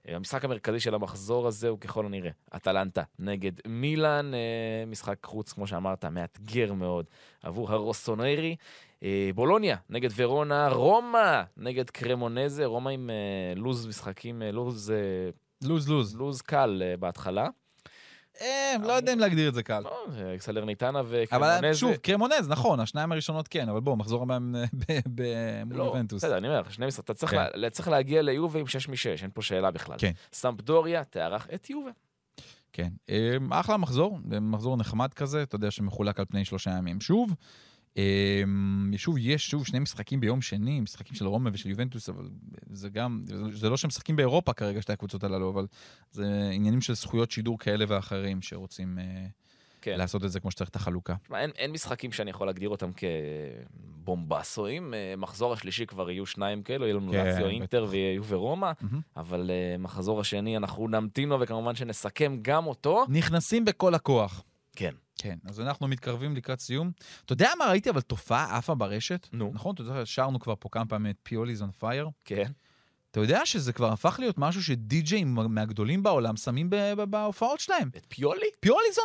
אה, 0.08 0.16
המשחק 0.16 0.44
המרכזי 0.44 0.80
של 0.80 0.94
המחזור 0.94 1.46
הזה 1.46 1.68
הוא 1.68 1.78
ככל 1.78 2.06
הנראה 2.06 2.30
אטלנטה 2.56 3.02
נגד 3.18 3.52
מילאן, 3.66 4.34
אה, 4.34 4.86
משחק 4.86 5.26
חוץ, 5.26 5.52
כמו 5.52 5.66
שאמרת, 5.66 6.04
מאתגר 6.04 6.72
מאוד 6.72 7.06
עבור 7.42 7.72
הרוסונרי. 7.72 8.56
אה, 9.04 9.30
בולוניה 9.34 9.76
נגד 9.90 10.10
ורונה, 10.16 10.68
רומא 10.68 11.42
נגד 11.56 11.90
קרמונזה, 11.90 12.64
רומא 12.66 12.90
עם 12.90 13.10
אה, 13.10 13.54
לוז 13.56 13.86
משחקים, 13.86 14.42
אה, 14.42 14.52
לוז, 14.52 14.92
לוז 15.64 15.88
לוז. 15.88 16.16
לוז 16.16 16.40
קל 16.42 16.82
בהתחלה. 16.98 17.48
לא 18.82 18.92
יודע 18.92 19.12
אם 19.12 19.18
להגדיר 19.18 19.48
את 19.48 19.54
זה 19.54 19.62
קל. 19.62 19.80
לא, 19.80 20.06
סלרניטנה 20.38 21.00
אבל 21.00 21.08
וקרמונזה. 21.24 21.74
שוב, 21.74 21.96
קרמונז, 21.96 22.48
נכון, 22.48 22.80
השניים 22.80 23.12
הראשונות 23.12 23.48
כן, 23.48 23.68
אבל 23.68 23.80
בוא, 23.80 23.96
מחזור 23.96 24.22
הבא 24.22 24.38
מול 24.38 25.76
לא, 25.76 25.82
יובנטוס. 25.84 26.24
בסדר, 26.24 26.36
אני 26.36 26.48
אומר, 26.48 26.62
שני 26.70 26.86
משחקים, 26.86 27.04
אתה 27.04 27.14
צריך 27.14 27.32
כן. 27.32 27.44
לה- 27.54 27.70
צריך 27.70 27.88
להגיע 27.88 28.22
ליובה 28.22 28.60
עם 28.60 28.66
6 28.66 28.88
מ-6, 28.88 29.22
אין 29.22 29.30
פה 29.34 29.42
שאלה 29.42 29.70
בכלל. 29.70 29.96
כן. 29.98 30.10
סמפדוריה 30.32 31.04
תארח 31.04 31.46
את 31.54 31.70
יובה. 31.70 31.90
כן. 32.72 32.88
אחלה 33.50 33.76
מחזור, 33.76 34.18
מחזור 34.40 34.76
נחמד 34.76 35.14
כזה, 35.14 35.42
אתה 35.42 35.56
יודע 35.56 35.70
שמחולק 35.70 36.18
על 36.18 36.24
פני 36.24 36.44
שלושה 36.44 36.70
ימים. 36.70 37.00
שוב, 37.00 37.34
שוב, 38.96 39.16
יש 39.18 39.50
שוב 39.50 39.66
שני 39.66 39.78
משחקים 39.78 40.20
ביום 40.20 40.42
שני, 40.42 40.80
משחקים 40.80 41.14
של 41.14 41.26
רומא 41.26 41.50
ושל 41.52 41.70
יובנטוס, 41.70 42.08
אבל 42.08 42.28
זה 42.72 42.88
גם, 42.88 43.22
זה 43.52 43.70
לא 43.70 43.76
שהם 43.76 43.88
משחקים 43.88 44.16
באירופה 44.16 44.52
כרגע, 44.52 44.82
שתי 44.82 44.92
הקבוצות 44.92 45.24
הללו, 45.24 45.50
אבל 45.50 45.66
זה 46.10 46.50
עניינים 46.52 46.80
של 46.80 46.94
זכויות 46.94 47.30
שידור 47.30 47.58
כאלה 47.58 47.84
ואחרים 47.88 48.42
שרוצים 48.42 48.98
אה, 48.98 49.26
כן. 49.84 49.98
לעשות 49.98 50.24
את 50.24 50.32
זה 50.32 50.40
כמו 50.40 50.50
שצריך 50.50 50.70
את 50.70 50.76
החלוקה. 50.76 51.14
תשמע, 51.22 51.40
אין, 51.40 51.50
אין 51.56 51.72
משחקים 51.72 52.12
שאני 52.12 52.30
יכול 52.30 52.46
להגדיר 52.46 52.68
אותם 52.68 52.90
כבומבסואים. 54.02 54.94
אה, 54.94 55.14
מחזור 55.16 55.52
השלישי 55.52 55.86
כבר 55.86 56.10
יהיו 56.10 56.26
שניים 56.26 56.62
כאלו, 56.62 56.84
יהיה 56.84 56.94
לנו 56.94 57.12
כן, 57.12 57.26
לאציו. 57.26 57.46
אינטר 57.48 57.86
ויהיו 57.90 58.24
ורומא, 58.24 58.72
מהמם. 58.80 59.00
אבל 59.16 59.50
אה, 59.50 59.76
מחזור 59.78 60.20
השני 60.20 60.56
אנחנו 60.56 60.88
נמתין 60.88 61.28
לו, 61.28 61.40
וכמובן 61.40 61.74
שנסכם 61.74 62.38
גם 62.42 62.66
אותו. 62.66 63.04
נכנסים 63.08 63.64
בכל 63.64 63.94
הכוח. 63.94 64.42
כן. 64.76 64.94
כן, 65.18 65.38
אז 65.44 65.60
אנחנו 65.60 65.88
מתקרבים 65.88 66.36
לקראת 66.36 66.60
סיום. 66.60 66.92
אתה 67.24 67.32
יודע 67.32 67.50
מה 67.58 67.64
ראיתי 67.64 67.90
אבל 67.90 68.00
תופעה 68.00 68.56
עפה 68.56 68.74
ברשת? 68.74 69.28
נו. 69.32 69.50
נכון, 69.54 69.74
אתה 69.74 69.82
יודע, 69.82 70.06
שרנו 70.06 70.40
כבר 70.40 70.54
פה 70.58 70.68
כמה 70.72 70.86
פעמים 70.86 71.10
את 71.10 71.16
פיוליז 71.22 71.62
און 71.62 71.70
פייר. 71.78 72.08
כן. 72.24 72.52
אתה 73.10 73.20
יודע 73.20 73.46
שזה 73.46 73.72
כבר 73.72 73.92
הפך 73.92 74.16
להיות 74.18 74.38
משהו 74.38 74.62
שדי-ג'אים 74.62 75.34
מהגדולים 75.34 76.02
בעולם 76.02 76.36
שמים 76.36 76.70
בהופעות 77.10 77.60
שלהם. 77.60 77.90
את 77.96 78.06
Pioli's 78.08 78.46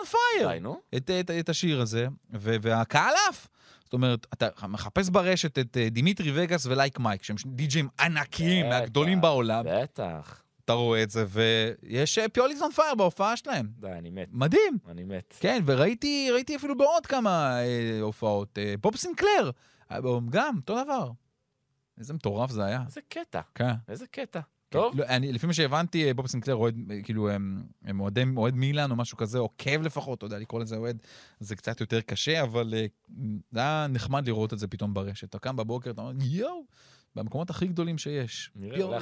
on 0.05 0.18
fire! 0.18 0.49
די, 0.51 0.59
נו. 0.59 0.81
את, 0.97 1.09
את, 1.19 1.31
את 1.31 1.49
השיר 1.49 1.81
הזה, 1.81 2.07
ו- 2.33 2.55
והקהל 2.61 3.13
עף. 3.29 3.47
זאת 3.83 3.93
אומרת, 3.93 4.27
אתה 4.33 4.67
מחפש 4.67 5.09
ברשת 5.09 5.59
את 5.59 5.77
אה, 5.77 5.89
דימיטרי 5.89 6.31
וגאס 6.35 6.65
ולייק 6.65 6.99
מייק, 6.99 7.23
שהם 7.23 7.35
די-ג'אים 7.45 7.87
ענקיים, 7.99 8.69
מהגדולים 8.69 9.21
בעולם. 9.21 9.65
בטח. 9.67 10.41
אתה 10.69 10.77
רואה 10.77 11.03
את 11.03 11.09
זה, 11.09 11.25
ויש 11.29 12.19
Pioli's 12.33 12.61
on 12.61 12.71
fire 12.71 12.95
בהופעה 12.95 13.37
שלהם. 13.37 13.67
די, 13.79 13.87
אני 13.91 14.09
מת. 14.09 14.27
מדהים. 14.31 14.77
אני 14.87 15.03
מת. 15.03 15.33
כן, 15.39 15.63
וראיתי 15.65 16.29
ראיתי 16.33 16.55
אפילו 16.55 16.77
בעוד 16.77 17.05
כמה 17.05 17.59
אה, 17.61 17.99
הופעות. 18.01 18.57
אה, 18.57 18.73
בוב 18.81 18.95
סינקלר, 18.95 19.51
אה, 19.91 19.99
גם, 20.29 20.55
אותו 20.57 20.83
דבר. 20.83 21.11
איזה 21.99 22.13
מטורף 22.13 22.51
זה 22.51 22.65
היה. 22.65 22.83
איזה 22.85 23.01
קטע. 23.09 23.41
כן. 23.55 23.73
איזה 23.87 24.07
קטע. 24.07 24.39
טוב. 24.69 24.99
לא, 24.99 25.05
אני, 25.05 25.31
לפי 25.31 25.47
מה 25.47 25.53
שהבנתי, 25.53 26.07
אה, 26.07 26.13
בוב 26.13 26.27
סינקלר 26.27 26.55
אוהד, 26.55 26.75
אה, 26.91 27.01
כאילו, 27.03 27.29
הם, 27.29 27.63
הם 27.85 27.99
אוהדי, 27.99 28.23
אוהד 28.37 28.55
מילאן 28.55 28.91
או 28.91 28.95
משהו 28.95 29.17
כזה, 29.17 29.37
עוקב 29.37 29.81
לפחות, 29.81 30.17
אתה 30.17 30.25
יודע, 30.25 30.39
לקרוא 30.39 30.61
לזה 30.61 30.77
אוהד, 30.77 30.97
זה 31.39 31.55
קצת 31.55 31.81
יותר 31.81 32.01
קשה, 32.01 32.43
אבל 32.43 32.73
אה, 32.77 32.85
זה 33.51 33.59
היה 33.59 33.87
נחמד 33.89 34.27
לראות 34.27 34.53
את 34.53 34.59
זה 34.59 34.67
פתאום 34.67 34.93
ברשת. 34.93 35.29
אתה 35.29 35.39
קם 35.39 35.55
בבוקר, 35.55 35.91
אתה 35.91 36.01
אומר, 36.01 36.13
יואו, 36.21 36.63
במקומות 37.15 37.49
הכי 37.49 37.67
גדולים 37.67 37.97
שיש. 37.97 38.51
נראה, 38.55 38.81
אולי 38.83 38.97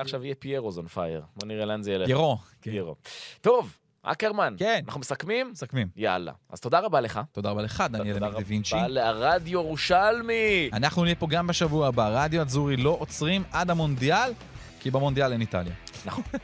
עכשיו- 0.00 0.24
יהיה 0.24 0.34
פיירו 0.34 0.65
is 0.65 0.78
on 0.78 0.86
fire. 0.86 1.22
בוא 1.36 1.48
נראה 1.48 1.64
לאן 1.64 1.82
זה 1.82 1.92
ילך. 1.92 2.06
פיירו. 2.06 2.38
כן. 2.62 2.70
פיירו. 2.70 2.94
טוב, 3.40 3.76
אקרמן. 4.02 4.54
כן. 4.58 4.82
אנחנו 4.86 5.00
מסכמים? 5.00 5.50
מסכמים. 5.52 5.88
יאללה. 5.96 6.32
אז 6.50 6.60
תודה 6.60 6.80
רבה 6.80 7.00
לך. 7.00 7.20
תודה 7.32 7.50
רבה 7.50 7.62
לך, 7.62 7.84
דניאל 7.90 8.14
תודה 8.14 8.30
דה 8.30 8.38
וינצ'י. 8.46 8.74
רבה 8.76 8.88
לרדיו 8.88 9.52
ירושלמי. 9.60 10.70
אנחנו 10.72 11.04
נהיה 11.04 11.14
פה 11.14 11.26
גם 11.30 11.46
בשבוע 11.46 11.88
הבא. 11.88 12.24
רדיו 12.24 12.42
אזורי 12.42 12.76
לא 12.76 12.96
עוצרים 13.00 13.42
עד 13.52 13.70
המונדיאל, 13.70 14.32
כי 14.80 14.90
במונדיאל 14.90 15.32
אין 15.32 15.40
איטליה. 15.40 15.74
נכון. 16.06 16.24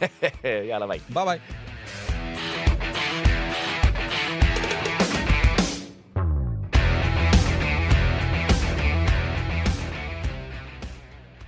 יאללה, 0.68 0.86
ביי. 0.86 0.98
ביי 1.08 1.24
ביי. 1.24 1.38